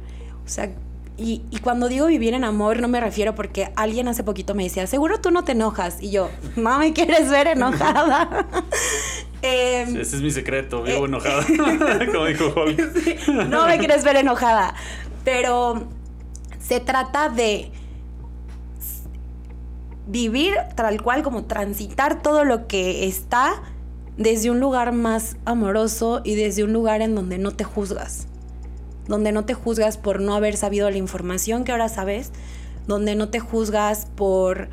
O 0.45 0.49
sea, 0.49 0.71
y, 1.17 1.41
y 1.49 1.59
cuando 1.59 1.87
digo 1.87 2.05
vivir 2.07 2.33
en 2.33 2.43
amor 2.43 2.79
no 2.79 2.87
me 2.87 2.99
refiero 2.99 3.33
porque 3.35 3.71
alguien 3.75 4.07
hace 4.07 4.23
poquito 4.23 4.53
me 4.53 4.63
decía, 4.63 4.85
seguro 4.87 5.19
tú 5.19 5.31
no 5.31 5.43
te 5.43 5.53
enojas. 5.53 6.01
Y 6.01 6.11
yo, 6.11 6.29
no 6.55 6.79
me 6.79 6.93
quieres 6.93 7.29
ver 7.29 7.47
enojada. 7.47 8.45
Em, 9.43 9.97
Ese 9.97 10.15
es 10.15 10.21
mi 10.23 10.31
secreto, 10.31 10.81
vivo 10.81 11.05
eh, 11.05 11.07
enojada, 11.07 11.45
como 12.11 12.25
dijo 12.25 12.53
Hulk. 12.55 13.27
no 13.47 13.67
me 13.67 13.77
quieres 13.77 14.03
ver 14.03 14.15
enojada. 14.17 14.73
Pero 15.23 15.87
se 16.59 16.79
trata 16.79 17.29
de 17.29 17.71
vivir 20.07 20.55
tal 20.75 21.01
cual, 21.01 21.23
como 21.23 21.45
transitar 21.45 22.21
todo 22.21 22.43
lo 22.43 22.67
que 22.67 23.07
está 23.07 23.61
desde 24.17 24.49
un 24.49 24.59
lugar 24.59 24.93
más 24.93 25.37
amoroso 25.45 26.21
y 26.23 26.35
desde 26.35 26.63
un 26.63 26.73
lugar 26.73 27.01
en 27.01 27.13
donde 27.13 27.37
no 27.37 27.51
te 27.51 27.63
juzgas. 27.63 28.27
Donde 29.07 29.31
no 29.31 29.45
te 29.45 29.53
juzgas 29.53 29.97
por 29.97 30.19
no 30.19 30.35
haber 30.35 30.57
sabido 30.57 30.89
la 30.89 30.97
información 30.97 31.63
que 31.63 31.71
ahora 31.71 31.89
sabes. 31.89 32.31
Donde 32.87 33.15
no 33.15 33.29
te 33.29 33.39
juzgas 33.39 34.07
por... 34.15 34.69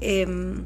em, 0.00 0.64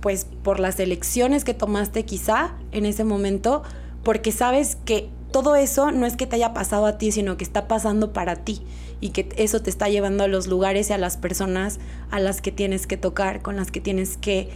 pues 0.00 0.26
por 0.42 0.60
las 0.60 0.78
elecciones 0.78 1.44
que 1.44 1.54
tomaste 1.54 2.04
quizá 2.04 2.54
en 2.70 2.86
ese 2.86 3.02
momento, 3.02 3.62
porque 4.04 4.30
sabes 4.30 4.76
que 4.84 5.10
todo 5.32 5.56
eso 5.56 5.90
no 5.90 6.06
es 6.06 6.16
que 6.16 6.26
te 6.26 6.36
haya 6.36 6.54
pasado 6.54 6.86
a 6.86 6.98
ti, 6.98 7.12
sino 7.12 7.36
que 7.36 7.44
está 7.44 7.68
pasando 7.68 8.12
para 8.12 8.36
ti 8.36 8.62
y 9.00 9.10
que 9.10 9.28
eso 9.36 9.60
te 9.62 9.70
está 9.70 9.88
llevando 9.88 10.24
a 10.24 10.28
los 10.28 10.46
lugares 10.46 10.90
y 10.90 10.92
a 10.92 10.98
las 10.98 11.16
personas 11.16 11.78
a 12.10 12.18
las 12.18 12.40
que 12.40 12.50
tienes 12.52 12.86
que 12.86 12.96
tocar, 12.96 13.42
con 13.42 13.56
las 13.56 13.70
que 13.70 13.80
tienes 13.80 14.16
que 14.16 14.48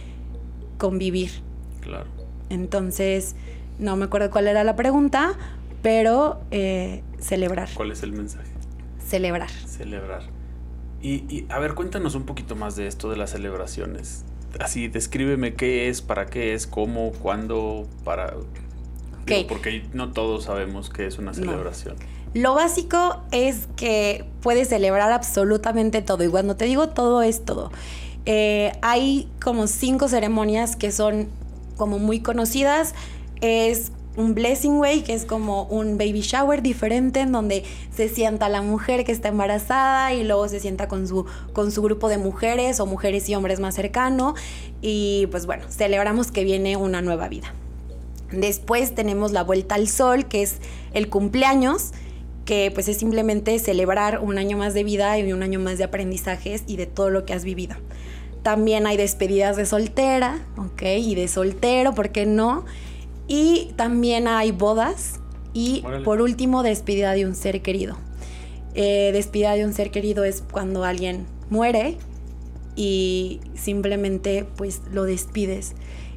convivir. 0.77 1.31
Claro. 1.81 2.07
Entonces, 2.49 3.35
no 3.79 3.95
me 3.95 4.05
acuerdo 4.05 4.29
cuál 4.31 4.47
era 4.47 4.63
la 4.63 4.75
pregunta, 4.75 5.33
pero 5.81 6.41
eh, 6.51 7.03
celebrar, 7.19 7.69
¿Cuál 7.73 7.91
es 7.91 8.03
el 8.03 8.13
mensaje? 8.13 8.49
celebrar. 9.05 9.49
Celebrar. 9.49 10.23
Y, 11.01 11.25
y, 11.29 11.45
a 11.49 11.59
ver, 11.59 11.73
cuéntanos 11.73 12.15
un 12.15 12.23
poquito 12.23 12.55
más 12.55 12.75
de 12.75 12.87
esto 12.87 13.09
de 13.09 13.17
las 13.17 13.31
celebraciones. 13.31 14.23
así, 14.59 14.87
descríbeme 14.87 15.53
qué 15.55 15.89
es, 15.89 16.01
para 16.01 16.27
qué 16.27 16.53
es, 16.53 16.65
cómo, 16.67 17.11
cuándo, 17.11 17.87
para... 18.03 18.33
porque 19.47 19.85
no 19.93 20.11
todos 20.11 20.45
sabemos 20.45 20.89
qué 20.89 21.07
es 21.07 21.17
una 21.17 21.33
celebración. 21.33 21.95
Lo 22.33 22.55
básico 22.55 23.21
es 23.31 23.67
que 23.75 24.25
puedes 24.41 24.69
celebrar 24.69 25.11
absolutamente 25.11 26.01
todo. 26.01 26.23
Y 26.23 26.29
cuando 26.29 26.55
te 26.55 26.65
digo 26.65 26.89
todo, 26.89 27.21
es 27.21 27.45
todo. 27.45 27.71
Eh, 28.25 28.71
hay 28.81 29.29
como 29.41 29.67
cinco 29.67 30.07
ceremonias 30.07 30.75
que 30.75 30.91
son 30.91 31.27
como 31.77 31.99
muy 31.99 32.21
conocidas. 32.21 32.95
Es 33.41 33.91
un 34.15 34.35
blessing 34.35 34.77
way, 34.77 35.01
que 35.01 35.13
es 35.13 35.25
como 35.25 35.63
un 35.63 35.97
baby 35.97 36.21
shower 36.21 36.61
diferente 36.61 37.21
en 37.21 37.31
donde 37.31 37.63
se 37.95 38.09
sienta 38.09 38.49
la 38.49 38.61
mujer 38.61 39.05
que 39.05 39.11
está 39.11 39.29
embarazada 39.29 40.13
y 40.13 40.23
luego 40.23 40.47
se 40.47 40.59
sienta 40.59 40.87
con 40.87 41.07
su, 41.07 41.25
con 41.51 41.71
su 41.71 41.81
grupo 41.81 42.09
de 42.09 42.17
mujeres 42.17 42.79
o 42.79 42.85
mujeres 42.85 43.27
y 43.29 43.35
hombres 43.35 43.59
más 43.59 43.75
cercano 43.75 44.35
y 44.81 45.27
pues 45.31 45.45
bueno, 45.45 45.65
celebramos 45.69 46.31
que 46.31 46.43
viene 46.43 46.77
una 46.77 47.01
nueva 47.01 47.27
vida. 47.27 47.53
Después 48.33 48.95
tenemos 48.95 49.31
la 49.31 49.43
vuelta 49.43 49.75
al 49.75 49.87
sol, 49.87 50.25
que 50.25 50.41
es 50.41 50.57
el 50.93 51.09
cumpleaños, 51.09 51.91
que 52.45 52.71
pues 52.73 52.87
es 52.87 52.97
simplemente 52.97 53.57
celebrar 53.59 54.19
un 54.19 54.37
año 54.37 54.57
más 54.57 54.73
de 54.73 54.83
vida 54.83 55.17
y 55.19 55.31
un 55.31 55.43
año 55.43 55.59
más 55.59 55.77
de 55.77 55.85
aprendizajes 55.85 56.63
y 56.67 56.75
de 56.75 56.87
todo 56.87 57.09
lo 57.09 57.25
que 57.25 57.33
has 57.33 57.45
vivido. 57.45 57.75
También 58.41 58.87
hay 58.87 58.97
despedidas 58.97 59.55
de 59.55 59.65
soltera, 59.65 60.45
¿ok? 60.57 60.81
Y 60.99 61.15
de 61.15 61.27
soltero, 61.27 61.93
¿por 61.93 62.11
qué 62.11 62.25
no? 62.25 62.65
Y 63.27 63.71
también 63.77 64.27
hay 64.27 64.51
bodas 64.51 65.19
y 65.53 65.83
por 66.03 66.21
último 66.21 66.63
despedida 66.63 67.13
de 67.13 67.25
un 67.25 67.35
ser 67.35 67.61
querido. 67.61 67.97
Eh, 68.75 69.11
despedida 69.13 69.53
de 69.53 69.63
un 69.65 69.73
ser 69.73 69.91
querido 69.91 70.23
es 70.23 70.43
cuando 70.51 70.83
alguien 70.83 71.25
muere 71.49 71.97
y 72.75 73.39
simplemente 73.53 74.45
pues 74.57 74.81
lo 74.91 75.03
despides. 75.03 75.73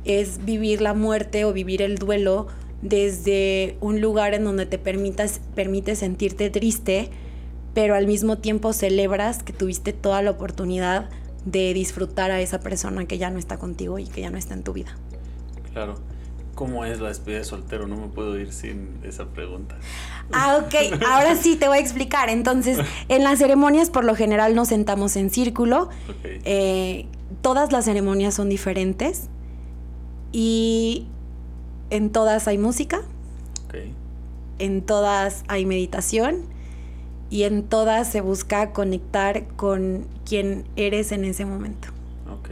Es 0.06 0.44
vivir 0.44 0.80
la 0.80 0.94
muerte 0.94 1.44
o 1.44 1.52
vivir 1.52 1.82
el 1.82 1.96
duelo 1.96 2.46
desde 2.82 3.76
un 3.80 4.00
lugar 4.00 4.34
en 4.34 4.44
donde 4.44 4.66
te 4.66 4.78
permitas, 4.78 5.40
permite 5.54 5.96
sentirte 5.96 6.50
triste, 6.50 7.10
pero 7.74 7.94
al 7.94 8.06
mismo 8.06 8.38
tiempo 8.38 8.72
celebras 8.72 9.42
que 9.42 9.52
tuviste 9.52 9.92
toda 9.92 10.22
la 10.22 10.30
oportunidad 10.30 11.10
de 11.44 11.74
disfrutar 11.74 12.30
a 12.30 12.40
esa 12.40 12.60
persona 12.60 13.06
que 13.06 13.18
ya 13.18 13.30
no 13.30 13.38
está 13.38 13.58
contigo 13.58 13.98
y 13.98 14.06
que 14.06 14.20
ya 14.20 14.30
no 14.30 14.38
está 14.38 14.54
en 14.54 14.62
tu 14.62 14.72
vida. 14.72 14.96
Claro. 15.72 15.94
¿Cómo 16.54 16.86
es 16.86 17.00
la 17.00 17.08
despedida 17.08 17.38
de 17.38 17.44
soltero? 17.44 17.86
No 17.86 17.96
me 17.96 18.08
puedo 18.08 18.38
ir 18.38 18.50
sin 18.50 18.98
esa 19.04 19.26
pregunta. 19.26 19.76
Ah, 20.32 20.58
ok. 20.64 21.02
Ahora 21.06 21.36
sí 21.36 21.56
te 21.56 21.68
voy 21.68 21.76
a 21.76 21.80
explicar. 21.80 22.30
Entonces, 22.30 22.78
en 23.08 23.24
las 23.24 23.38
ceremonias 23.38 23.90
por 23.90 24.04
lo 24.04 24.14
general 24.14 24.54
nos 24.54 24.68
sentamos 24.68 25.16
en 25.16 25.28
círculo. 25.28 25.90
Eh, 26.24 27.06
todas 27.42 27.72
las 27.72 27.84
ceremonias 27.84 28.32
son 28.32 28.48
diferentes. 28.48 29.28
Y 30.32 31.06
en 31.90 32.10
todas 32.10 32.48
hay 32.48 32.58
música. 32.58 33.02
En 34.58 34.80
todas 34.80 35.44
hay 35.48 35.66
meditación. 35.66 36.44
Y 37.28 37.42
en 37.42 37.64
todas 37.64 38.10
se 38.10 38.20
busca 38.20 38.72
conectar 38.72 39.46
con 39.48 40.06
quien 40.24 40.64
eres 40.76 41.12
en 41.12 41.24
ese 41.24 41.44
momento. 41.44 41.88
Ok. 42.30 42.50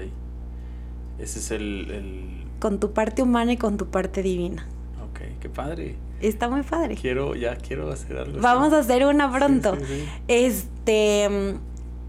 Ese 1.19 1.39
es 1.39 1.51
el 1.53 2.45
con 2.65 2.81
tu 2.81 2.93
parte 2.93 3.21
humana 3.21 3.53
y 3.53 3.57
con 3.59 3.77
tu 3.77 3.89
parte 3.89 4.23
divina. 4.23 4.67
Ok, 5.11 5.21
qué 5.39 5.51
padre. 5.51 5.97
Está 6.23 6.49
muy 6.49 6.63
padre. 6.63 6.97
Quiero, 6.97 7.35
ya 7.35 7.57
quiero 7.57 7.91
hacer 7.91 8.17
algo. 8.17 8.41
Vamos 8.41 8.73
a 8.73 8.79
hacer 8.79 9.05
una 9.05 9.31
pronto. 9.31 9.77
Este, 10.29 11.59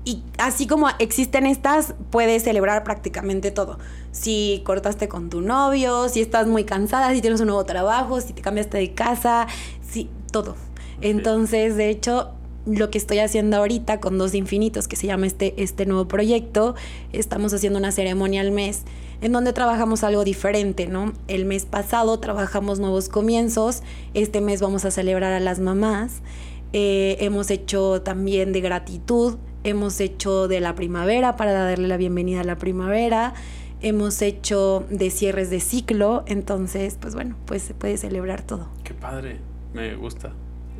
y 0.06 0.24
así 0.38 0.68
como 0.68 0.88
existen 1.00 1.48
estas, 1.48 1.96
puedes 2.12 2.44
celebrar 2.44 2.84
prácticamente 2.84 3.50
todo. 3.50 3.80
Si 4.12 4.62
cortaste 4.64 5.08
con 5.08 5.30
tu 5.30 5.42
novio, 5.42 6.08
si 6.10 6.22
estás 6.22 6.48
muy 6.48 6.64
cansada, 6.64 7.12
si 7.12 7.22
tienes 7.22 7.42
un 7.42 7.48
nuevo 7.48 7.66
trabajo, 7.66 8.22
si 8.22 8.34
te 8.34 8.42
cambiaste 8.42 8.78
de 8.78 8.94
casa, 8.94 9.48
sí, 9.82 10.10
todo. 10.32 10.56
Entonces, 11.02 11.76
de 11.76 11.90
hecho, 11.90 12.32
lo 12.66 12.90
que 12.90 12.98
estoy 12.98 13.20
haciendo 13.20 13.58
ahorita 13.58 14.00
con 14.00 14.18
Dos 14.18 14.34
Infinitos, 14.36 14.88
que 14.88 14.96
se 14.96 15.08
llama 15.08 15.28
este, 15.28 15.54
este 15.62 15.86
nuevo 15.86 16.08
proyecto, 16.08 16.76
estamos 17.12 17.54
haciendo 17.54 17.80
una 17.80 17.92
ceremonia 17.92 18.42
al 18.42 18.52
mes 18.52 18.84
en 19.22 19.32
donde 19.32 19.54
trabajamos 19.54 20.04
algo 20.04 20.24
diferente, 20.24 20.88
¿no? 20.88 21.14
El 21.28 21.46
mes 21.46 21.66
pasado 21.66 22.20
trabajamos 22.20 22.80
nuevos 22.80 23.10
comienzos, 23.10 23.82
este 24.14 24.42
mes 24.42 24.62
vamos 24.62 24.86
a 24.86 24.92
celebrar 24.92 25.34
a 25.34 25.40
las 25.40 25.60
mamás, 25.60 26.22
eh, 26.74 27.18
hemos 27.22 27.50
hecho 27.50 28.02
también 28.02 28.52
de 28.52 28.62
gratitud, 28.62 29.38
hemos 29.66 30.00
hecho 30.00 30.48
de 30.48 30.60
la 30.60 30.76
primavera 30.76 31.36
para 31.36 31.52
darle 31.52 31.88
la 31.88 31.98
bienvenida 31.98 32.42
a 32.42 32.44
la 32.44 32.58
primavera, 32.58 33.34
hemos 33.82 34.22
hecho 34.22 34.86
de 34.92 35.10
cierres 35.10 35.50
de 35.50 35.60
ciclo, 35.60 36.24
entonces, 36.28 36.98
pues 37.02 37.16
bueno, 37.16 37.36
pues 37.46 37.64
se 37.64 37.74
puede 37.74 37.98
celebrar 37.98 38.44
todo. 38.44 38.70
Qué 38.84 38.94
padre, 38.94 39.40
me 39.74 39.96
gusta. 39.96 40.32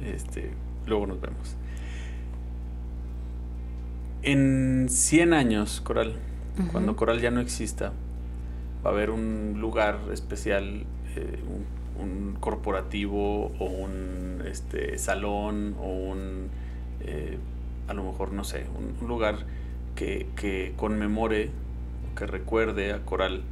Este, 0.06 0.52
luego 0.86 1.08
nos 1.08 1.20
vemos. 1.20 1.58
En 4.22 4.88
100 4.88 5.34
años, 5.34 5.82
Coral, 5.82 6.16
cuando 6.72 6.96
Coral 6.96 7.20
ya 7.20 7.32
no 7.32 7.42
exista, 7.42 7.92
va 8.86 8.92
a 8.92 8.94
haber 8.94 9.10
un 9.10 9.58
lugar 9.60 10.00
especial, 10.14 10.84
eh, 11.16 11.40
un, 12.00 12.36
corporativo 12.40 13.52
o 13.60 13.66
un 13.66 14.44
este, 14.46 15.00
salón 15.00 15.76
o 15.80 15.88
un, 15.88 16.50
eh, 17.00 17.40
a 17.88 17.94
lo 17.94 18.04
mejor, 18.04 18.32
no 18.32 18.44
sé, 18.44 18.66
un, 18.78 19.08
lugar 19.08 19.46
que, 19.96 20.28
que, 20.36 20.74
conmemore 20.76 21.52
que 22.16 22.26
recuerde 22.26 22.94
a 22.94 23.06
Coral. 23.06 23.44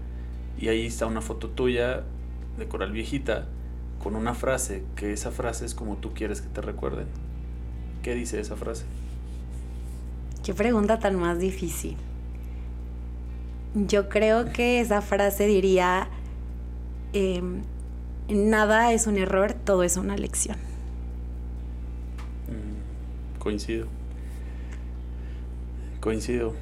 Y 0.59 0.69
ahí 0.69 0.85
está 0.85 1.05
una 1.05 1.21
foto 1.21 1.49
tuya 1.49 2.03
de 2.57 2.67
Coral 2.67 2.91
viejita 2.91 3.47
con 4.01 4.15
una 4.15 4.33
frase, 4.33 4.83
que 4.95 5.13
esa 5.13 5.31
frase 5.31 5.65
es 5.65 5.73
como 5.73 5.95
tú 5.95 6.13
quieres 6.13 6.41
que 6.41 6.49
te 6.49 6.61
recuerden. 6.61 7.07
¿Qué 8.01 8.13
dice 8.13 8.39
esa 8.39 8.57
frase? 8.57 8.83
Qué 10.43 10.53
pregunta 10.53 10.99
tan 10.99 11.15
más 11.15 11.39
difícil. 11.39 11.95
Yo 13.75 14.09
creo 14.09 14.51
que 14.51 14.81
esa 14.81 15.01
frase 15.01 15.47
diría, 15.47 16.09
em, 17.13 17.61
nada 18.27 18.91
es 18.91 19.07
un 19.07 19.17
error, 19.17 19.53
todo 19.53 19.83
es 19.83 19.95
una 19.95 20.17
lección. 20.17 20.57
Mm, 22.49 23.39
coincido. 23.39 23.87
Coincido. 26.03 26.53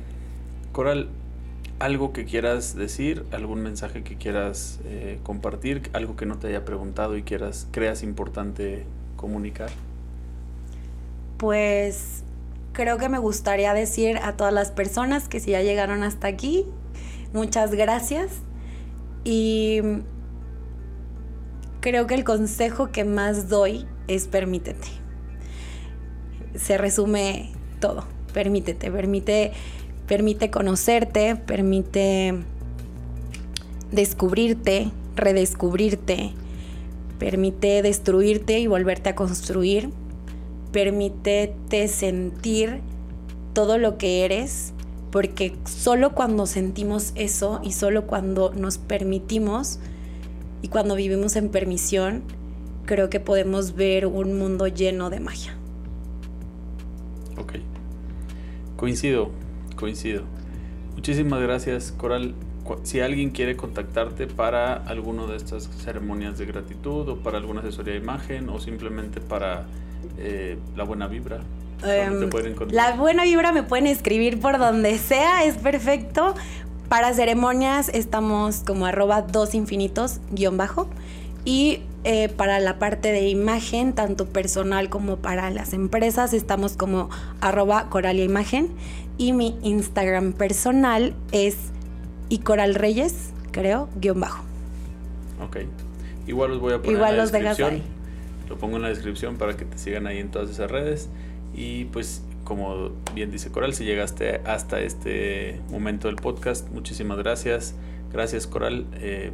Coral, 0.71 1.09
algo 1.79 2.13
que 2.13 2.25
quieras 2.25 2.75
decir, 2.75 3.25
algún 3.31 3.63
mensaje 3.63 4.03
que 4.03 4.15
quieras 4.15 4.79
eh, 4.85 5.19
compartir, 5.23 5.89
algo 5.93 6.15
que 6.15 6.27
no 6.27 6.37
te 6.37 6.47
haya 6.47 6.63
preguntado 6.63 7.17
y 7.17 7.23
quieras, 7.23 7.67
creas 7.71 8.03
importante 8.03 8.85
comunicar. 9.15 9.71
Pues 11.37 12.23
creo 12.71 12.99
que 12.99 13.09
me 13.09 13.17
gustaría 13.17 13.73
decir 13.73 14.17
a 14.17 14.37
todas 14.37 14.53
las 14.53 14.69
personas 14.69 15.27
que 15.27 15.39
si 15.39 15.51
ya 15.51 15.63
llegaron 15.63 16.03
hasta 16.03 16.27
aquí, 16.27 16.67
Muchas 17.33 17.71
gracias. 17.71 18.31
Y 19.23 19.81
creo 21.79 22.07
que 22.07 22.15
el 22.15 22.23
consejo 22.23 22.91
que 22.91 23.05
más 23.05 23.47
doy 23.47 23.87
es 24.07 24.27
permítete. 24.27 24.87
Se 26.55 26.77
resume 26.77 27.53
todo. 27.79 28.05
Permítete, 28.33 28.91
permite, 28.91 29.51
permite 30.07 30.49
conocerte, 30.49 31.35
permite 31.35 32.35
descubrirte, 33.91 34.91
redescubrirte, 35.15 36.31
permite 37.19 37.81
destruirte 37.81 38.59
y 38.59 38.67
volverte 38.67 39.09
a 39.09 39.15
construir, 39.15 39.89
permítete 40.71 41.87
sentir 41.87 42.79
todo 43.53 43.77
lo 43.77 43.97
que 43.97 44.23
eres 44.23 44.73
porque 45.11 45.57
solo 45.65 46.15
cuando 46.15 46.45
sentimos 46.45 47.11
eso 47.15 47.59
y 47.63 47.73
solo 47.73 48.07
cuando 48.07 48.53
nos 48.53 48.77
permitimos 48.77 49.79
y 50.61 50.69
cuando 50.69 50.95
vivimos 50.95 51.35
en 51.35 51.49
permisión, 51.49 52.23
creo 52.85 53.09
que 53.09 53.19
podemos 53.19 53.75
ver 53.75 54.05
un 54.05 54.37
mundo 54.37 54.67
lleno 54.67 55.09
de 55.09 55.19
magia. 55.19 55.55
Ok. 57.37 57.55
Coincido, 58.81 59.31
coincido. 59.77 60.23
Muchísimas 60.95 61.41
gracias, 61.41 61.93
Coral. 61.93 62.35
Si 62.83 62.99
alguien 62.99 63.29
quiere 63.29 63.55
contactarte 63.55 64.27
para 64.27 64.73
alguna 64.73 65.25
de 65.25 65.37
estas 65.37 65.69
ceremonias 65.83 66.37
de 66.37 66.45
gratitud 66.45 67.07
o 67.07 67.17
para 67.17 67.37
alguna 67.37 67.61
asesoría 67.61 67.93
de 67.93 67.99
imagen 67.99 68.49
o 68.49 68.59
simplemente 68.59 69.21
para 69.21 69.67
eh, 70.17 70.57
la 70.75 70.83
buena 70.83 71.07
vibra, 71.07 71.41
Em, 71.83 72.29
la 72.69 72.95
buena 72.95 73.23
vibra 73.23 73.51
me 73.51 73.63
pueden 73.63 73.87
escribir 73.87 74.39
por 74.39 74.57
donde 74.57 74.97
sea, 74.97 75.43
es 75.43 75.55
perfecto. 75.55 76.35
Para 76.89 77.13
ceremonias 77.13 77.89
estamos 77.89 78.63
como 78.65 78.85
arroba 78.85 79.21
dos 79.21 79.55
infinitos 79.55 80.19
guion 80.31 80.57
bajo. 80.57 80.87
Y 81.45 81.81
eh, 82.03 82.29
para 82.29 82.59
la 82.59 82.79
parte 82.79 83.11
de 83.11 83.27
imagen, 83.29 83.93
tanto 83.93 84.25
personal 84.25 84.89
como 84.89 85.17
para 85.17 85.49
las 85.51 85.73
empresas, 85.73 86.33
estamos 86.33 86.75
como 86.75 87.09
arroba 87.41 87.89
coralia 87.89 88.23
imagen. 88.23 88.69
Y 89.17 89.33
mi 89.33 89.55
Instagram 89.61 90.33
personal 90.33 91.13
es 91.31 91.57
y 92.29 92.39
Coral 92.39 92.75
Reyes, 92.75 93.31
creo, 93.51 93.89
guion 93.99 94.21
bajo. 94.21 94.43
Ok. 95.45 95.57
Igual 96.27 96.51
los 96.51 96.59
voy 96.59 96.73
a 96.73 96.77
poner 96.77 96.93
Igual 96.93 97.11
en 97.11 97.17
la 97.17 97.23
los 97.23 97.31
descripción. 97.31 97.73
ahí. 97.73 97.83
Lo 98.49 98.57
pongo 98.57 98.77
en 98.77 98.83
la 98.83 98.89
descripción 98.89 99.37
para 99.37 99.55
que 99.57 99.65
te 99.65 99.77
sigan 99.77 100.07
ahí 100.07 100.17
en 100.17 100.31
todas 100.31 100.49
esas 100.49 100.71
redes. 100.71 101.09
Y 101.53 101.85
pues, 101.85 102.23
como 102.43 102.91
bien 103.13 103.31
dice 103.31 103.51
Coral, 103.51 103.73
si 103.73 103.83
llegaste 103.83 104.41
hasta 104.45 104.79
este 104.79 105.59
momento 105.69 106.07
del 106.07 106.15
podcast, 106.15 106.69
muchísimas 106.71 107.17
gracias. 107.17 107.75
Gracias, 108.11 108.47
Coral. 108.47 108.85
Eh, 108.95 109.31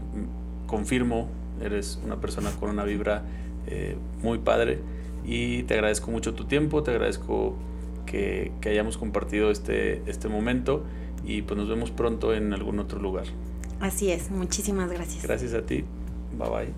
confirmo, 0.65 1.30
eres 1.62 1.99
una 2.03 2.20
persona 2.20 2.51
con 2.60 2.70
una 2.70 2.84
vibra 2.84 3.24
eh, 3.68 3.95
muy 4.22 4.39
padre. 4.39 4.80
Y 5.26 5.64
te 5.64 5.74
agradezco 5.74 6.12
mucho 6.12 6.34
tu 6.34 6.45
tiempo, 6.45 6.84
te 6.84 6.91
agradezco 6.91 7.58
que, 8.05 8.53
que 8.62 8.70
hayamos 8.70 8.97
compartido 8.97 9.51
este, 9.51 10.01
este 10.10 10.30
momento. 10.30 10.84
Y 11.26 11.41
pues 11.41 11.58
nos 11.58 11.68
vemos 11.68 11.91
pronto 11.91 12.34
en 12.34 12.53
algún 12.53 12.80
otro 12.80 12.99
lugar. 12.99 13.26
Así 13.80 14.12
es, 14.12 14.32
muchísimas 14.32 14.91
gracias. 14.91 15.24
Gracias 15.24 15.53
a 15.53 15.66
ti. 15.66 15.84
Bye 16.38 16.49
bye. 16.49 16.74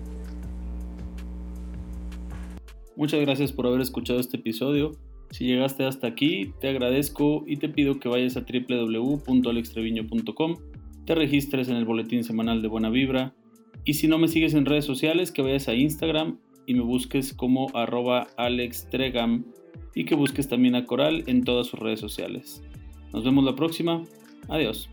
Muchas 2.96 3.20
gracias 3.20 3.52
por 3.52 3.66
haber 3.66 3.80
escuchado 3.80 4.20
este 4.20 4.36
episodio. 4.36 4.92
Si 5.30 5.46
llegaste 5.46 5.86
hasta 5.86 6.08
aquí, 6.08 6.52
te 6.60 6.68
agradezco 6.68 7.44
y 7.46 7.56
te 7.56 7.68
pido 7.68 8.00
que 8.00 8.08
vayas 8.08 8.36
a 8.36 8.40
www.alextreviño.com, 8.40 10.56
te 11.06 11.14
registres 11.14 11.68
en 11.68 11.76
el 11.76 11.84
boletín 11.84 12.24
semanal 12.24 12.62
de 12.62 12.68
Buena 12.68 12.90
Vibra 12.90 13.32
y 13.84 13.94
si 13.94 14.08
no 14.08 14.18
me 14.18 14.28
sigues 14.28 14.54
en 14.54 14.66
redes 14.66 14.84
sociales, 14.84 15.32
que 15.32 15.42
vayas 15.42 15.68
a 15.68 15.74
Instagram 15.74 16.38
y 16.66 16.74
me 16.74 16.82
busques 16.82 17.32
como 17.32 17.68
arroba 17.74 18.28
alextregam 18.36 19.44
y 19.94 20.04
que 20.04 20.14
busques 20.14 20.48
también 20.48 20.74
a 20.74 20.86
Coral 20.86 21.24
en 21.26 21.44
todas 21.44 21.66
sus 21.66 21.80
redes 21.80 22.00
sociales. 22.00 22.62
Nos 23.12 23.24
vemos 23.24 23.44
la 23.44 23.56
próxima. 23.56 24.04
Adiós. 24.48 24.88